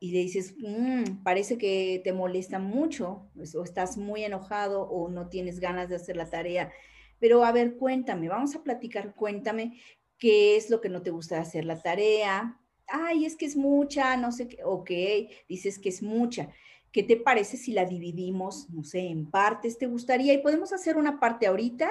Y 0.00 0.12
le 0.12 0.20
dices, 0.20 0.54
mm, 0.58 1.22
parece 1.24 1.58
que 1.58 2.00
te 2.04 2.12
molesta 2.12 2.58
mucho, 2.58 3.28
pues, 3.34 3.54
o 3.54 3.64
estás 3.64 3.96
muy 3.96 4.24
enojado 4.24 4.82
o 4.82 5.08
no 5.08 5.28
tienes 5.28 5.60
ganas 5.60 5.88
de 5.88 5.96
hacer 5.96 6.16
la 6.16 6.30
tarea, 6.30 6.72
pero 7.18 7.44
a 7.44 7.52
ver, 7.52 7.76
cuéntame, 7.76 8.28
vamos 8.28 8.54
a 8.54 8.62
platicar, 8.62 9.14
cuéntame 9.14 9.80
qué 10.18 10.56
es 10.56 10.70
lo 10.70 10.80
que 10.80 10.88
no 10.88 11.02
te 11.02 11.10
gusta 11.10 11.40
hacer 11.40 11.64
la 11.64 11.80
tarea. 11.80 12.60
Ay, 12.86 13.24
es 13.26 13.36
que 13.36 13.46
es 13.46 13.56
mucha, 13.56 14.16
no 14.16 14.32
sé 14.32 14.48
qué, 14.48 14.58
ok, 14.64 14.90
dices 15.48 15.78
que 15.78 15.88
es 15.88 16.02
mucha. 16.02 16.50
¿Qué 16.92 17.02
te 17.02 17.16
parece 17.16 17.56
si 17.56 17.72
la 17.72 17.84
dividimos, 17.84 18.70
no 18.70 18.82
sé, 18.84 19.00
en 19.00 19.30
partes? 19.30 19.78
¿Te 19.78 19.86
gustaría? 19.86 20.32
Y 20.32 20.38
podemos 20.38 20.72
hacer 20.72 20.96
una 20.96 21.20
parte 21.20 21.46
ahorita 21.46 21.90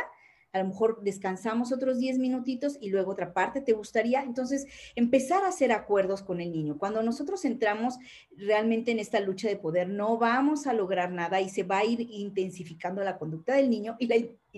a 0.54 0.60
lo 0.60 0.70
mejor 0.70 1.02
descansamos 1.04 1.72
otros 1.72 2.00
10 2.00 2.20
minutitos 2.20 2.78
y 2.80 2.89
luego 2.89 3.12
otra 3.12 3.34
parte, 3.34 3.62
¿te 3.62 3.74
gustaría? 3.74 4.24
Entonces, 4.24 4.66
empezar 4.95 5.43
a 5.43 5.50
hacer 5.50 5.72
acuerdos 5.72 6.24
con 6.24 6.41
el 6.41 6.52
niño. 6.52 6.78
Cuando 6.78 7.04
nosotros 7.04 7.45
entramos 7.45 7.95
realmente 8.36 8.91
en 8.91 9.00
esta 9.00 9.20
lucha 9.20 9.48
de 9.48 9.58
poder, 9.58 9.89
no 9.89 10.18
vamos 10.18 10.66
a 10.66 10.74
lograr 10.74 11.12
nada 11.12 11.41
y 11.41 11.50
se 11.50 11.64
va 11.64 11.80
a 11.80 11.86
ir 11.86 12.02
intensificando 12.10 13.04
la 13.04 13.18
conducta 13.18 13.56
del 13.56 13.70
niño 13.70 13.98
y 14.00 14.08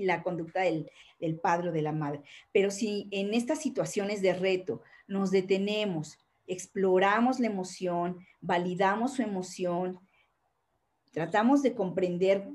la, 0.06 0.24
conducta 0.24 0.62
del, 0.62 0.90
del 1.20 1.40
padre 1.40 1.70
o 1.70 1.74
de 1.74 1.82
la 1.82 1.92
madre. 1.92 2.22
Pero 2.52 2.72
si 2.72 3.08
en 3.12 3.34
estas 3.34 3.62
situaciones 3.62 4.22
de 4.22 4.34
reto 4.34 4.82
nos 5.08 5.32
detenemos, 5.32 6.20
exploramos 6.48 7.40
la 7.40 7.48
emoción, 7.48 8.20
validamos 8.42 9.16
su 9.16 9.22
emoción, 9.22 10.00
tratamos 11.12 11.62
de 11.64 11.74
comprender 11.74 12.48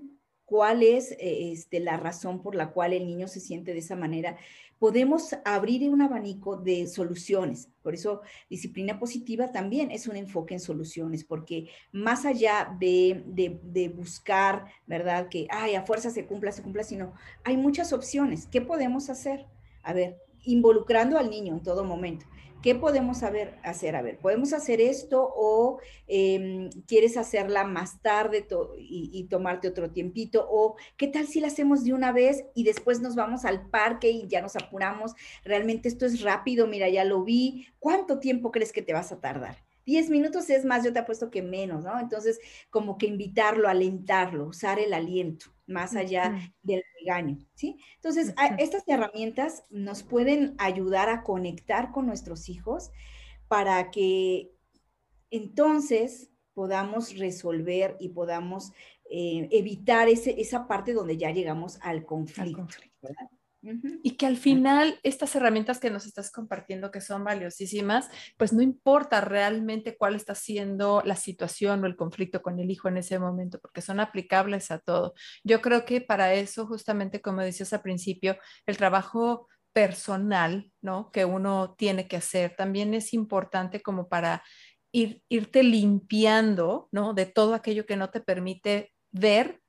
cuál 0.44 0.82
es 0.82 1.12
eh, 1.12 1.52
este, 1.52 1.80
la 1.80 1.96
razón 1.96 2.42
por 2.42 2.54
la 2.54 2.70
cual 2.70 2.92
el 2.92 3.06
niño 3.06 3.28
se 3.28 3.40
siente 3.40 3.72
de 3.72 3.78
esa 3.78 3.96
manera, 3.96 4.36
podemos 4.78 5.34
abrir 5.44 5.88
un 5.88 6.02
abanico 6.02 6.56
de 6.56 6.86
soluciones. 6.86 7.70
Por 7.82 7.94
eso, 7.94 8.20
disciplina 8.50 8.98
positiva 8.98 9.52
también 9.52 9.90
es 9.90 10.06
un 10.06 10.16
enfoque 10.16 10.54
en 10.54 10.60
soluciones, 10.60 11.24
porque 11.24 11.68
más 11.92 12.26
allá 12.26 12.76
de, 12.78 13.22
de, 13.26 13.88
buscar, 13.88 14.66
¿verdad? 14.86 15.28
Que, 15.28 15.46
ay, 15.50 15.74
a 15.74 15.86
fuerza 15.86 16.10
se 16.10 16.26
cumpla, 16.26 16.52
se 16.52 16.62
cumpla, 16.62 16.82
sino 16.82 17.14
hay 17.44 17.56
muchas 17.56 17.92
opciones. 17.92 18.46
¿Qué 18.46 18.60
podemos 18.60 19.08
hacer? 19.08 19.46
A 19.82 19.92
ver, 19.92 20.18
involucrando 20.42 21.18
al 21.18 21.30
niño 21.30 21.54
en 21.54 21.62
todo 21.62 21.84
momento. 21.84 22.26
¿Qué 22.64 22.74
podemos 22.74 23.22
hacer? 23.22 23.58
A 23.94 24.00
ver, 24.00 24.18
¿podemos 24.20 24.54
hacer 24.54 24.80
esto 24.80 25.30
o 25.36 25.80
em, 26.06 26.70
quieres 26.86 27.18
hacerla 27.18 27.64
más 27.64 28.00
tarde 28.00 28.46
y, 28.78 29.24
tomarte 29.24 29.68
otro 29.68 29.90
tiempito? 29.90 30.46
¿O 30.50 30.76
qué 30.96 31.08
tal 31.08 31.26
si 31.26 31.40
la 31.40 31.48
hacemos 31.48 31.84
de 31.84 31.92
una 31.92 32.10
vez 32.10 32.46
y 32.54 32.64
después 32.64 33.02
nos 33.02 33.16
vamos 33.16 33.44
al 33.44 33.68
parque 33.68 34.08
y 34.08 34.28
ya 34.28 34.40
nos 34.40 34.56
apuramos? 34.56 35.12
Realmente 35.44 35.90
esto 35.90 36.06
es 36.06 36.22
rápido, 36.22 36.66
mira, 36.66 36.88
ya 36.88 37.04
lo 37.04 37.22
vi. 37.22 37.68
¿Cuánto 37.78 38.18
tiempo 38.18 38.50
crees 38.50 38.72
que 38.72 38.80
te 38.80 38.94
vas 38.94 39.12
a 39.12 39.20
tardar? 39.20 39.58
Diez 39.84 40.08
minutos 40.08 40.48
es 40.48 40.64
más, 40.64 40.82
yo 40.82 40.92
te 40.94 41.00
apuesto 41.00 41.30
que 41.30 41.42
menos, 41.42 41.84
¿no? 41.84 42.00
Entonces, 42.00 42.40
como 42.70 42.96
que 42.96 43.04
invitarlo, 43.04 43.68
alentarlo, 43.68 44.46
usar 44.46 44.78
el 44.78 44.94
aliento, 44.94 45.53
más 45.66 45.96
allá 45.96 46.52
del 46.62 46.82
regaño, 46.98 47.38
¿sí? 47.54 47.78
Entonces, 47.96 48.34
estas 48.58 48.84
herramientas 48.86 49.64
nos 49.70 50.02
pueden 50.02 50.54
ayudar 50.58 51.08
a 51.08 51.22
conectar 51.22 51.90
con 51.92 52.06
nuestros 52.06 52.48
hijos 52.48 52.90
para 53.48 53.90
que 53.90 54.50
entonces 55.30 56.30
podamos 56.54 57.18
resolver 57.18 57.96
y 57.98 58.10
podamos 58.10 58.72
eh, 59.10 59.48
evitar 59.50 60.08
ese, 60.08 60.40
esa 60.40 60.66
parte 60.66 60.92
donde 60.92 61.16
ya 61.16 61.30
llegamos 61.30 61.78
al 61.82 62.04
conflicto. 62.04 62.42
Al 62.42 62.56
conflicto. 62.56 63.08
Y 64.02 64.16
que 64.16 64.26
al 64.26 64.36
final 64.36 64.98
estas 65.02 65.34
herramientas 65.34 65.80
que 65.80 65.90
nos 65.90 66.06
estás 66.06 66.30
compartiendo, 66.30 66.90
que 66.90 67.00
son 67.00 67.24
valiosísimas, 67.24 68.08
pues 68.36 68.52
no 68.52 68.62
importa 68.62 69.20
realmente 69.20 69.96
cuál 69.96 70.14
está 70.14 70.34
siendo 70.34 71.02
la 71.04 71.16
situación 71.16 71.82
o 71.82 71.86
el 71.86 71.96
conflicto 71.96 72.42
con 72.42 72.58
el 72.58 72.70
hijo 72.70 72.88
en 72.88 72.98
ese 72.98 73.18
momento, 73.18 73.58
porque 73.60 73.80
son 73.80 74.00
aplicables 74.00 74.70
a 74.70 74.78
todo. 74.78 75.14
Yo 75.44 75.60
creo 75.62 75.84
que 75.84 76.00
para 76.00 76.34
eso, 76.34 76.66
justamente 76.66 77.20
como 77.20 77.40
decías 77.40 77.72
al 77.72 77.82
principio, 77.82 78.36
el 78.66 78.76
trabajo 78.76 79.48
personal, 79.72 80.70
¿no? 80.80 81.10
Que 81.10 81.24
uno 81.24 81.74
tiene 81.76 82.06
que 82.06 82.16
hacer 82.16 82.54
también 82.56 82.94
es 82.94 83.12
importante 83.12 83.82
como 83.82 84.08
para 84.08 84.42
ir, 84.92 85.22
irte 85.28 85.62
limpiando, 85.62 86.88
¿no? 86.92 87.12
De 87.12 87.26
todo 87.26 87.54
aquello 87.54 87.84
que 87.84 87.96
no 87.96 88.10
te 88.10 88.20
permite 88.20 88.92
ver 89.10 89.60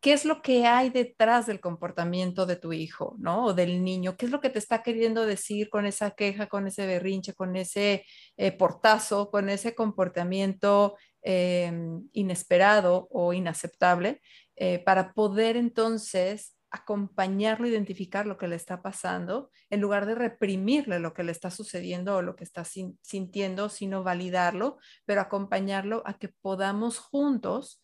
qué 0.00 0.12
es 0.12 0.24
lo 0.24 0.42
que 0.42 0.66
hay 0.66 0.90
detrás 0.90 1.46
del 1.46 1.60
comportamiento 1.60 2.46
de 2.46 2.56
tu 2.56 2.72
hijo, 2.72 3.16
¿no? 3.18 3.46
O 3.46 3.54
del 3.54 3.84
niño, 3.84 4.16
qué 4.16 4.26
es 4.26 4.32
lo 4.32 4.40
que 4.40 4.50
te 4.50 4.58
está 4.58 4.82
queriendo 4.82 5.26
decir 5.26 5.68
con 5.68 5.86
esa 5.86 6.12
queja, 6.12 6.48
con 6.48 6.66
ese 6.66 6.86
berrinche, 6.86 7.34
con 7.34 7.54
ese 7.56 8.04
eh, 8.36 8.52
portazo, 8.52 9.30
con 9.30 9.50
ese 9.50 9.74
comportamiento 9.74 10.96
em, 11.22 12.08
inesperado 12.12 13.08
o 13.10 13.32
inaceptable, 13.34 14.22
eh, 14.56 14.78
para 14.78 15.12
poder 15.12 15.56
entonces 15.56 16.56
acompañarlo, 16.70 17.66
identificar 17.66 18.26
lo 18.26 18.38
que 18.38 18.48
le 18.48 18.56
está 18.56 18.80
pasando, 18.80 19.50
en 19.70 19.80
lugar 19.80 20.06
de 20.06 20.14
reprimirle 20.14 21.00
lo 21.00 21.12
que 21.14 21.24
le 21.24 21.32
está 21.32 21.50
sucediendo 21.50 22.16
o 22.16 22.22
lo 22.22 22.36
que 22.36 22.44
está 22.44 22.64
sintiendo, 22.64 23.68
sino 23.68 24.04
validarlo, 24.04 24.78
pero 25.04 25.20
acompañarlo 25.20 26.02
a 26.06 26.14
que 26.14 26.28
podamos 26.28 26.98
juntos 26.98 27.82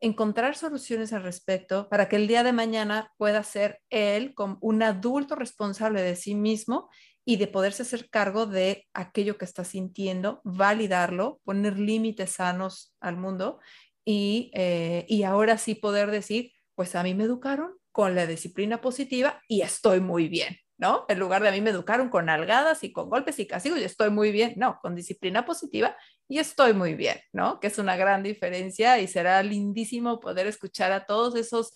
encontrar 0.00 0.56
soluciones 0.56 1.12
al 1.12 1.22
respecto 1.22 1.88
para 1.88 2.08
que 2.08 2.16
el 2.16 2.28
día 2.28 2.42
de 2.42 2.52
mañana 2.52 3.12
pueda 3.16 3.42
ser 3.42 3.80
él 3.90 4.34
como 4.34 4.58
un 4.60 4.82
adulto 4.82 5.34
responsable 5.34 6.02
de 6.02 6.16
sí 6.16 6.34
mismo 6.34 6.88
y 7.24 7.36
de 7.36 7.46
poderse 7.46 7.82
hacer 7.82 8.08
cargo 8.08 8.46
de 8.46 8.86
aquello 8.94 9.36
que 9.36 9.44
está 9.44 9.64
sintiendo, 9.64 10.40
validarlo, 10.44 11.40
poner 11.44 11.78
límites 11.78 12.30
sanos 12.30 12.94
al 13.00 13.16
mundo 13.16 13.58
y, 14.04 14.50
eh, 14.54 15.04
y 15.08 15.24
ahora 15.24 15.58
sí 15.58 15.74
poder 15.74 16.10
decir, 16.10 16.52
pues 16.74 16.94
a 16.94 17.02
mí 17.02 17.14
me 17.14 17.24
educaron 17.24 17.76
con 17.92 18.14
la 18.14 18.26
disciplina 18.26 18.80
positiva 18.80 19.42
y 19.48 19.62
estoy 19.62 20.00
muy 20.00 20.28
bien. 20.28 20.56
¿no? 20.78 21.04
En 21.08 21.18
lugar 21.18 21.42
de 21.42 21.48
a 21.48 21.52
mí 21.52 21.60
me 21.60 21.70
educaron 21.70 22.08
con 22.08 22.30
algadas 22.30 22.84
y 22.84 22.92
con 22.92 23.10
golpes 23.10 23.38
y 23.40 23.46
castigos 23.46 23.80
y 23.80 23.84
estoy 23.84 24.10
muy 24.10 24.30
bien, 24.30 24.54
no, 24.56 24.78
con 24.80 24.94
disciplina 24.94 25.44
positiva 25.44 25.96
y 26.28 26.38
estoy 26.38 26.74
muy 26.74 26.94
bien, 26.94 27.18
¿no? 27.32 27.58
Que 27.58 27.68
es 27.68 27.78
una 27.78 27.96
gran 27.96 28.22
diferencia 28.22 29.00
y 29.00 29.08
será 29.08 29.42
lindísimo 29.42 30.20
poder 30.20 30.46
escuchar 30.46 30.92
a 30.92 31.06
todos 31.06 31.34
esos 31.36 31.72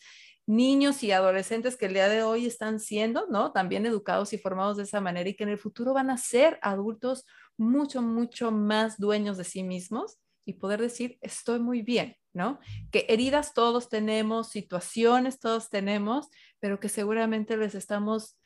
niños 0.47 1.03
y 1.03 1.13
adolescentes 1.13 1.77
que 1.77 1.87
el 1.87 1.95
día 1.95 2.09
de 2.09 2.23
hoy 2.23 2.47
están 2.47 2.81
siendo, 2.81 3.27
¿no? 3.29 3.53
También 3.53 3.87
educados 3.87 4.33
y 4.33 4.39
formados 4.39 4.77
de 4.77 4.83
esa 4.83 5.01
manera 5.01 5.29
y 5.29 5.35
que 5.35 5.45
en 5.45 5.51
el 5.51 5.59
futuro 5.59 5.95
van 5.95 6.11
a 6.11 6.19
ser 6.19 6.59
adultos 6.63 7.25
mucho, 7.57 8.03
mucho 8.03 8.51
más 8.51 8.99
dueños 8.99 9.39
de 9.39 9.45
sí 9.45 9.63
mismos 9.63 10.19
y 10.45 10.55
poder 10.55 10.81
decir, 10.81 11.19
estoy 11.21 11.61
muy 11.61 11.83
bien, 11.83 12.17
¿no? 12.33 12.59
Que 12.91 13.07
heridas 13.09 13.55
todos 13.55 13.89
tenemos, 13.89 14.51
situaciones 14.51 15.39
todos 15.39 15.71
tenemos, 15.71 16.29
pero 16.61 16.81
que 16.81 16.89
seguramente 16.89 17.57
les 17.57 17.75
estamos 17.75 18.37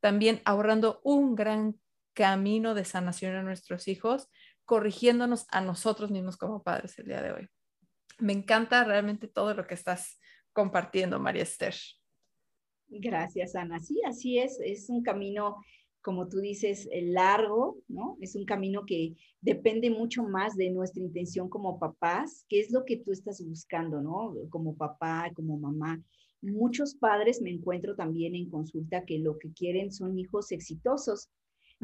también 0.00 0.42
ahorrando 0.44 1.00
un 1.02 1.34
gran 1.34 1.80
camino 2.12 2.74
de 2.74 2.84
sanación 2.84 3.34
a 3.36 3.42
nuestros 3.42 3.88
hijos, 3.88 4.28
corrigiéndonos 4.66 5.46
a 5.50 5.60
nosotros 5.60 6.10
mismos 6.10 6.36
como 6.36 6.62
padres 6.62 6.98
el 6.98 7.06
día 7.06 7.22
de 7.22 7.32
hoy. 7.32 7.48
Me 8.18 8.32
encanta 8.32 8.84
realmente 8.84 9.28
todo 9.28 9.54
lo 9.54 9.66
que 9.66 9.74
estás 9.74 10.18
compartiendo, 10.52 11.18
María 11.18 11.42
Esther. 11.42 11.74
Gracias, 12.88 13.54
Ana. 13.54 13.80
Sí, 13.80 14.00
así 14.06 14.38
es. 14.38 14.58
Es 14.60 14.88
un 14.90 15.02
camino, 15.02 15.56
como 16.02 16.28
tú 16.28 16.38
dices, 16.38 16.88
eh, 16.90 17.02
largo, 17.02 17.78
¿no? 17.88 18.16
Es 18.20 18.36
un 18.36 18.44
camino 18.44 18.84
que 18.86 19.14
depende 19.40 19.90
mucho 19.90 20.22
más 20.22 20.56
de 20.56 20.70
nuestra 20.70 21.02
intención 21.02 21.48
como 21.48 21.78
papás, 21.78 22.44
qué 22.48 22.60
es 22.60 22.70
lo 22.70 22.84
que 22.84 22.96
tú 22.96 23.12
estás 23.12 23.44
buscando, 23.44 24.00
¿no? 24.00 24.34
Como 24.50 24.76
papá, 24.76 25.30
como 25.34 25.58
mamá. 25.58 26.02
Muchos 26.42 26.94
padres 26.94 27.40
me 27.42 27.50
encuentro 27.50 27.96
también 27.96 28.34
en 28.34 28.48
consulta 28.50 29.04
que 29.04 29.18
lo 29.18 29.38
que 29.38 29.52
quieren 29.52 29.92
son 29.92 30.18
hijos 30.18 30.52
exitosos, 30.52 31.28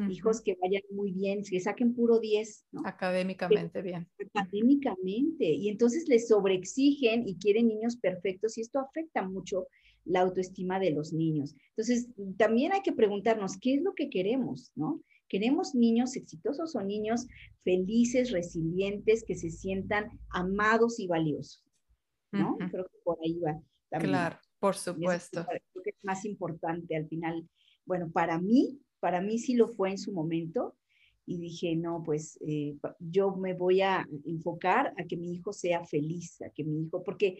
hijos 0.09 0.41
que 0.41 0.57
vayan 0.61 0.81
muy 0.91 1.11
bien, 1.11 1.43
que 1.43 1.59
saquen 1.59 1.93
puro 1.93 2.19
10. 2.19 2.65
¿no? 2.71 2.81
Académicamente 2.85 3.81
bien. 3.81 4.07
Académicamente. 4.33 5.45
Y 5.45 5.69
entonces 5.69 6.07
les 6.07 6.27
sobreexigen 6.27 7.27
y 7.27 7.37
quieren 7.37 7.67
niños 7.67 7.97
perfectos 7.97 8.57
y 8.57 8.61
esto 8.61 8.79
afecta 8.79 9.21
mucho 9.27 9.67
la 10.05 10.21
autoestima 10.21 10.79
de 10.79 10.91
los 10.91 11.13
niños. 11.13 11.55
Entonces, 11.69 12.09
también 12.37 12.73
hay 12.73 12.81
que 12.81 12.91
preguntarnos, 12.91 13.57
¿qué 13.57 13.75
es 13.75 13.81
lo 13.81 13.93
que 13.93 14.09
queremos? 14.09 14.71
¿no? 14.75 15.01
¿Queremos 15.29 15.75
niños 15.75 16.15
exitosos 16.15 16.75
o 16.75 16.81
niños 16.81 17.27
felices, 17.63 18.31
resilientes, 18.31 19.23
que 19.23 19.35
se 19.35 19.49
sientan 19.49 20.19
amados 20.29 20.99
y 20.99 21.07
valiosos? 21.07 21.63
¿no? 22.31 22.57
Creo 22.57 22.85
que 22.85 22.97
por 23.03 23.17
ahí 23.23 23.39
va. 23.39 23.61
Claro, 23.99 24.37
por 24.59 24.75
supuesto. 24.75 25.45
creo 25.45 25.83
que 25.83 25.91
es 25.91 26.03
más 26.03 26.25
importante 26.25 26.95
al 26.95 27.07
final. 27.07 27.47
Bueno, 27.85 28.11
para 28.11 28.39
mí, 28.39 28.79
para 29.03 29.19
mí 29.19 29.37
sí 29.37 29.53
lo 29.53 29.67
fue 29.67 29.89
en 29.89 29.97
su 29.97 30.13
momento 30.13 30.77
y 31.25 31.37
dije, 31.37 31.75
no, 31.75 32.01
pues 32.05 32.39
eh, 32.47 32.77
yo 32.99 33.35
me 33.35 33.53
voy 33.53 33.81
a 33.81 34.07
enfocar 34.25 34.93
a 34.97 35.03
que 35.03 35.17
mi 35.17 35.33
hijo 35.33 35.51
sea 35.51 35.83
feliz, 35.83 36.41
a 36.41 36.49
que 36.51 36.63
mi 36.63 36.83
hijo, 36.83 37.03
porque 37.03 37.37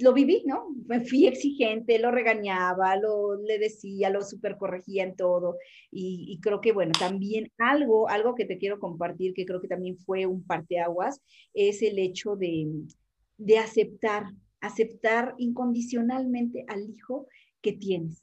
lo 0.00 0.12
viví, 0.12 0.42
¿no? 0.44 0.74
Me 0.88 1.04
fui 1.04 1.28
exigente, 1.28 2.00
lo 2.00 2.10
regañaba, 2.10 2.96
lo 2.96 3.36
le 3.36 3.60
decía, 3.60 4.10
lo 4.10 4.22
super 4.22 4.56
corregía 4.56 5.04
en 5.04 5.14
todo. 5.14 5.56
Y, 5.92 6.40
creo 6.42 6.60
que, 6.60 6.72
bueno, 6.72 6.90
también 6.98 7.52
algo, 7.58 8.08
algo 8.08 8.34
que 8.34 8.44
te 8.44 8.58
quiero 8.58 8.80
compartir, 8.80 9.34
que 9.34 9.46
creo 9.46 9.60
que 9.60 9.68
también 9.68 9.96
fue 9.98 10.26
un 10.26 10.44
parteaguas, 10.44 11.20
es 11.54 11.80
el 11.82 11.96
hecho 12.00 12.34
de, 12.34 12.66
de 13.38 13.58
aceptar, 13.58 14.24
aceptar 14.60 15.36
incondicionalmente 15.38 16.64
al 16.66 16.90
hijo 16.90 17.28
que 17.60 17.72
tienes. 17.72 18.20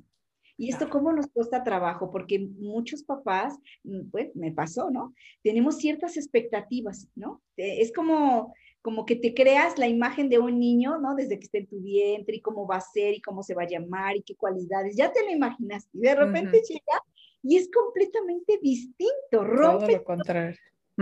Y 0.60 0.70
esto 0.70 0.90
cómo 0.90 1.14
nos 1.14 1.28
cuesta 1.28 1.64
trabajo, 1.64 2.12
porque 2.12 2.38
muchos 2.38 3.04
papás, 3.04 3.58
mm, 3.86 4.10
pues 4.12 4.36
me 4.36 4.52
pasó, 4.52 4.92
¿no? 4.92 5.14
Tenemos 5.42 5.78
ciertas 5.78 6.18
expectativas, 6.18 7.08
¿no? 7.16 7.42
Es 7.56 7.94
como, 7.94 8.54
como 8.82 9.06
que 9.06 9.16
te 9.16 9.34
creas 9.34 9.78
la 9.78 9.88
imagen 9.88 10.28
de 10.28 10.38
un 10.38 10.60
niño, 10.60 10.98
¿no? 11.00 11.16
Desde 11.16 11.40
que 11.40 11.46
esté 11.46 11.60
en 11.60 11.68
tu 11.68 11.80
vientre 11.80 12.36
y 12.36 12.42
cómo 12.42 12.68
va 12.68 12.76
a 12.76 12.82
ser 12.82 13.14
y 13.14 13.22
cómo 13.22 13.42
se 13.42 13.56
va 13.56 13.64
a 13.64 13.68
llamar 13.68 14.18
y 14.18 14.22
qué 14.22 14.36
cualidades, 14.36 14.98
ya 14.98 15.14
te 15.14 15.24
lo 15.24 15.32
imaginas 15.32 15.88
y 15.94 16.02
de 16.02 16.16
repente 16.16 16.62
llega 16.68 17.04
y 17.42 17.56
es 17.56 17.72
completamente 17.72 18.60
distinto, 18.62 19.46
rompe 19.46 19.86
todo 19.86 19.98
lo 19.98 20.04
contrario. 20.04 20.58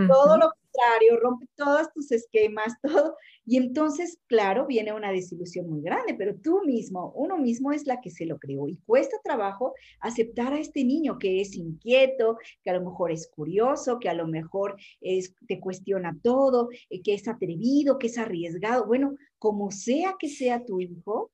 Todo 0.06 0.36
lo 0.36 0.50
contrario, 0.50 1.18
rompe 1.20 1.46
todos 1.56 1.92
tus 1.92 2.12
esquemas, 2.12 2.74
todo. 2.82 3.16
Y 3.44 3.56
entonces, 3.56 4.18
claro, 4.26 4.66
viene 4.66 4.92
una 4.92 5.10
desilusión 5.10 5.68
muy 5.68 5.80
grande, 5.80 6.14
pero 6.14 6.36
tú 6.36 6.62
mismo, 6.64 7.12
uno 7.16 7.38
mismo 7.38 7.72
es 7.72 7.86
la 7.86 8.00
que 8.00 8.10
se 8.10 8.26
lo 8.26 8.38
creó. 8.38 8.68
Y 8.68 8.76
cuesta 8.86 9.16
trabajo 9.24 9.74
aceptar 10.00 10.52
a 10.52 10.60
este 10.60 10.84
niño 10.84 11.18
que 11.18 11.40
es 11.40 11.56
inquieto, 11.56 12.36
que 12.62 12.70
a 12.70 12.74
lo 12.74 12.88
mejor 12.88 13.10
es 13.10 13.28
curioso, 13.28 13.98
que 13.98 14.08
a 14.08 14.14
lo 14.14 14.26
mejor 14.26 14.76
es, 15.00 15.34
te 15.46 15.58
cuestiona 15.60 16.16
todo, 16.22 16.68
eh, 16.90 17.02
que 17.02 17.14
es 17.14 17.26
atrevido, 17.26 17.98
que 17.98 18.08
es 18.08 18.18
arriesgado. 18.18 18.86
Bueno, 18.86 19.16
como 19.38 19.70
sea 19.70 20.16
que 20.18 20.28
sea 20.28 20.64
tu 20.64 20.80
hijo, 20.80 21.32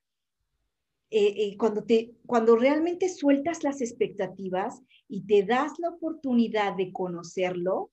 eh, 1.11 1.35
eh, 1.37 1.57
cuando, 1.57 1.85
te, 1.85 2.13
cuando 2.27 2.57
realmente 2.57 3.09
sueltas 3.09 3.63
las 3.63 3.81
expectativas 3.81 4.83
y 5.09 5.27
te 5.27 5.45
das 5.45 5.73
la 5.79 5.91
oportunidad 5.91 6.77
de 6.77 6.91
conocerlo, 6.93 7.91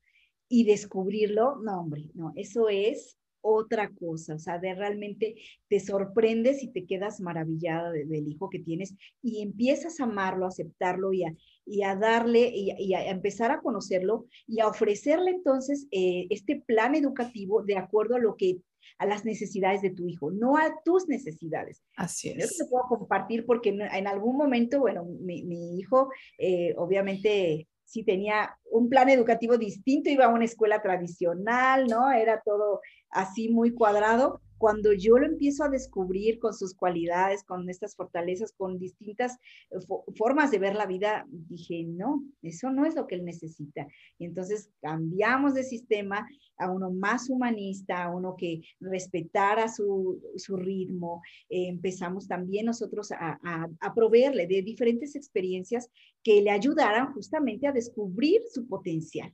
y 0.52 0.66
descubrirlo, 0.66 1.56
no, 1.64 1.80
hombre, 1.80 2.10
no, 2.14 2.34
eso 2.36 2.68
es 2.68 3.18
otra 3.40 3.90
cosa, 3.90 4.36
o 4.36 4.38
sea, 4.38 4.60
de 4.60 4.76
realmente 4.76 5.36
te 5.70 5.80
sorprendes 5.80 6.62
y 6.62 6.68
te 6.68 6.86
quedas 6.86 7.22
maravillada 7.22 7.90
del 7.92 8.28
hijo 8.28 8.50
que 8.50 8.60
tienes 8.60 8.94
y 9.24 9.42
empiezas 9.42 10.02
a 10.02 10.04
amarlo, 10.04 10.44
a 10.44 10.50
aceptarlo 10.50 11.14
y 11.14 11.24
a, 11.24 11.34
y 11.66 11.84
a 11.84 11.96
darle 11.96 12.52
y, 12.54 12.94
a 12.94 13.10
empezar 13.10 13.50
a 13.52 13.62
conocerlo 13.62 14.28
y 14.46 14.60
a 14.60 14.68
ofrecerle 14.68 15.32
entonces 15.32 15.88
eh, 15.90 16.28
este 16.30 16.62
plan 16.68 16.96
educativo 16.96 17.64
de 17.64 17.78
acuerdo 17.78 18.16
a 18.16 18.20
lo 18.20 18.36
que 18.36 18.58
a 18.98 19.06
las 19.06 19.24
necesidades 19.24 19.82
de 19.82 19.92
tu 19.92 20.06
hijo, 20.08 20.32
no 20.32 20.58
a 20.58 20.76
tus 20.84 21.08
necesidades. 21.08 21.82
Así 21.96 22.30
es. 22.30 22.38
Yo 22.58 22.66
te 22.66 22.70
puedo 22.70 22.84
compartir 22.90 23.46
porque 23.46 23.70
en, 23.70 24.08
algún 24.08 24.36
momento, 24.36 24.80
bueno, 24.80 25.06
mi, 25.06 25.44
mi 25.44 25.80
hijo 25.80 26.10
eh, 26.38 26.76
obviamente 26.78 27.68
sí 27.92 28.04
tenía 28.06 28.58
un 28.72 28.88
plan 28.88 29.10
educativo 29.10 29.58
distinto, 29.58 30.10
iba 30.10 30.24
a 30.26 30.30
una 30.30 30.46
escuela 30.46 30.82
tradicional, 30.82 31.88
¿no? 31.88 32.10
Era 32.10 32.42
todo 32.44 32.80
así 33.12 33.50
muy 33.50 33.74
cuadrado, 33.74 34.42
cuando 34.62 34.94
yo 34.94 35.18
lo 35.18 35.26
empiezo 35.26 35.64
a 35.64 35.70
descubrir 35.70 36.38
con 36.38 36.54
sus 36.54 36.76
cualidades, 36.76 37.44
con 37.44 37.68
estas 37.68 37.96
fortalezas, 37.96 38.54
con 38.54 38.78
distintas 38.78 39.40
eh, 39.72 39.80
formas 40.16 40.52
de 40.52 40.60
ver 40.60 40.76
la 40.76 40.86
vida, 40.86 41.26
dije, 41.32 41.84
no, 41.88 42.24
eso 42.44 42.70
no 42.70 42.86
es 42.86 42.94
lo 42.94 43.08
que 43.08 43.16
él 43.16 43.26
necesita. 43.26 43.88
Y 44.20 44.26
entonces 44.26 44.70
cambiamos 44.80 45.56
de 45.56 45.64
sistema 45.64 46.28
a 46.58 46.70
uno 46.70 46.92
más 46.92 47.28
humanista, 47.28 48.04
a 48.04 48.16
uno 48.16 48.36
que 48.38 48.62
respetara 48.80 49.68
su, 49.68 50.22
su 50.36 50.56
ritmo. 50.56 51.24
Eh, 51.50 51.68
empezamos 51.68 52.28
también 52.28 52.68
nosotros 52.68 53.12
a, 53.14 53.40
a, 53.44 53.94
proveerle 53.96 54.46
de 54.46 54.62
diferentes 54.62 55.16
experiencias 55.16 55.90
que 56.22 56.40
le 56.40 56.52
ayudaran 56.52 57.14
justamente 57.14 57.66
a 57.66 57.72
descubrir 57.72 58.44
su 58.54 58.68
potencial. 58.68 59.34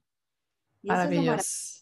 Maravilloso. 0.83 1.76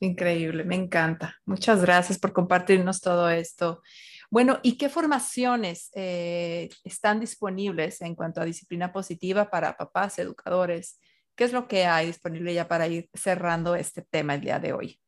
Increíble, 0.00 0.64
me 0.64 0.74
encanta. 0.74 1.36
Muchas 1.44 1.80
gracias 1.80 2.18
por 2.18 2.32
compartirnos 2.32 3.00
todo 3.00 3.28
esto. 3.30 3.82
Bueno, 4.30 4.58
¿y 4.62 4.76
qué 4.76 4.88
formaciones 4.88 5.90
eh, 5.94 6.68
están 6.82 7.20
disponibles 7.20 8.00
en 8.00 8.14
cuanto 8.14 8.40
a 8.40 8.44
disciplina 8.44 8.92
positiva 8.92 9.48
para 9.50 9.76
papás, 9.76 10.18
educadores? 10.18 10.98
¿Qué 11.36 11.44
es 11.44 11.52
lo 11.52 11.68
que 11.68 11.84
hay 11.84 12.08
disponible 12.08 12.52
ya 12.52 12.68
para 12.68 12.86
ir 12.88 13.08
cerrando 13.14 13.74
este 13.74 14.02
tema 14.02 14.34
el 14.34 14.40
día 14.40 14.58
de 14.58 14.72
hoy? 14.72 15.00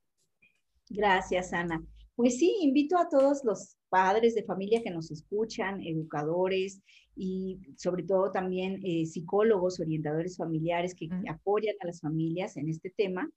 Gracias, 0.88 1.52
Ana. 1.52 1.82
Pues 2.14 2.38
sí, 2.38 2.56
invito 2.62 2.96
a 2.98 3.08
todos 3.08 3.44
los 3.44 3.76
padres 3.88 4.34
de 4.34 4.44
familia 4.44 4.82
que 4.82 4.90
nos 4.90 5.10
escuchan, 5.10 5.82
educadores 5.82 6.80
y 7.14 7.58
sobre 7.76 8.02
todo 8.04 8.30
también 8.30 8.80
eh, 8.84 9.06
psicólogos, 9.06 9.80
orientadores 9.80 10.36
familiares 10.36 10.94
que 10.94 11.08
apoyan 11.28 11.74
a 11.80 11.86
las 11.86 12.00
familias 12.00 12.56
en 12.56 12.68
este 12.68 12.90
tema, 12.90 13.30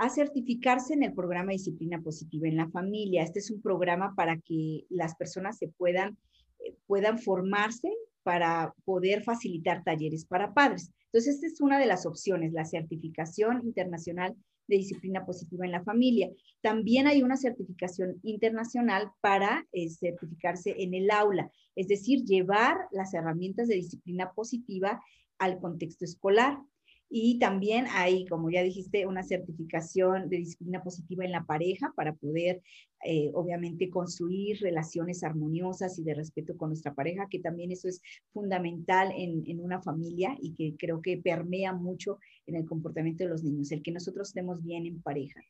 a 0.00 0.08
certificarse 0.08 0.94
en 0.94 1.02
el 1.02 1.12
programa 1.12 1.52
Disciplina 1.52 2.00
Positiva 2.00 2.48
en 2.48 2.56
la 2.56 2.70
Familia. 2.70 3.22
Este 3.22 3.40
es 3.40 3.50
un 3.50 3.60
programa 3.60 4.14
para 4.16 4.38
que 4.38 4.86
las 4.88 5.14
personas 5.14 5.58
se 5.58 5.68
puedan, 5.68 6.16
eh, 6.60 6.74
puedan 6.86 7.18
formarse 7.18 7.92
para 8.22 8.74
poder 8.86 9.22
facilitar 9.22 9.84
talleres 9.84 10.24
para 10.24 10.54
padres. 10.54 10.90
Entonces, 11.04 11.34
esta 11.34 11.46
es 11.48 11.60
una 11.60 11.78
de 11.78 11.84
las 11.84 12.06
opciones, 12.06 12.54
la 12.54 12.64
certificación 12.64 13.60
internacional 13.62 14.34
de 14.68 14.76
disciplina 14.78 15.26
positiva 15.26 15.66
en 15.66 15.72
la 15.72 15.84
familia. 15.84 16.30
También 16.62 17.06
hay 17.06 17.22
una 17.22 17.36
certificación 17.36 18.20
internacional 18.22 19.10
para 19.20 19.66
eh, 19.72 19.90
certificarse 19.90 20.76
en 20.78 20.94
el 20.94 21.10
aula, 21.10 21.52
es 21.76 21.88
decir, 21.88 22.24
llevar 22.24 22.74
las 22.90 23.12
herramientas 23.12 23.68
de 23.68 23.74
disciplina 23.74 24.32
positiva 24.32 24.98
al 25.38 25.58
contexto 25.58 26.06
escolar. 26.06 26.58
Y 27.10 27.40
también 27.40 27.86
hay, 27.90 28.24
como 28.26 28.50
ya 28.50 28.62
dijiste, 28.62 29.04
una 29.06 29.24
certificación 29.24 30.28
de 30.28 30.38
disciplina 30.38 30.82
positiva 30.82 31.24
en 31.24 31.32
la 31.32 31.44
pareja 31.44 31.92
para 31.96 32.14
poder, 32.14 32.62
eh, 33.04 33.30
obviamente, 33.34 33.88
construir 33.88 34.60
relaciones 34.60 35.22
armoniosas 35.22 35.98
y 35.98 36.04
de 36.04 36.14
respeto 36.14 36.56
con 36.56 36.70
nuestra 36.70 36.94
pareja, 36.94 37.28
que 37.30 37.38
también 37.38 37.70
eso 37.70 37.88
es 37.88 38.02
fundamental 38.32 39.12
en, 39.16 39.42
en 39.46 39.60
una 39.60 39.80
familia 39.80 40.36
y 40.40 40.54
que 40.54 40.76
creo 40.76 41.00
que 41.00 41.16
permea 41.16 41.72
mucho 41.72 42.18
en 42.46 42.56
el 42.56 42.66
comportamiento 42.66 43.24
de 43.24 43.30
los 43.30 43.42
niños, 43.42 43.72
el 43.72 43.82
que 43.82 43.92
nosotros 43.92 44.28
estemos 44.28 44.62
bien 44.62 44.86
en 44.86 45.00
pareja. 45.00 45.40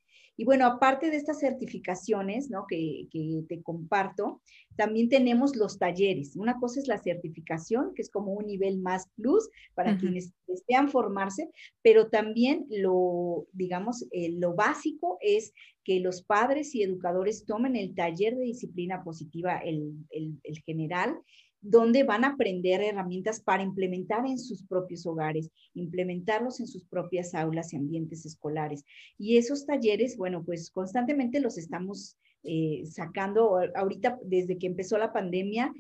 Y 0.41 0.45
bueno, 0.45 0.65
aparte 0.65 1.11
de 1.11 1.19
estas 1.19 1.39
certificaciones 1.39 2.49
¿no? 2.49 2.65
que, 2.67 3.09
que, 3.11 3.45
te 3.47 3.63
comparto, 3.63 4.41
también 4.75 5.11
tenemos 5.11 5.55
los 5.55 5.79
talleres. 5.79 6.35
Una 6.35 6.59
cosa 6.59 6.81
es 6.81 6.89
la 6.89 6.97
certificación, 6.97 7.93
que 7.95 8.01
es 8.01 8.11
como 8.11 8.33
un 8.33 8.47
nivel 8.47 8.79
más 8.79 9.11
plus 9.17 9.51
para 9.75 9.99
quienes 9.99 10.33
desean 10.47 10.89
formarse, 10.89 11.51
pero 11.83 12.09
también 12.09 12.67
lo, 12.71 13.49
digamos, 13.53 14.07
eh, 14.13 14.31
lo 14.31 14.55
básico 14.55 15.19
es 15.21 15.53
que 15.85 16.01
los 16.01 16.23
padres 16.23 16.75
y 16.75 16.83
educadores 16.83 17.45
tomen 17.45 17.77
el 17.77 17.95
taller 17.95 18.37
de 18.37 18.45
disciplina 18.45 19.03
positiva, 19.03 19.59
el, 19.59 19.95
el, 20.11 20.59
general, 20.65 21.17
donde 21.61 22.05
van 22.05 22.25
a 22.25 22.29
aprender 22.29 22.81
herramientas 22.81 23.41
para 23.41 23.63
implementar 23.63 24.27
en 24.27 24.39
sus 24.39 24.63
propios 24.65 25.07
hogares, 25.07 25.51
implementarlos 25.75 26.61
en 26.61 26.67
sus 26.67 26.85
propias 26.85 27.35
aulas 27.35 27.73
y 27.73 27.77
ambientes 27.77 28.25
escolares. 28.25 28.85
Y 29.19 29.37
esos 29.37 29.67
talleres, 29.67 30.17
bueno, 30.17 30.43
pues 30.45 30.71
constantemente 30.71 31.41
los 31.41 31.59
estamos 31.59 32.17
eh, 32.43 32.85
sacando, 32.87 33.59
ahorita 33.75 34.19
desde 34.25 34.59
que 34.59 34.67
empezó 34.67 34.97
la 34.97 35.13
pandemia, 35.13 35.73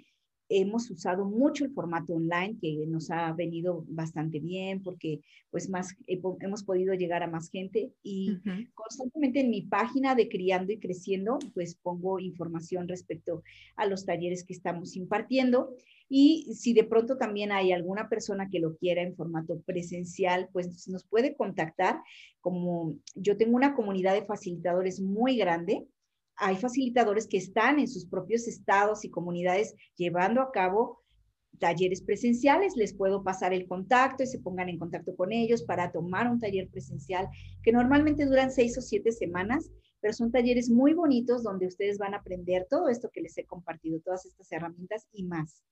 hemos 0.51 0.91
usado 0.91 1.25
mucho 1.25 1.65
el 1.65 1.71
formato 1.71 2.13
online 2.13 2.59
que 2.61 2.85
nos 2.89 3.11
ha 3.11 3.33
venido 3.33 3.85
bastante 3.89 4.41
bien 4.41 4.83
porque 4.83 5.21
pues 5.51 5.71
más 5.71 5.95
hemos 6.07 6.65
podido 6.65 6.93
llegar 6.95 7.23
a 7.23 7.29
más 7.29 7.51
gente 7.51 7.93
y 8.03 8.37
constantemente 8.75 9.41
en 9.41 9.51
mi 9.51 9.63
página 9.63 10.17
de 10.17 10.29
Criando 10.29 10.73
y 10.73 10.81
Creciendo 10.81 11.39
pues 11.55 11.77
pongo 11.77 12.19
información 12.19 12.89
respecto 12.89 13.45
a 13.77 13.87
los 13.87 14.05
talleres 14.05 14.45
que 14.45 14.53
estamos 14.53 14.97
impartiendo 14.97 15.73
y 16.09 16.53
si 16.55 16.75
de 16.75 16.83
pronto 16.83 17.17
también 17.17 17.53
hay 17.53 17.71
alguna 17.71 18.09
persona 18.09 18.49
que 18.51 18.59
lo 18.59 18.77
quiera 18.77 19.03
en 19.03 19.15
formato 19.15 19.61
presencial 19.61 20.49
pues 20.53 20.89
nos 20.89 21.05
puede 21.05 21.37
contactar 21.37 22.03
como 22.41 22.97
yo 23.15 23.37
tengo 23.37 23.55
una 23.55 23.77
comunidad 23.77 24.15
de 24.15 24.27
facilitadores 24.27 25.01
muy 25.01 25.37
grande 25.37 25.87
hay 26.41 26.57
facilitadores 26.57 27.28
que 27.28 27.36
están 27.36 27.78
en 27.78 27.86
sus 27.86 28.07
propios 28.07 28.49
estados 28.49 29.05
y 29.05 29.11
comunidades 29.11 29.74
llevando 29.97 30.41
a 30.41 30.51
cabo 30.51 31.03
talleres 31.59 32.03
presenciales, 32.03 32.74
les 32.76 32.95
puedo 32.95 33.22
pasar 33.22 33.53
el 33.53 33.68
contacto 33.68 34.22
y 34.22 34.26
se 34.26 34.38
pongan 34.38 34.68
en 34.68 34.78
contacto 34.78 35.14
con 35.14 35.32
ellos 35.32 35.62
para 35.62 35.93
tomar 35.93 36.30
un 36.30 36.41
taller 36.41 36.68
presencial 36.70 37.28
que 37.62 37.72
normalmente 37.72 38.24
duran 38.24 38.51
seis 38.51 38.78
o 38.78 38.80
siete 38.80 39.12
semanas, 39.12 39.70
pero 40.01 40.14
son 40.14 40.32
talleres 40.32 40.70
muy 40.70 40.95
bonitos 40.95 41.43
donde 41.43 41.66
ustedes 41.66 41.99
van 41.99 42.14
a 42.14 42.18
aprender 42.18 42.66
todo 42.70 42.88
esto 42.88 43.11
que 43.12 43.20
les 43.20 43.36
he 43.36 43.45
compartido, 43.45 44.01
todas 44.01 44.24
estas 44.24 44.51
herramientas 44.51 45.07
y 45.12 45.24
más. 45.24 45.62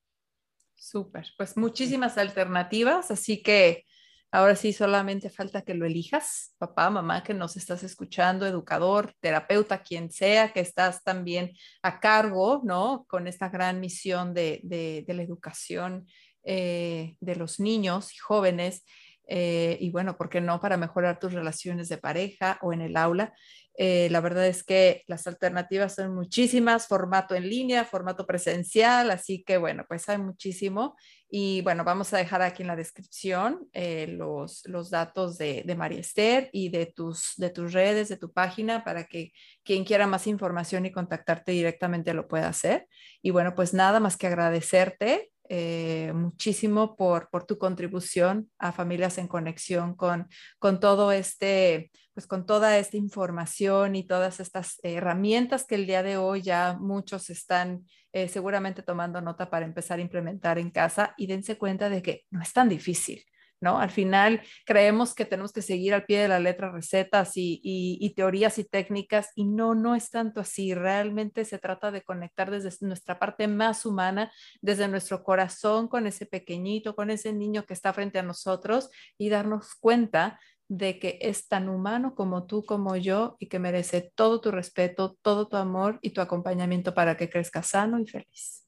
Súper, 0.75 1.27
pues 1.37 1.57
muchísimas 1.57 2.19
alternativas, 2.19 3.11
así 3.11 3.43
que 3.43 3.85
Ahora 4.31 4.57
sí, 4.57 4.75
solamente 4.75 5.31
falta 5.31 5.63
que 5.63 5.73
lo 5.73 5.87
elijas, 5.87 6.55
papá, 6.59 6.91
mamá, 6.91 7.23
que 7.23 7.33
nos 7.33 7.57
estás 7.57 7.83
escuchando, 7.83 8.47
educador, 8.47 9.15
terapeuta, 9.21 9.83
quien 9.83 10.11
sea, 10.11 10.53
que 10.53 10.61
estás 10.61 11.03
también 11.03 11.53
a 11.83 11.99
cargo, 11.99 12.61
¿no? 12.63 13.07
Con 13.09 13.27
esta 13.27 13.49
gran 13.49 13.81
misión 13.81 14.35
de, 14.35 14.61
la 15.07 15.23
educación 15.23 16.07
eh, 16.45 17.17
de 17.21 17.37
los 17.37 17.59
niños 17.59 18.13
y 18.15 18.19
jóvenes. 18.19 18.85
Eh, 19.29 19.79
y 19.81 19.91
bueno, 19.91 20.19
¿por 20.19 20.29
qué 20.29 20.43
no? 20.43 20.61
Para 20.61 20.77
mejorar 20.77 21.19
tus 21.19 21.33
relaciones 21.33 21.89
de 21.89 21.97
pareja 21.97 22.59
o 22.61 22.75
en 22.75 22.83
el 22.83 22.99
aula. 22.99 23.33
Eh, 23.81 24.09
la 24.11 24.21
verdad 24.21 24.45
es 24.49 24.65
que 24.65 25.05
las 25.07 25.29
alternativas 25.29 25.95
son 25.95 26.13
muchísimas, 26.13 26.89
formato 26.89 27.37
en 27.37 27.49
línea, 27.49 27.85
formato 27.85 28.27
presencial, 28.27 29.09
así 29.13 29.45
que 29.45 29.57
bueno, 29.57 29.85
pues 29.89 30.09
hay 30.09 30.19
muchísimo. 30.19 30.97
Y 31.31 31.63
bueno, 31.63 31.85
vamos 31.85 32.13
a 32.13 32.19
dejar 32.19 32.43
aquí 32.43 32.63
en 32.63 32.69
la 32.69 32.75
descripción 32.75 33.69
eh, 33.73 34.09
los, 34.09 34.67
los 34.67 34.91
datos 34.91 35.39
de, 35.39 35.63
de, 35.65 35.77
María 35.77 36.01
Esther 36.01 36.51
y 36.53 36.71
de 36.71 36.87
tus, 36.87 37.35
de 37.37 37.51
tus 37.51 37.73
redes, 37.73 38.09
de 38.09 38.17
tu 38.17 38.33
página, 38.33 38.83
para 38.83 39.05
que 39.05 39.33
quien 39.63 39.85
quiera 39.85 40.09
más 40.09 40.27
información 40.27 40.85
y 40.85 40.91
contactarte 40.91 41.53
directamente 41.53 42.15
lo 42.15 42.27
pueda 42.27 42.49
hacer. 42.49 42.89
Y 43.23 43.31
bueno, 43.31 43.55
pues 43.55 43.75
nada 43.75 44.01
más 44.01 44.17
que 44.17 44.27
agradecerte 44.27 45.31
eh, 45.49 46.13
muchísimo 46.15 46.97
por, 46.97 47.29
por, 47.31 47.45
tu 47.45 47.59
contribución 47.59 48.51
a 48.59 48.73
Familias 48.73 49.19
en 49.19 49.29
Conexión 49.29 49.95
con, 49.95 50.29
con 50.59 50.81
todo 50.81 51.11
este, 51.13 51.91
pues 52.15 52.27
con 52.27 52.47
toda 52.47 52.79
esta 52.79 52.97
información 52.97 53.97
y 53.97 54.07
todas 54.07 54.41
estas 54.41 54.79
herramientas 54.83 55.65
que 55.65 55.77
el 55.77 55.87
día 55.87 56.03
de 56.03 56.17
hoy 56.17 56.43
ya 56.43 56.77
muchos 56.79 57.31
están 57.31 57.85
eh, 58.13 58.29
seguramente 58.29 58.83
tomando 58.83 59.21
nota 59.21 59.51
para 59.51 59.67
empezar 59.67 59.99
a 59.99 60.03
implementar 60.03 60.59
en 60.59 60.71
casa 60.71 61.15
y 61.17 61.27
dense 61.27 61.59
cuenta 61.59 61.89
de 61.89 62.03
que 62.03 62.25
no 62.31 62.43
es 62.43 62.53
tan 62.53 62.69
difícil. 62.69 63.25
¿No? 63.61 63.79
Al 63.79 63.91
final 63.91 64.43
creemos 64.65 65.15
que 65.15 65.25
tenemos 65.25 65.53
que 65.53 65.63
seguir 65.63 65.95
al 65.95 66.05
pie 66.05 66.21
de 66.21 66.29
la 66.29 66.41
letra 66.41 66.71
recetas 66.71 67.33
y, 67.35 68.13
teorías 68.17 68.59
y 68.59 68.65
técnicas 68.65 69.31
y 69.35 69.45
no, 69.45 69.75
no 69.75 69.95
es 69.95 70.11
tanto 70.11 70.41
así. 70.41 70.75
Realmente 70.75 71.45
se 71.45 71.59
trata 71.59 71.91
de 71.91 72.03
conectar 72.03 72.51
desde 72.51 72.87
nuestra 72.87 73.19
parte 73.19 73.49
más 73.49 73.87
humana, 73.87 74.33
desde 74.61 74.89
nuestro 74.89 75.23
corazón 75.23 75.89
con 75.89 76.07
ese 76.07 76.27
pequeñito, 76.27 76.95
con 76.95 77.11
ese 77.11 77.33
niño 77.33 77.65
que 77.65 77.75
está 77.75 77.93
frente 77.93 78.19
a 78.19 78.23
nosotros 78.23 78.91
y 79.17 79.29
darnos 79.29 79.75
cuenta 79.75 80.39
de 80.69 80.99
que 80.99 81.19
es 81.23 81.49
tan 81.49 81.69
humano 81.69 82.15
como 82.15 82.47
tú, 82.47 82.65
como 82.65 82.95
yo, 82.97 83.37
y 83.39 83.47
que 83.47 83.59
merece 83.59 84.13
todo 84.15 84.41
tu 84.41 84.51
respeto, 84.51 85.17
todo 85.23 85.49
tu 85.49 85.57
amor 85.57 85.99
y 86.03 86.11
tu 86.11 86.21
acompañamiento 86.21 86.95
para 86.95 87.17
que 87.17 87.31
crezca 87.31 87.63
sano 87.63 87.99
y 87.99 88.07
feliz. 88.07 88.68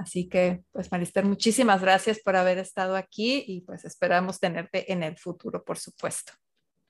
Así 0.00 0.30
que, 0.30 0.62
pues 0.72 0.90
Marister, 0.90 1.26
muchísimas 1.26 1.82
gracias 1.82 2.20
por 2.20 2.34
haber 2.34 2.56
estado 2.56 2.96
aquí 2.96 3.44
y 3.46 3.60
pues 3.60 3.84
esperamos 3.84 4.40
tenerte 4.40 4.90
en 4.90 5.02
el 5.02 5.18
futuro, 5.18 5.62
por 5.62 5.76
supuesto. 5.76 6.32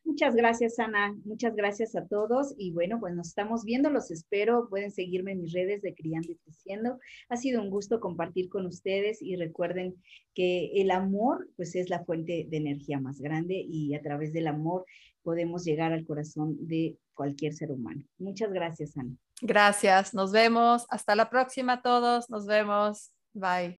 Muchas 0.05 0.37
gracias, 0.37 0.79
Ana. 0.79 1.13
Muchas 1.25 1.57
gracias 1.57 1.97
a 1.97 2.07
todos. 2.07 2.55
Y 2.57 2.71
bueno, 2.71 3.01
pues 3.01 3.13
nos 3.17 3.27
estamos 3.27 3.65
viendo, 3.65 3.91
los 3.91 4.13
espero. 4.13 4.69
Pueden 4.71 4.93
seguirme 4.93 5.33
en 5.33 5.41
mis 5.41 5.53
redes 5.53 5.83
de 5.83 5.93
Criando 5.93 6.31
y 6.31 6.37
Creciendo. 6.37 7.01
Ha 7.29 7.37
sido 7.37 7.61
un 7.61 7.71
gusto 7.71 7.99
compartir 7.99 8.49
con 8.49 8.65
ustedes 8.67 9.21
y 9.21 9.35
recuerden 9.35 9.97
que 10.33 10.71
el 10.81 10.93
amor, 10.93 11.49
pues 11.57 11.75
es 11.75 11.91
la 11.91 12.05
fuente 12.05 12.47
de 12.49 12.57
energía 12.57 13.01
más 13.01 13.21
grande 13.21 13.61
y 13.69 13.93
a 13.97 14.03
través 14.03 14.33
del 14.33 14.47
amor 14.47 14.87
podemos 15.25 15.65
llegar 15.65 15.93
al 15.93 16.07
corazón 16.07 16.57
de 16.61 16.97
cualquier 17.15 17.55
ser 17.55 17.73
humano. 17.73 18.05
Muchas 18.19 18.53
gracias, 18.53 18.97
Ana. 18.97 19.17
Gracias. 19.41 20.15
Nos 20.15 20.33
vemos. 20.33 20.87
Hasta 20.91 21.15
la 21.15 21.31
próxima 21.31 21.75
a 21.75 21.83
todos. 21.83 22.29
Nos 22.31 22.47
vemos. 22.47 23.13
Bye. 23.33 23.79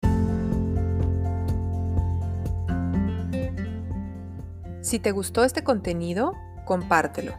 Si 4.81 4.99
te 4.99 5.11
gustó 5.11 5.43
este 5.43 5.63
contenido, 5.63 6.33
compártelo. 6.65 7.33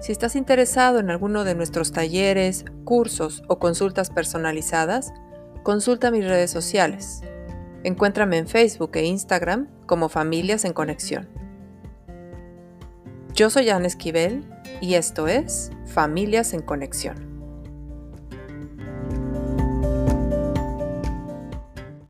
Si 0.00 0.12
estás 0.12 0.36
interesado 0.36 1.00
en 1.00 1.10
alguno 1.10 1.42
de 1.42 1.56
nuestros 1.56 1.90
talleres, 1.90 2.64
cursos 2.84 3.42
o 3.48 3.58
consultas 3.58 4.10
personalizadas, 4.10 5.12
consulta 5.64 6.12
mis 6.12 6.24
redes 6.24 6.52
sociales. 6.52 7.22
Encuéntrame 7.82 8.38
en 8.38 8.46
Facebook 8.46 8.92
e 8.94 9.04
Instagram 9.04 9.68
como 9.86 10.08
Familias 10.08 10.64
en 10.64 10.72
Conexión. 10.72 11.28
Yo 13.34 13.50
soy 13.50 13.70
Ana 13.70 13.86
Esquivel 13.86 14.44
y 14.80 14.94
esto 14.94 15.26
es 15.26 15.70
Familias 15.86 16.54
en 16.54 16.62
Conexión. 16.62 17.37